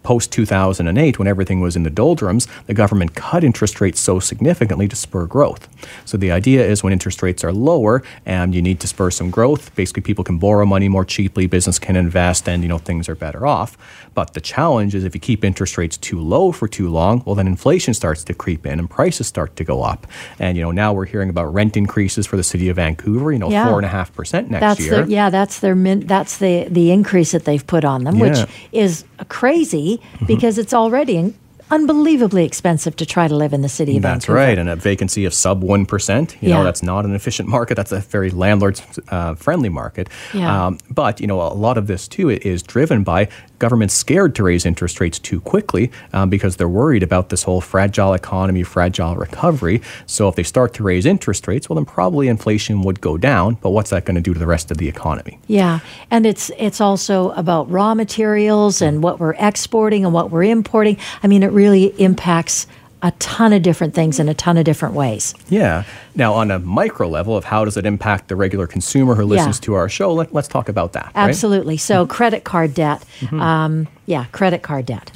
post 0.06 0.32
2008, 0.32 1.18
when 1.18 1.28
everything 1.28 1.60
was 1.60 1.76
in 1.76 1.84
the 1.84 1.90
doldrums, 1.90 2.48
the 2.68 2.74
government 2.74 3.16
cut 3.16 3.44
interest 3.44 3.82
rates 3.82 4.00
so 4.00 4.20
significantly 4.20 4.88
to 4.88 4.96
spur 4.96 5.26
growth. 5.26 5.68
So 6.06 6.16
the 6.16 6.32
idea 6.32 6.66
is 6.66 6.84
when 6.84 6.94
interest 6.94 7.24
rates 7.24 7.44
are 7.44 7.52
lower 7.52 8.04
and 8.26 8.54
you 8.54 8.62
need 8.62 8.80
to 8.82 8.88
spur 8.88 9.10
some 9.10 9.32
growth, 9.32 9.74
basically 9.76 10.04
people 10.04 10.24
can 10.24 10.38
borrow 10.38 10.66
money 10.66 10.88
more 10.88 11.06
cheaply, 11.06 11.48
business 11.48 11.80
can 11.80 11.96
invest, 11.96 12.48
and 12.48 12.62
you 12.62 12.70
know 12.70 12.78
things 12.78 13.10
are 13.10 13.16
better 13.16 13.48
off. 13.48 13.78
But 14.14 14.34
the 14.34 14.42
challenge 14.42 14.94
is 14.94 15.04
if 15.04 15.16
you 15.16 15.20
keep 15.20 15.44
interest 15.44 15.78
rates 15.78 15.98
too 15.98 16.20
low 16.20 16.52
for 16.52 16.68
too 16.68 16.90
long, 16.90 17.24
well 17.26 17.36
then 17.36 17.48
inflation 17.48 17.94
starts 17.94 18.24
to 18.24 18.34
creep 18.34 18.66
in 18.66 18.80
and 18.80 18.90
prices 18.90 19.28
start 19.28 19.56
to 19.58 19.64
go 19.64 19.84
up. 19.84 20.08
And 20.40 20.56
you 20.58 20.64
know 20.64 20.72
now 20.72 20.94
we're 20.94 21.06
hearing 21.06 21.30
about 21.30 21.54
rent 21.54 21.76
increases 21.76 22.26
for 22.28 22.38
the 22.38 22.44
city 22.44 22.70
of 22.70 22.76
Vancouver. 22.78 23.32
You 23.32 23.40
know 23.40 23.50
Yeah. 23.50 23.68
four 23.68 23.78
and 23.78 23.86
a 23.86 23.90
half 23.90 24.14
percent 24.14 24.50
next 24.52 24.62
That's 24.62 24.80
year. 24.82 24.92
their, 24.98 25.08
yeah, 25.08 25.30
that's 25.30 25.60
their 25.60 25.76
min, 25.76 26.02
that's 26.08 26.38
the 26.38 26.68
the 26.70 26.92
increase 26.92 27.32
that 27.32 27.46
they've 27.46 27.66
put 27.66 27.84
on 27.84 28.04
them, 28.06 28.16
Yeah. 28.16 28.30
which 28.30 28.50
is 28.72 29.04
crazy 29.28 30.00
because 30.28 30.58
it's 30.58 30.74
already 30.74 31.18
in, 31.18 31.34
unbelievably 31.72 32.46
expensive 32.46 32.96
to 32.96 33.06
try 33.08 33.28
to 33.28 33.36
live 33.36 33.52
in 33.52 33.62
the 33.62 33.70
city 33.70 33.98
of 33.98 34.04
That's 34.04 34.26
Vancouver. 34.26 34.40
That's 34.40 34.48
right, 34.50 34.58
and 34.60 34.70
a 34.70 34.76
vacancy 34.76 35.26
of 35.26 35.34
sub 35.34 35.64
one 35.64 35.86
percent. 35.86 36.38
You 36.40 36.50
Yeah. 36.50 36.58
know, 36.58 36.64
that's 36.64 36.84
not 36.84 37.06
an 37.06 37.16
efficient 37.16 37.50
market. 37.50 37.74
That's 37.76 37.92
a 37.92 38.00
very 38.02 38.30
landlord 38.30 38.80
uh, 39.10 39.34
friendly 39.36 39.70
market. 39.70 40.08
Yeah. 40.34 40.68
Um, 40.68 40.78
but 40.92 41.20
you 41.20 41.28
know, 41.28 41.42
a 41.42 41.54
lot 41.54 41.78
of 41.78 41.88
this 41.88 42.08
too 42.08 42.30
is 42.30 42.62
driven 42.62 43.04
by 43.04 43.30
governments 43.60 43.94
scared 43.94 44.36
to 44.36 44.44
raise 44.44 44.66
interest 44.66 45.00
rates 45.00 45.20
too 45.20 45.40
quickly 45.42 45.92
um, 46.14 46.30
because 46.30 46.58
they're 46.58 46.68
worried 46.68 47.04
about 47.04 47.30
this 47.30 47.44
whole 47.44 47.62
fragile 47.62 48.14
economy, 48.14 48.64
fragile 48.64 49.16
recovery. 49.16 49.82
So 50.06 50.28
if 50.28 50.36
they 50.36 50.44
start 50.44 50.74
to 50.76 50.84
raise 50.84 51.06
interest 51.06 51.48
rates, 51.48 51.70
well, 51.70 51.76
then 51.76 51.86
probably 51.86 52.28
inflation 52.28 52.82
would 52.82 53.02
go 53.02 53.18
down. 53.18 53.56
But 53.56 53.72
what's 53.72 53.90
that 53.90 54.06
going 54.06 54.16
to 54.16 54.22
do 54.22 54.34
to 54.34 54.40
the 54.40 54.48
rest 54.48 54.72
of 54.72 54.78
the 54.78 54.88
economy? 54.88 55.40
Yeah, 55.48 55.80
and 56.12 56.26
it's 56.26 56.52
it's 56.58 56.82
also 56.82 57.32
about 57.32 57.70
raw 57.70 57.96
materials 57.96 58.82
and 58.82 59.04
what 59.04 59.20
we're 59.20 59.36
exporting 59.36 60.06
and 60.06 60.14
what 60.14 60.32
we're 60.32 60.44
importing. 60.44 60.98
I 61.24 61.28
mean, 61.28 61.44
it 61.44 61.52
really 61.52 61.86
impacts 62.02 62.68
a 63.06 63.12
ton 63.20 63.54
of 63.54 63.62
different 63.62 63.94
things 63.94 64.20
in 64.20 64.28
a 64.28 64.34
ton 64.34 64.58
of 64.58 64.66
different 64.66 64.96
ways. 64.96 65.36
Yeah. 65.48 65.84
Now, 66.16 66.34
on 66.34 66.50
a 66.50 66.58
micro 66.58 67.08
level 67.08 67.38
of 67.38 67.44
how 67.46 67.64
does 67.64 67.78
it 67.78 67.86
impact 67.86 68.30
the 68.30 68.36
regular 68.36 68.66
consumer 68.66 69.14
who 69.14 69.26
listens 69.26 69.58
Yeah. 69.58 69.66
to 69.66 69.74
our 69.76 69.88
show, 69.90 70.12
let, 70.12 70.34
let's 70.34 70.48
talk 70.48 70.70
about 70.70 70.94
that. 70.94 71.06
right? 71.14 71.30
Absolutely. 71.30 71.78
So, 71.78 72.08
credit 72.08 72.44
card 72.46 72.74
debt. 72.74 73.06
Um, 73.32 73.88
yeah, 74.08 74.26
credit 74.32 74.64
card 74.64 74.88
debt. 74.88 75.12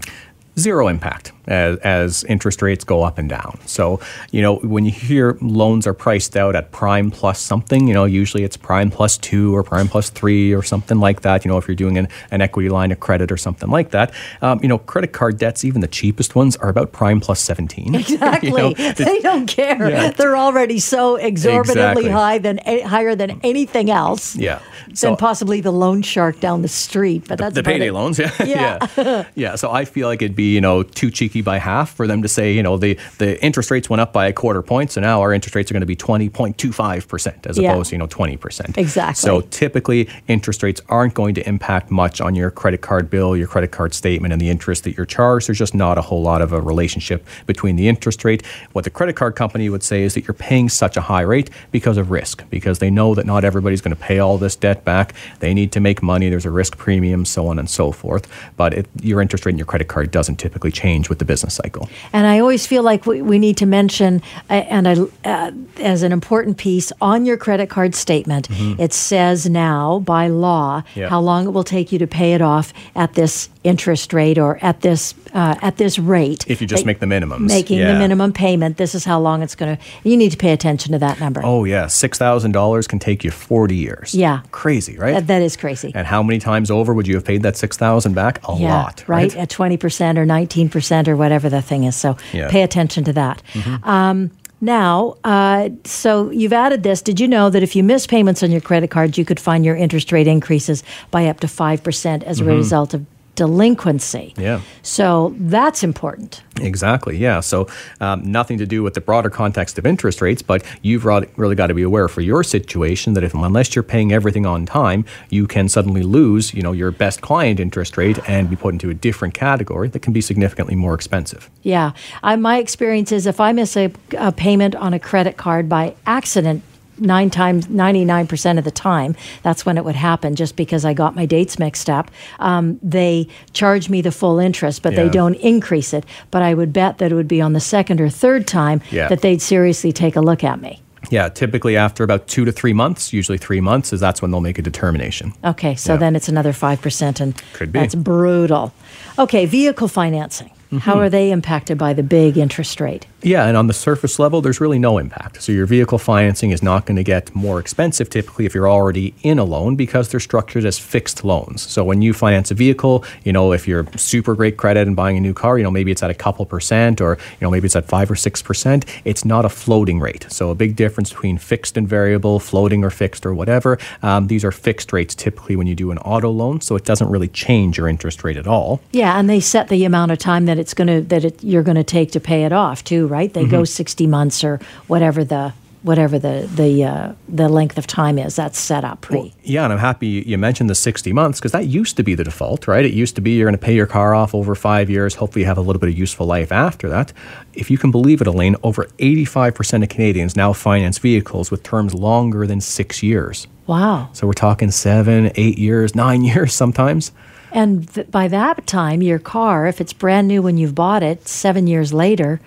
Zero 0.59 0.87
impact 0.87 1.31
as, 1.47 1.77
as 1.79 2.23
interest 2.25 2.61
rates 2.61 2.83
go 2.83 3.03
up 3.03 3.17
and 3.17 3.27
down. 3.29 3.59
So, 3.65 3.99
you 4.31 4.41
know, 4.41 4.57
when 4.57 4.85
you 4.85 4.91
hear 4.91 5.37
loans 5.41 5.87
are 5.87 5.93
priced 5.93 6.35
out 6.37 6.55
at 6.55 6.71
prime 6.71 7.09
plus 7.11 7.39
something, 7.39 7.87
you 7.87 7.93
know, 7.93 8.05
usually 8.05 8.43
it's 8.43 8.57
prime 8.57 8.91
plus 8.91 9.17
two 9.17 9.55
or 9.55 9.63
prime 9.63 9.87
plus 9.87 10.09
three 10.09 10.53
or 10.53 10.61
something 10.61 10.99
like 10.99 11.21
that. 11.21 11.43
You 11.45 11.49
know, 11.51 11.57
if 11.57 11.67
you're 11.67 11.75
doing 11.75 11.97
an, 11.97 12.07
an 12.31 12.41
equity 12.41 12.69
line 12.69 12.91
of 12.91 12.99
credit 12.99 13.31
or 13.31 13.37
something 13.37 13.69
like 13.69 13.91
that, 13.91 14.13
um, 14.41 14.59
you 14.61 14.67
know, 14.67 14.77
credit 14.77 15.13
card 15.13 15.37
debts, 15.39 15.63
even 15.65 15.81
the 15.81 15.87
cheapest 15.87 16.35
ones, 16.35 16.55
are 16.57 16.69
about 16.69 16.91
prime 16.91 17.19
plus 17.19 17.39
17. 17.41 17.95
Exactly. 18.09 18.49
you 18.49 18.57
know, 18.57 18.73
they 18.93 19.19
don't 19.21 19.45
care. 19.47 19.89
Yeah. 19.89 20.11
They're 20.11 20.35
already 20.37 20.79
so 20.79 21.15
exorbitantly 21.15 22.05
Exactly. 22.05 22.09
high 22.09 22.37
than 22.39 22.57
higher 22.85 23.15
than 23.15 23.39
anything 23.43 23.89
else. 23.91 24.35
Yeah. 24.35 24.59
than 25.01 25.15
possibly 25.15 25.61
the 25.61 25.71
loan 25.71 26.01
shark 26.01 26.39
down 26.39 26.61
the 26.61 26.67
street. 26.67 27.25
But 27.27 27.37
that's 27.39 27.53
the 27.53 27.61
about 27.61 27.71
payday 27.71 27.87
it. 27.87 27.93
loans, 27.93 28.19
yeah, 28.19 28.31
Yeah. 28.45 28.87
yeah, 28.97 29.25
yeah. 29.35 29.55
So 29.55 29.71
I 29.71 29.85
feel 29.85 30.07
like 30.07 30.21
it'd 30.21 30.35
be 30.35 30.48
you 30.49 30.61
know 30.61 30.83
too 30.83 31.09
cheeky 31.11 31.41
by 31.41 31.57
half 31.57 31.93
for 31.95 32.07
them 32.07 32.21
to 32.21 32.27
say 32.27 32.53
you 32.53 32.63
know 32.63 32.77
the 32.77 32.97
the 33.17 33.41
interest 33.43 33.71
rates 33.71 33.89
went 33.89 34.01
up 34.01 34.11
by 34.13 34.27
a 34.27 34.33
quarter 34.33 34.61
point, 34.61 34.91
so 34.91 35.01
now 35.01 35.21
our 35.21 35.33
interest 35.33 35.55
rates 35.55 35.69
are 35.71 35.73
going 35.73 35.81
to 35.81 35.87
be 35.87 35.95
twenty 35.95 36.29
point 36.29 36.57
two 36.57 36.71
five 36.71 37.07
percent 37.07 37.45
as 37.47 37.57
Yeah. 37.57 37.71
opposed 37.71 37.89
to 37.89 37.95
you 37.95 37.99
know 37.99 38.07
twenty 38.07 38.37
percent. 38.37 38.77
Exactly. 38.77 39.15
So 39.15 39.41
typically 39.41 40.07
interest 40.27 40.63
rates 40.63 40.81
aren't 40.89 41.13
going 41.13 41.35
to 41.35 41.47
impact 41.47 41.91
much 41.91 42.21
on 42.21 42.35
your 42.35 42.51
credit 42.51 42.81
card 42.81 43.09
bill, 43.09 43.35
your 43.37 43.47
credit 43.47 43.71
card 43.71 43.93
statement, 43.93 44.31
and 44.33 44.41
the 44.41 44.49
interest 44.49 44.83
that 44.83 44.95
you're 44.97 45.05
charged. 45.05 45.47
There's 45.47 45.57
just 45.57 45.75
not 45.75 45.97
a 45.97 46.01
whole 46.01 46.21
lot 46.21 46.41
of 46.41 46.53
a 46.53 46.61
relationship 46.61 47.25
between 47.45 47.75
the 47.75 47.87
interest 47.87 48.23
rate. 48.25 48.45
What 48.73 48.83
the 48.83 48.89
credit 48.89 49.15
card 49.15 49.35
company 49.35 49.69
would 49.69 49.83
say 49.83 50.03
is 50.03 50.13
that 50.13 50.27
you're 50.27 50.33
paying 50.33 50.69
such 50.69 50.97
a 50.97 51.01
high 51.01 51.21
rate 51.21 51.49
because 51.71 51.97
of 51.97 52.11
risk, 52.11 52.43
because 52.49 52.79
they 52.79 52.89
know 52.89 53.15
that 53.15 53.25
not 53.25 53.43
everybody's 53.43 53.81
going 53.81 53.95
to 53.95 54.01
pay 54.01 54.19
all 54.19 54.37
this 54.37 54.55
debt 54.55 54.83
back. 54.85 55.13
They 55.39 55.53
need 55.53 55.71
to 55.73 55.79
make 55.79 56.01
money. 56.01 56.29
There's 56.29 56.45
a 56.45 56.51
risk 56.51 56.77
premium, 56.77 57.25
so 57.25 57.47
on 57.47 57.59
and 57.59 57.69
so 57.69 57.91
forth. 57.91 58.27
But 58.57 58.73
it, 58.73 58.87
your 59.01 59.21
interest 59.21 59.45
rate 59.45 59.53
in 59.53 59.57
your 59.57 59.65
credit 59.65 59.87
card 59.87 60.11
doesn't 60.11 60.28
typically 60.37 60.71
change 60.71 61.09
with 61.09 61.19
the 61.19 61.25
business 61.25 61.55
cycle. 61.55 61.89
And 62.13 62.27
I 62.27 62.39
always 62.39 62.67
feel 62.67 62.83
like 62.83 63.05
we, 63.05 63.21
we 63.21 63.39
need 63.39 63.57
to 63.57 63.65
mention, 63.65 64.21
uh, 64.49 64.53
and 64.53 64.87
I, 64.87 64.95
uh, 65.25 65.51
as 65.77 66.03
an 66.03 66.11
important 66.11 66.57
piece 66.57 66.91
on 67.01 67.25
your 67.25 67.37
credit 67.37 67.69
card 67.69 67.95
statement, 67.95 68.49
it 68.79 68.93
says 68.93 69.49
now 69.49 69.99
by 69.99 70.27
law 70.27 70.83
Mm-hmm. 70.99 71.09
How 71.09 71.19
long 71.19 71.45
it 71.47 71.51
will 71.51 71.63
take 71.63 71.91
you 71.91 71.99
to 71.99 72.07
pay 72.07 72.33
it 72.33 72.41
off 72.41 72.73
at 72.95 73.13
this 73.13 73.49
interest 73.63 74.13
rate 74.13 74.37
or 74.37 74.57
at 74.61 74.81
this 74.81 75.13
uh, 75.33 75.55
at 75.61 75.77
this 75.77 75.99
rate. 75.99 76.45
If 76.47 76.61
you 76.61 76.67
just 76.67 76.85
make 76.85 76.99
the 76.99 77.05
minimums. 77.05 77.47
making 77.47 77.79
the 77.79 77.93
minimum 77.95 78.31
payment, 78.31 78.77
this 78.77 78.95
is 78.95 79.03
how 79.05 79.19
long 79.19 79.41
it's 79.41 79.55
going 79.55 79.75
to. 79.75 79.83
You 80.03 80.15
need 80.17 80.31
to 80.31 80.37
pay 80.37 80.53
attention 80.53 80.93
to 80.93 80.99
that 80.99 81.19
number. 81.19 81.41
Oh 81.43 81.63
yeah, 81.65 81.87
six 81.87 82.17
thousand 82.17 82.53
dollars 82.53 82.87
can 82.87 82.99
take 82.99 83.23
you 83.23 83.31
forty 83.31 83.75
years. 83.75 84.15
Yeah. 84.15 84.41
crazy, 84.51 84.97
right? 84.97 85.13
That- 85.13 85.27
that 85.27 85.41
is 85.41 85.55
crazy. 85.57 85.91
and 85.93 86.07
how 86.07 86.23
many 86.23 86.39
times 86.39 86.71
over 86.71 86.93
would 86.93 87.07
you 87.07 87.15
have 87.15 87.25
paid 87.25 87.43
that 87.43 87.55
six 87.57 87.77
thousand 87.77 88.13
back? 88.15 88.39
A 88.47 88.55
yeah, 88.57 88.73
lot, 88.73 89.03
right? 89.07 89.33
right? 89.33 89.37
At 89.37 89.49
20% 89.49 90.17
or 90.17 90.25
19% 90.25 91.07
or 91.07 91.15
whatever 91.15 91.49
the 91.49 91.61
thing 91.61 91.83
is. 91.83 91.95
So 91.95 92.17
Yeah. 92.33 92.43
Mm-hmm. 92.43 92.51
pay 92.51 92.63
attention 92.63 93.03
to 93.03 93.13
that. 93.13 93.41
Um, 93.83 94.31
now, 94.61 95.15
uh, 95.23 95.69
so 95.85 96.29
you've 96.31 96.51
added 96.53 96.83
this. 96.83 97.01
Did 97.01 97.19
you 97.19 97.27
know 97.27 97.49
that 97.49 97.63
if 97.63 97.75
you 97.75 97.83
miss 97.83 98.05
payments 98.07 98.43
on 98.43 98.51
your 98.51 98.59
credit 98.61 98.89
cards, 98.91 99.17
you 99.17 99.23
could 99.23 99.39
find 99.39 99.63
your 99.63 99.75
interest 99.75 100.11
rate 100.11 100.27
increases 100.27 100.83
by 101.11 101.27
up 101.27 101.39
to 101.41 101.47
5% 101.47 102.23
as 102.23 102.39
a 102.41 102.43
result 102.43 102.93
of 102.93 103.05
delinquency? 103.39 104.33
Yeah. 104.37 104.59
So 104.81 105.33
that's 105.39 105.81
important. 105.81 106.43
Exactly. 106.59 107.15
Yeah. 107.15 107.39
So 107.39 107.67
um, 108.01 108.29
nothing 108.29 108.57
to 108.57 108.65
do 108.65 108.83
with 108.83 108.95
the 108.95 108.99
broader 108.99 109.29
context 109.29 109.79
of 109.79 109.85
interest 109.85 110.21
rates, 110.21 110.41
but 110.41 110.61
you've 110.81 111.05
really 111.05 111.55
got 111.55 111.67
to 111.67 111.73
be 111.73 111.83
aware 111.83 112.09
for 112.09 112.19
your 112.19 112.43
situation 112.43 113.13
that 113.13 113.23
if 113.23 113.33
unless 113.33 113.75
you're 113.75 113.83
paying 113.95 114.11
everything 114.11 114.45
on 114.45 114.65
time, 114.65 115.05
you 115.29 115.47
can 115.47 115.69
suddenly 115.69 116.03
lose, 116.03 116.53
you 116.53 116.61
know, 116.61 116.73
your 116.73 116.91
best 116.91 117.21
client 117.21 117.61
interest 117.61 117.95
rate 117.95 118.19
and 118.27 118.49
be 118.49 118.57
put 118.57 118.73
into 118.73 118.89
a 118.89 118.93
different 118.93 119.33
category 119.33 119.87
that 119.87 120.01
can 120.01 120.11
be 120.11 120.19
significantly 120.19 120.75
more 120.75 120.93
expensive. 120.93 121.49
Yeah. 121.63 121.93
I, 122.21 122.35
my 122.35 122.57
experience 122.57 123.13
is 123.13 123.25
if 123.25 123.39
I 123.39 123.53
miss 123.53 123.77
a, 123.77 123.93
a 124.17 124.33
payment 124.33 124.75
on 124.75 124.93
a 124.93 124.99
credit 124.99 125.37
card 125.37 125.69
by 125.69 125.95
accident, 126.05 126.61
nine 126.99 127.29
times, 127.29 127.67
99% 127.67 128.57
of 128.57 128.63
the 128.63 128.71
time, 128.71 129.15
that's 129.43 129.65
when 129.65 129.77
it 129.77 129.85
would 129.85 129.95
happen 129.95 130.35
just 130.35 130.55
because 130.55 130.85
I 130.85 130.93
got 130.93 131.15
my 131.15 131.25
dates 131.25 131.57
mixed 131.59 131.89
up. 131.89 132.11
Um, 132.39 132.79
they 132.83 133.27
charge 133.53 133.89
me 133.89 134.01
the 134.01 134.11
full 134.11 134.39
interest, 134.39 134.81
but 134.83 134.95
they 134.95 135.09
don't 135.09 135.35
increase 135.35 135.93
it. 135.93 136.05
But 136.31 136.41
I 136.41 136.53
would 136.53 136.73
bet 136.73 136.97
that 136.99 137.11
it 137.11 137.15
would 137.15 137.27
be 137.27 137.41
on 137.41 137.53
the 137.53 137.59
second 137.59 138.01
or 138.01 138.09
third 138.09 138.47
time 138.47 138.81
Yeah. 138.91 139.07
that 139.07 139.21
they'd 139.21 139.41
seriously 139.41 139.91
take 139.91 140.15
a 140.15 140.21
look 140.21 140.43
at 140.43 140.61
me. 140.61 140.81
Yeah. 141.09 141.29
Typically 141.29 141.77
after 141.77 142.03
about 142.03 142.27
two 142.27 142.43
to 142.45 142.51
three 142.51 142.73
months, 142.73 143.13
usually 143.13 143.37
three 143.37 143.61
months, 143.61 143.93
is 143.93 143.99
that's 143.99 144.21
when 144.21 144.31
they'll 144.31 144.41
make 144.41 144.59
a 144.59 144.61
determination. 144.61 145.33
Okay, 145.45 145.73
so 145.75 145.93
Yeah. 145.93 145.97
then 145.99 146.15
it's 146.15 146.27
another 146.27 146.51
5%, 146.53 147.19
and 147.21 147.33
Could 147.53 147.71
be. 147.71 147.79
that's 147.79 147.95
brutal. 147.95 148.73
Okay, 149.17 149.45
vehicle 149.45 149.87
financing. 149.87 150.49
How 150.81 150.93
Mm-hmm. 150.93 150.99
are 150.99 151.09
they 151.09 151.31
impacted 151.31 151.79
by 151.79 151.93
the 151.93 152.03
big 152.03 152.37
interest 152.37 152.79
rate? 152.79 153.07
Yeah, 153.21 153.45
and 153.45 153.57
on 153.57 153.67
the 153.67 153.73
surface 153.73 154.19
level, 154.19 154.41
there's 154.41 154.61
really 154.61 154.79
no 154.79 154.97
impact. 154.97 155.41
So 155.41 155.51
your 155.51 155.65
vehicle 155.65 155.97
financing 155.97 156.51
is 156.51 156.63
not 156.63 156.85
going 156.85 156.95
to 156.97 157.03
get 157.03 157.33
more 157.35 157.59
expensive 157.59 158.09
typically 158.09 158.45
if 158.45 158.53
you're 158.53 158.69
already 158.69 159.13
in 159.23 159.39
a 159.39 159.43
loan 159.43 159.75
because 159.75 160.09
they're 160.09 160.19
structured 160.19 160.65
as 160.65 160.79
fixed 160.79 161.23
loans. 161.23 161.61
So 161.61 161.83
when 161.83 162.01
you 162.01 162.13
finance 162.13 162.51
a 162.51 162.53
vehicle, 162.53 163.03
you 163.23 163.33
know, 163.33 163.51
if 163.51 163.67
you're 163.67 163.85
super 163.97 164.35
great 164.35 164.57
credit 164.57 164.87
and 164.87 164.95
buying 164.95 165.17
a 165.17 165.19
new 165.19 165.33
car, 165.33 165.57
you 165.57 165.63
know, 165.63 165.71
maybe 165.71 165.91
it's 165.91 166.03
at 166.03 166.09
a 166.09 166.13
couple 166.13 166.45
percent 166.45 167.01
or, 167.01 167.17
you 167.39 167.45
know, 167.45 167.51
maybe 167.51 167.65
it's 167.65 167.75
at 167.75 167.87
five 167.87 168.09
or 168.09 168.15
six 168.15 168.41
percent. 168.41 168.85
It's 169.03 169.25
not 169.25 169.45
a 169.45 169.49
floating 169.49 169.99
rate. 169.99 170.25
So 170.29 170.49
a 170.49 170.55
big 170.55 170.75
difference 170.75 171.11
between 171.11 171.37
fixed 171.37 171.75
and 171.75 171.87
variable, 171.87 172.39
floating 172.39 172.83
or 172.83 172.89
fixed 172.89 173.25
or 173.25 173.33
whatever. 173.33 173.77
Um, 174.01 174.27
these 174.27 174.45
are 174.45 174.51
fixed 174.51 174.93
rates 174.93 175.13
typically 175.15 175.55
when 175.55 175.67
you 175.67 175.75
do 175.75 175.91
an 175.91 175.97
auto 175.99 176.29
loan. 176.29 176.61
So 176.61 176.75
it 176.75 176.85
doesn't 176.85 177.09
really 177.09 177.27
change 177.27 177.77
your 177.77 177.89
interest 177.89 178.23
rate 178.23 178.37
at 178.37 178.47
all. 178.47 178.81
Yeah, 178.91 179.19
and 179.19 179.29
they 179.29 179.39
set 179.39 179.67
the 179.67 179.83
amount 179.83 180.11
of 180.11 180.19
time 180.19 180.45
that 180.45 180.57
it's 180.57 180.73
going 180.73 180.87
to 180.87 181.01
that 181.09 181.25
it, 181.25 181.43
you're 181.43 181.63
going 181.63 181.75
to 181.75 181.83
take 181.83 182.11
to 182.11 182.19
pay 182.19 182.45
it 182.45 182.53
off 182.53 182.83
too, 182.83 183.07
right? 183.09 183.33
They 183.33 183.41
Mm-hmm. 183.41 183.51
go 183.51 183.63
60 183.65 184.07
months 184.07 184.43
or 184.43 184.59
whatever 184.87 185.23
the 185.23 185.53
whatever 185.81 186.19
the 186.19 186.45
the 186.55 186.83
uh, 186.83 187.13
the 187.29 187.47
length 187.47 187.77
of 187.77 187.87
time 187.87 188.19
is. 188.19 188.35
That's 188.35 188.59
set 188.59 188.83
up 188.83 188.99
pre. 188.99 189.33
Yeah, 189.43 189.63
and 189.63 189.71
I'm 189.71 189.79
happy 189.79 190.07
you- 190.07 190.23
you 190.27 190.37
mentioned 190.37 190.69
the 190.69 190.75
60 190.75 191.13
months 191.13 191.39
because 191.39 191.53
that 191.53 191.67
used 191.67 191.95
to 191.95 192.03
be 192.03 192.15
the 192.15 192.25
default, 192.25 192.67
right? 192.67 192.83
It 192.83 192.91
used 192.93 193.15
to 193.15 193.21
be 193.21 193.31
you're 193.37 193.45
going 193.47 193.57
to 193.57 193.65
pay 193.65 193.75
your 193.75 193.85
car 193.87 194.13
off 194.13 194.35
over 194.35 194.55
five 194.55 194.89
years. 194.89 195.15
Hopefully, 195.15 195.43
you 195.43 195.47
have 195.47 195.57
a 195.57 195.61
little 195.61 195.79
bit 195.79 195.87
of 195.89 195.97
useful 195.97 196.25
life 196.27 196.51
after 196.51 196.89
that. 196.89 197.13
If 197.53 197.71
you 197.71 197.77
can 197.77 197.91
believe 197.91 198.19
it, 198.19 198.27
Elaine, 198.27 198.57
over 198.61 198.87
85% 198.99 199.83
of 199.83 199.87
Canadians 199.89 200.35
now 200.35 200.51
finance 200.51 200.97
vehicles 200.97 201.49
with 201.49 201.63
terms 201.63 201.93
longer 201.93 202.45
than 202.45 202.59
six 202.61 203.01
years. 203.01 203.47
wow. 203.65 204.09
So 204.11 204.27
we're 204.27 204.33
talking 204.33 204.71
seven, 204.71 205.31
eight 205.35 205.57
years, 205.57 205.95
nine 205.95 206.23
years 206.31 206.53
sometimes. 206.53 207.13
And 207.53 207.87
th- 207.93 208.11
by 208.11 208.27
that 208.27 208.67
time, 208.67 209.01
your 209.01 209.17
car, 209.19 209.65
if 209.65 209.79
it's 209.81 209.93
brand 209.93 210.27
new 210.27 210.41
when 210.41 210.57
you've 210.57 210.75
bought 210.75 211.03
it, 211.03 211.27
seven 211.27 211.67
years 211.67 211.93
later, 211.93 212.39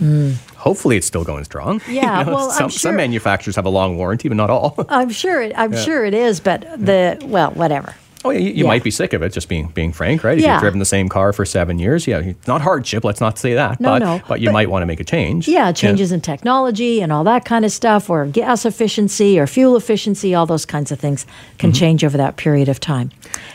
Mm. 0.00 0.34
Hopefully, 0.56 0.96
it's 0.96 1.06
still 1.06 1.24
going 1.24 1.44
strong. 1.44 1.80
Yeah, 1.88 2.24
well, 2.24 2.50
I'm 2.50 2.56
some, 2.58 2.68
sure- 2.70 2.78
some 2.78 2.96
manufacturers 2.96 3.56
have 3.56 3.64
a 3.66 3.70
long 3.70 3.96
warranty, 3.96 4.28
but 4.28 4.36
not 4.36 4.50
all. 4.50 4.74
I'm 4.88 5.10
sure 5.10 5.42
it. 5.42 5.52
I'm 5.56 5.76
sure 5.76 6.04
it 6.04 6.14
is. 6.14 6.40
But 6.40 6.62
the 6.84 7.18
well, 7.24 7.50
whatever. 7.52 7.94
Oh, 8.24 8.30
yeah, 8.30 8.38
you, 8.40 8.48
you 8.48 8.54
Yeah. 8.64 8.66
might 8.68 8.82
be 8.82 8.90
sick 8.90 9.12
of 9.12 9.22
it, 9.22 9.32
just 9.32 9.48
being 9.48 9.68
being 9.74 9.92
frank, 9.92 10.24
right? 10.24 10.36
If 10.38 10.44
Yeah. 10.44 10.54
you've 10.54 10.60
driven 10.62 10.78
the 10.78 10.84
same 10.84 11.08
car 11.08 11.32
for 11.32 11.44
seven 11.44 11.78
years, 11.78 12.06
yeah, 12.06 12.18
it's 12.18 12.46
not 12.48 12.60
hardship. 12.62 13.04
Let's 13.04 13.20
not 13.20 13.38
say 13.38 13.54
that. 13.54 13.80
No, 13.80 13.90
but, 13.90 13.98
no, 14.00 14.20
But 14.26 14.40
you 14.40 14.48
but- 14.48 14.52
might 14.52 14.70
want 14.70 14.82
to 14.82 14.86
make 14.86 15.00
a 15.00 15.04
change. 15.04 15.46
Yeah, 15.48 15.70
changes 15.72 16.10
in 16.12 16.20
technology 16.22 17.00
and 17.02 17.12
all 17.12 17.24
that 17.24 17.44
kind 17.44 17.64
of 17.64 17.70
stuff, 17.72 18.08
or 18.10 18.24
gas 18.26 18.64
efficiency 18.64 19.38
or 19.38 19.46
fuel 19.46 19.76
efficiency, 19.76 20.34
all 20.34 20.46
those 20.46 20.64
kinds 20.64 20.90
of 20.90 20.98
things 20.98 21.26
can 21.58 21.70
Mm-hmm. 21.70 21.78
change 21.78 22.04
over 22.04 22.16
that 22.16 22.36
period 22.36 22.68
of 22.68 22.80
time. 22.80 23.10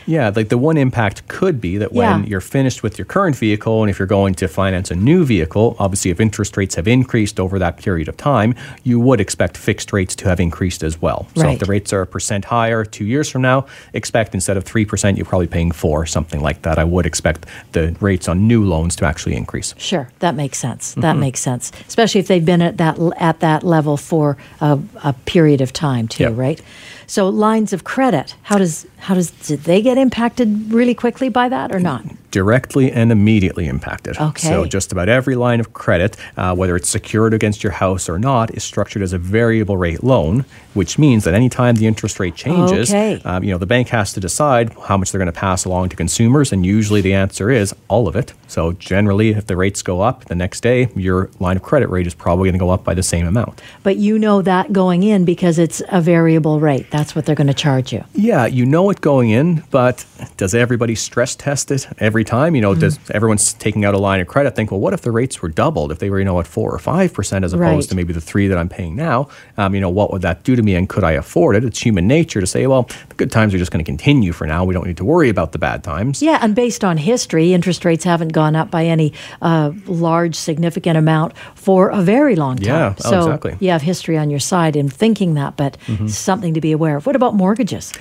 Yeah, 0.06 0.30
like 0.34 0.48
the 0.48 0.58
one 0.58 0.76
impact 0.76 1.26
could 1.28 1.60
be 1.60 1.76
that 1.78 1.92
when 1.92 2.24
you're 2.24 2.40
finished 2.40 2.82
with 2.82 2.98
your 2.98 3.04
current 3.04 3.36
vehicle 3.36 3.82
and 3.82 3.90
if 3.90 3.98
you're 3.98 4.06
going 4.08 4.34
to 4.34 4.48
finance 4.48 4.90
a 4.90 4.94
new 4.94 5.24
vehicle, 5.24 5.76
obviously 5.78 6.10
if 6.10 6.20
interest 6.20 6.56
rates 6.56 6.74
have 6.76 6.88
increased 6.88 7.38
over 7.38 7.58
that 7.58 7.76
period 7.78 8.08
of 8.08 8.16
time, 8.16 8.54
you 8.84 8.98
would 9.00 9.20
expect 9.20 9.56
fixed 9.56 9.92
rates 9.92 10.14
to 10.16 10.28
have 10.28 10.40
increased 10.40 10.82
as 10.82 11.00
well. 11.02 11.26
So 11.36 11.42
Right. 11.42 11.54
if 11.54 11.60
the 11.60 11.66
rates 11.66 11.92
are 11.92 12.02
a 12.02 12.06
percent 12.06 12.46
higher 12.46 12.84
two 12.84 13.04
years 13.04 13.28
from 13.28 13.42
now, 13.42 13.66
expect 13.92 14.34
instead 14.34 14.56
of 14.56 14.61
3%, 14.62 15.16
you're 15.16 15.26
probably 15.26 15.46
paying 15.46 15.72
4 15.72 16.06
something 16.06 16.40
like 16.40 16.62
that. 16.62 16.78
I 16.78 16.84
would 16.84 17.06
expect 17.06 17.46
the 17.72 17.96
rates 18.00 18.28
on 18.28 18.46
new 18.46 18.64
loans 18.64 18.96
to 18.96 19.04
actually 19.06 19.36
increase. 19.36 19.74
Sure, 19.78 20.08
that 20.20 20.34
makes 20.34 20.58
sense. 20.58 20.92
Mm-hmm. 20.92 21.00
That 21.02 21.16
makes 21.16 21.40
sense, 21.40 21.72
especially 21.88 22.20
if 22.20 22.28
they've 22.28 22.44
been 22.44 22.62
at 22.62 22.76
that 22.78 22.98
at 23.16 23.40
that 23.40 23.62
level 23.62 23.96
for 23.96 24.36
a, 24.60 24.78
a 25.04 25.12
period 25.24 25.60
of 25.60 25.72
time 25.72 26.08
too, 26.08 26.24
Yep. 26.24 26.36
right? 26.36 26.62
So 27.06 27.28
lines 27.28 27.72
of 27.72 27.84
credit, 27.84 28.34
how 28.42 28.58
does 28.58 28.86
how 28.98 29.14
does 29.14 29.30
did 29.30 29.64
they 29.64 29.82
get 29.82 29.98
impacted 29.98 30.72
really 30.72 30.94
quickly 30.94 31.28
by 31.28 31.48
that 31.48 31.74
or 31.74 31.80
not? 31.80 32.04
Directly 32.32 32.90
and 32.90 33.12
immediately 33.12 33.66
impacted. 33.68 34.18
Okay. 34.18 34.48
So 34.48 34.64
just 34.64 34.90
about 34.90 35.08
every 35.08 35.36
line 35.36 35.60
of 35.60 35.72
credit, 35.72 36.16
uh, 36.36 36.54
whether 36.56 36.74
it's 36.74 36.88
secured 36.88 37.32
against 37.32 37.62
your 37.62 37.72
house 37.72 38.08
or 38.08 38.18
not, 38.18 38.50
is 38.54 38.64
structured 38.64 39.02
as 39.02 39.12
a 39.12 39.18
variable 39.18 39.76
rate 39.76 40.02
loan, 40.02 40.44
which 40.74 40.98
means 40.98 41.22
that 41.24 41.34
anytime 41.34 41.76
the 41.76 41.86
interest 41.86 42.18
rate 42.18 42.34
changes, 42.34 42.90
Okay. 42.90 43.20
um, 43.24 43.44
you 43.44 43.50
know 43.52 43.58
the 43.58 43.66
bank 43.66 43.88
has 43.88 44.12
to 44.14 44.20
decide 44.20 44.74
how 44.88 44.96
much 44.96 45.12
they're 45.12 45.20
going 45.20 45.26
to 45.26 45.40
pass 45.40 45.64
along 45.64 45.90
to 45.90 45.96
consumers, 45.96 46.52
and 46.52 46.66
usually 46.66 47.00
the 47.00 47.14
answer 47.14 47.50
is 47.50 47.72
all 47.86 48.08
of 48.08 48.16
it. 48.16 48.32
So 48.48 48.72
generally, 48.72 49.30
if 49.30 49.46
the 49.46 49.56
rates 49.56 49.82
go 49.82 50.00
up 50.00 50.24
the 50.24 50.34
next 50.34 50.62
day, 50.62 50.88
your 50.96 51.30
line 51.38 51.56
of 51.56 51.62
credit 51.62 51.88
rate 51.88 52.06
is 52.06 52.14
probably 52.14 52.48
going 52.48 52.58
to 52.58 52.58
go 52.66 52.70
up 52.70 52.82
by 52.84 52.94
the 52.94 53.02
same 53.02 53.26
amount. 53.26 53.62
But 53.82 53.96
you 53.96 54.18
know 54.18 54.42
that 54.42 54.72
going 54.72 55.02
in 55.04 55.24
because 55.24 55.58
it's 55.58 55.82
a 55.88 56.00
variable 56.00 56.58
rate. 56.58 56.90
That's 56.90 57.02
that's 57.02 57.16
what 57.16 57.26
they're 57.26 57.34
going 57.34 57.48
to 57.48 57.54
charge 57.54 57.92
you. 57.92 58.04
Yeah, 58.14 58.46
you 58.46 58.64
know 58.64 58.88
it 58.88 59.00
going 59.00 59.30
in, 59.30 59.64
but 59.70 60.06
does 60.36 60.54
everybody 60.54 60.94
stress 60.94 61.34
test 61.34 61.70
it 61.70 61.88
every 61.98 62.21
time? 62.24 62.54
You 62.54 62.62
know, 62.62 62.72
mm-hmm. 62.72 62.80
does 62.80 62.98
everyone's 63.10 63.52
taking 63.54 63.84
out 63.84 63.94
a 63.94 63.98
line 63.98 64.20
of 64.20 64.26
credit 64.26 64.54
think, 64.54 64.70
well, 64.70 64.80
what 64.80 64.92
if 64.92 65.02
the 65.02 65.10
rates 65.10 65.42
were 65.42 65.48
doubled? 65.48 65.92
If 65.92 65.98
they 65.98 66.10
were, 66.10 66.18
you 66.18 66.24
know, 66.24 66.40
at 66.40 66.46
four 66.46 66.72
or 66.72 66.78
five 66.78 67.12
percent 67.12 67.44
as 67.44 67.52
opposed 67.52 67.86
right. 67.86 67.88
to 67.90 67.94
maybe 67.94 68.12
the 68.12 68.20
three 68.20 68.48
that 68.48 68.58
I'm 68.58 68.68
paying 68.68 68.96
now, 68.96 69.28
um, 69.56 69.74
you 69.74 69.80
know, 69.80 69.90
what 69.90 70.12
would 70.12 70.22
that 70.22 70.44
do 70.44 70.56
to 70.56 70.62
me, 70.62 70.74
and 70.74 70.88
could 70.88 71.04
I 71.04 71.12
afford 71.12 71.56
it? 71.56 71.64
It's 71.64 71.80
human 71.80 72.06
nature 72.06 72.40
to 72.40 72.46
say, 72.46 72.66
well, 72.66 72.88
the 73.08 73.14
good 73.16 73.30
times 73.30 73.54
are 73.54 73.58
just 73.58 73.70
going 73.70 73.84
to 73.84 73.88
continue 73.88 74.32
for 74.32 74.46
now. 74.46 74.64
We 74.64 74.74
don't 74.74 74.86
need 74.86 74.96
to 74.98 75.04
worry 75.04 75.28
about 75.28 75.52
the 75.52 75.58
bad 75.58 75.84
times. 75.84 76.22
Yeah, 76.22 76.38
and 76.40 76.54
based 76.54 76.84
on 76.84 76.96
history, 76.96 77.52
interest 77.52 77.84
rates 77.84 78.04
haven't 78.04 78.32
gone 78.32 78.56
up 78.56 78.70
by 78.70 78.86
any 78.86 79.12
uh, 79.40 79.72
large, 79.86 80.34
significant 80.34 80.96
amount 80.96 81.36
for 81.54 81.88
a 81.88 82.02
very 82.02 82.36
long 82.36 82.56
time. 82.56 82.66
Yeah, 82.66 82.94
oh, 83.04 83.10
so 83.10 83.16
oh, 83.16 83.24
exactly. 83.26 83.56
you 83.60 83.70
have 83.70 83.82
history 83.82 84.18
on 84.18 84.30
your 84.30 84.40
side 84.40 84.76
in 84.76 84.88
thinking 84.88 85.34
that, 85.34 85.56
but 85.56 85.78
mm-hmm. 85.86 86.06
something 86.06 86.54
to 86.54 86.60
be 86.60 86.72
aware 86.72 86.96
of. 86.96 87.06
What 87.06 87.16
about 87.16 87.34
mortgages? 87.34 87.92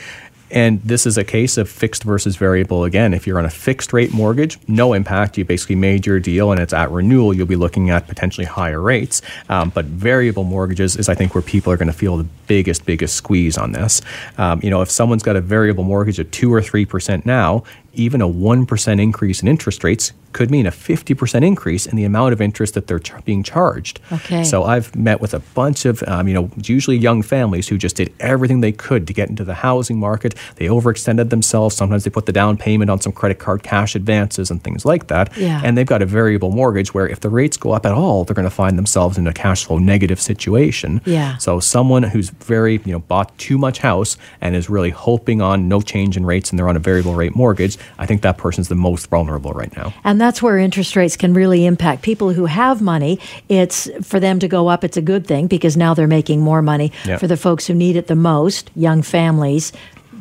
And 0.52 0.82
this 0.84 1.06
is 1.06 1.18
a 1.18 1.24
case 1.24 1.58
of 1.58 1.70
fixed 1.70 2.04
versus 2.04 2.36
variable. 2.36 2.84
Again, 2.84 3.14
if 3.14 3.26
you're 3.26 3.40
on 3.40 3.46
a 3.46 3.50
fixed 3.50 3.94
rate 3.94 4.14
mortgage, 4.14 4.60
no 4.68 4.94
impact. 4.94 5.38
You 5.38 5.46
basically 5.46 5.76
made 5.76 6.06
your 6.06 6.20
deal 6.20 6.52
and 6.52 6.60
it's 6.60 6.74
at 6.74 6.92
renewal. 6.92 7.34
You'll 7.34 7.48
be 7.48 7.56
looking 7.56 7.90
at 7.90 8.08
potentially 8.08 8.46
higher 8.46 8.82
rates. 8.82 9.22
Um, 9.50 9.70
but 9.70 9.86
variable 9.86 10.44
mortgages 10.44 10.98
is, 10.98 11.08
I 11.08 11.16
think, 11.16 11.34
where 11.34 11.42
people 11.42 11.72
are 11.72 11.78
going 11.78 11.88
to 11.88 11.94
feel 11.94 12.18
the 12.18 12.28
biggest, 12.48 12.86
biggest 12.86 13.16
squeeze 13.16 13.58
on 13.58 13.72
this. 13.72 14.02
Um, 14.38 14.60
you 14.62 14.70
know, 14.70 14.82
if 14.82 14.92
someone's 14.92 15.24
got 15.24 15.36
a 15.36 15.42
variable 15.42 15.84
mortgage 15.84 16.20
at 16.20 16.32
2 16.32 16.54
or 16.54 16.62
3% 16.62 17.26
now, 17.26 17.64
even 17.94 18.22
a 18.22 18.28
1% 18.28 19.02
increase 19.02 19.42
in 19.42 19.48
interest 19.48 19.84
rates 19.84 20.12
could 20.34 20.52
mean 20.52 20.66
a 20.66 20.72
50% 20.72 21.44
increase 21.46 21.86
in 21.86 21.96
the 21.96 22.04
amount 22.04 22.34
of 22.34 22.42
interest 22.42 22.74
that 22.74 22.88
they're 22.88 23.00
ch- 23.00 23.14
being 23.26 23.44
charged. 23.44 24.00
Okay. 24.12 24.44
So 24.44 24.64
I've 24.64 24.96
met 24.96 25.22
with 25.22 25.34
a 25.34 25.40
bunch 25.40 25.86
of, 25.86 26.04
um, 26.08 26.28
you 26.28 26.34
know, 26.34 26.50
usually 26.64 26.98
young 26.98 27.22
families 27.22 27.68
who 27.68 27.78
just 27.78 27.96
did 27.96 28.14
everything 28.20 28.62
they 28.62 28.72
could 28.72 29.08
to 29.08 29.14
get 29.14 29.30
into 29.30 29.44
the 29.44 29.56
housing 29.56 30.00
market. 30.00 30.36
They 30.56 30.66
overextended 30.66 31.30
themselves. 31.30 31.76
Sometimes 31.76 32.04
they 32.04 32.10
put 32.10 32.26
the 32.26 32.32
down 32.32 32.58
payment 32.58 32.90
on 32.90 33.02
some 33.02 33.12
credit 33.12 33.40
card 33.40 33.64
cash 33.64 33.96
advances 33.96 34.52
and 34.52 34.64
things 34.64 34.86
like 34.86 35.08
that. 35.08 35.36
Yeah. 35.38 35.62
And 35.64 35.78
they've 35.78 35.86
got 35.86 36.02
a 36.02 36.06
variable 36.06 36.52
mortgage 36.52 36.94
where 36.94 37.08
if 37.08 37.20
the 37.20 37.30
rates 37.30 37.58
go 37.58 37.72
up 37.72 37.86
at 37.86 37.94
all, 37.94 38.24
they're 38.24 38.36
going 38.36 38.48
to 38.48 38.50
find 38.50 38.78
themselves 38.78 39.18
in 39.18 39.28
a 39.28 39.34
cash 39.34 39.66
flow 39.66 39.78
negative 39.78 40.22
situation. 40.22 41.02
Yeah. 41.06 41.38
So 41.38 41.60
someone 41.60 42.04
who's 42.04 42.30
very, 42.30 42.82
you 42.86 42.92
know, 42.92 43.00
bought 43.00 43.38
too 43.38 43.58
much 43.58 43.80
house 43.80 44.18
and 44.40 44.56
is 44.56 44.70
really 44.70 44.92
hoping 44.92 45.42
on 45.42 45.68
no 45.68 45.82
change 45.82 46.16
in 46.16 46.26
rates 46.26 46.50
and 46.50 46.60
they're 46.60 46.70
on 46.70 46.76
a 46.76 46.80
variable 46.80 47.16
rate 47.16 47.36
mortgage, 47.36 47.78
I 47.98 48.06
think 48.06 48.22
that 48.22 48.38
person's 48.38 48.68
the 48.68 48.76
most 48.76 49.08
vulnerable 49.08 49.52
right 49.52 49.76
now. 49.76 49.94
And 50.04 50.21
that's 50.22 50.42
where 50.42 50.58
interest 50.58 50.96
rates 50.96 51.18
can 51.18 51.34
really 51.34 51.66
impact 51.66 52.02
people 52.02 52.34
who 52.34 52.46
have 52.46 52.82
money. 52.82 53.20
It's 53.50 53.90
for 54.02 54.20
them 54.20 54.40
to 54.40 54.48
go 54.48 54.68
up, 54.68 54.84
it's 54.84 54.98
a 54.98 55.02
good 55.02 55.26
thing 55.26 55.48
because 55.48 55.76
now 55.76 55.94
they're 55.94 56.08
making 56.08 56.42
more 56.42 56.62
money. 56.62 56.92
Yep. 57.06 57.20
For 57.20 57.28
the 57.28 57.38
folks 57.38 57.68
who 57.68 57.74
need 57.74 57.96
it 57.96 58.08
the 58.08 58.16
most, 58.16 58.72
young 58.76 59.02
families, 59.02 59.74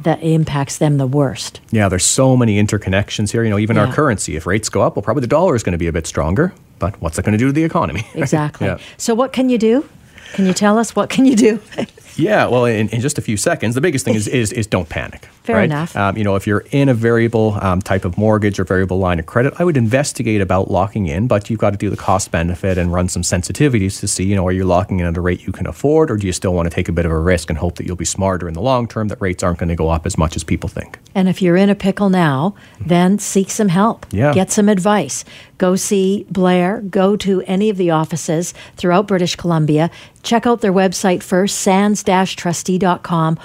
that 0.03 0.23
impacts 0.23 0.79
them 0.79 0.97
the 0.97 1.07
worst. 1.07 1.61
Yeah, 1.71 1.89
there's 1.89 2.07
so 2.07 2.37
many 2.37 2.63
interconnections 2.63 3.33
here. 3.33 3.45
You 3.45 3.51
know, 3.51 3.59
even 3.59 3.77
yeah. 3.77 3.87
our 3.87 3.93
currency, 3.93 4.37
if 4.37 4.47
rates 4.47 4.69
go 4.69 4.81
up, 4.81 4.97
well, 4.97 5.03
probably 5.03 5.21
the 5.21 5.27
dollar 5.27 5.55
is 5.55 5.63
going 5.63 5.73
to 5.73 5.79
be 5.79 5.89
a 5.89 5.93
bit 5.93 6.07
stronger. 6.07 6.55
But 6.79 7.01
what's 7.03 7.19
it 7.19 7.25
going 7.25 7.33
to 7.33 7.39
do 7.39 7.47
to 7.49 7.53
the 7.53 7.65
economy? 7.65 8.07
Exactly. 8.15 8.67
yeah. 8.67 8.79
So, 8.97 9.15
what 9.15 9.33
can 9.33 9.51
you 9.51 9.59
do? 9.59 9.87
Can 10.33 10.47
you 10.47 10.55
tell 10.55 10.79
us 10.79 10.97
what 10.97 11.11
can 11.11 11.27
you 11.27 11.37
do? 11.37 11.61
Yeah, 12.17 12.49
well, 12.49 12.67
in, 12.67 12.89
in, 12.91 13.01
just 13.01 13.17
a 13.19 13.23
few 13.23 13.37
seconds, 13.39 13.75
the 13.75 13.81
biggest 13.81 14.05
thing 14.05 14.15
is 14.15 14.29
is, 14.29 14.53
is 14.53 14.67
don't 14.67 14.89
panic. 14.89 15.29
Fair 15.51 15.61
right? 15.61 15.65
enough. 15.65 15.97
Um, 15.97 16.17
you 16.17 16.25
know, 16.25 16.37
if 16.37 16.47
you're 16.47 16.65
in 16.71 16.89
a 16.89 16.95
variable 16.95 17.59
um, 17.61 17.83
type 17.83 18.05
of 18.05 18.17
mortgage 18.17 18.59
or 18.59 18.65
variable 18.65 18.99
line 18.99 19.19
of 19.19 19.27
credit, 19.27 19.55
I 19.59 19.65
would 19.65 19.77
investigate 19.77 20.41
about 20.41 20.71
locking 20.71 21.07
in, 21.07 21.27
but 21.27 21.51
you've 21.51 21.61
got 21.61 21.71
to 21.71 21.77
do 21.77 21.91
the 21.91 21.97
cost 21.97 22.31
benefit 22.31 22.79
and 22.79 22.93
run 22.93 23.09
some 23.09 23.23
sensitivities 23.23 24.01
to 24.01 24.09
see, 24.09 24.25
you 24.25 24.37
know, 24.37 24.47
are 24.47 24.53
you 24.53 24.65
locking 24.65 25.01
in 25.01 25.07
at 25.07 25.17
a 25.17 25.21
rate 25.21 25.47
you 25.47 25.53
can 25.53 25.67
afford, 25.67 26.11
or 26.11 26.17
do 26.17 26.27
you 26.27 26.33
still 26.33 26.55
want 26.55 26.69
to 26.69 26.75
take 26.75 26.89
a 26.89 26.93
bit 26.93 27.07
of 27.07 27.13
a 27.13 27.19
risk 27.19 27.51
and 27.51 27.59
hope 27.59 27.77
that 27.77 27.87
you'll 27.87 27.97
be 27.97 28.05
smarter 28.05 28.49
in 28.49 28.55
the 28.55 28.63
long 28.63 28.87
term 28.89 29.09
that 29.09 29.21
rates 29.21 29.43
aren't 29.43 29.59
going 29.59 29.69
to 29.69 29.77
go 29.77 29.89
up 29.89 30.07
as 30.07 30.17
much 30.17 30.37
as 30.37 30.45
people 30.45 30.69
think. 30.69 30.99
And 31.15 31.29
if 31.29 31.43
you're 31.43 31.57
in 31.57 31.71
a 31.71 31.75
pickle 31.75 32.11
now, 32.11 32.55
then 32.81 33.19
seek 33.19 33.51
some 33.51 33.69
help. 33.69 34.07
Yeah. 34.11 34.33
Get 34.33 34.51
some 34.51 34.69
advice. 34.69 35.25
Go 35.59 35.77
see 35.77 36.27
Blair. 36.31 36.81
Go 36.83 37.17
to 37.17 37.43
any 37.43 37.71
of 37.71 37.77
the 37.77 37.91
offices 37.91 38.55
throughout 38.77 39.07
British 39.07 39.37
Columbia. 39.37 39.91
Check 40.23 40.47
out 40.47 40.61
their 40.61 40.73
website 40.73 41.23
first, 41.23 41.59
sands-trustee.com 41.59 43.39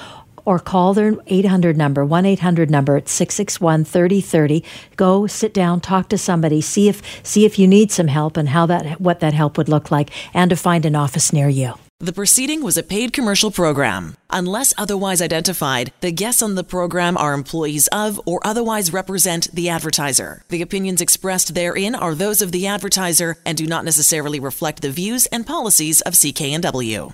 or 0.46 0.60
call 0.60 0.94
their 0.94 1.16
800 1.28 1.76
number, 1.76 2.06
1 2.06 2.26
800 2.26 2.70
number 2.70 2.96
at 2.96 3.10
661 3.10 3.84
3030. 3.84 4.64
Go 4.96 5.28
sit 5.28 5.54
down, 5.54 5.82
talk 5.82 6.10
to 6.10 6.18
somebody, 6.18 6.62
see 6.62 6.88
if, 6.88 7.02
see 7.26 7.46
if 7.46 7.60
you 7.60 7.68
need 7.68 7.92
some 7.92 8.08
help 8.08 8.38
and 8.38 8.50
how 8.50 8.66
that, 8.68 9.02
what 9.02 9.20
that 9.20 9.34
help 9.34 9.58
would 9.58 9.70
look 9.70 9.92
like, 9.92 10.12
and 10.34 10.50
to 10.50 10.56
find 10.56 10.86
an 10.86 10.96
office 10.96 11.34
near 11.34 11.50
you. 11.50 11.74
The 12.02 12.12
proceeding 12.12 12.62
was 12.62 12.76
a 12.76 12.84
paid 12.84 13.14
commercial 13.14 13.52
program. 13.52 14.18
Unless 14.30 14.74
otherwise 14.78 15.22
identified, 15.22 15.94
the 16.02 16.12
guests 16.12 16.42
on 16.42 16.56
the 16.56 16.64
program 16.64 17.18
are 17.18 17.34
employees 17.34 17.88
of 17.88 18.20
or 18.26 18.46
otherwise 18.46 18.92
represent 18.92 19.48
the 19.54 19.70
advertiser. 19.70 20.44
The 20.50 20.62
opinions 20.62 21.00
expressed 21.00 21.56
therein 21.56 21.96
are 21.96 22.14
those 22.14 22.42
of 22.42 22.52
the 22.52 22.68
advertiser 22.68 23.38
and 23.46 23.58
do 23.58 23.66
not 23.66 23.86
necessarily 23.86 24.42
reflect 24.42 24.82
the 24.82 24.92
views 24.92 25.26
and 25.28 25.48
policies 25.48 26.02
of 26.02 26.14
CKNW. 26.16 27.14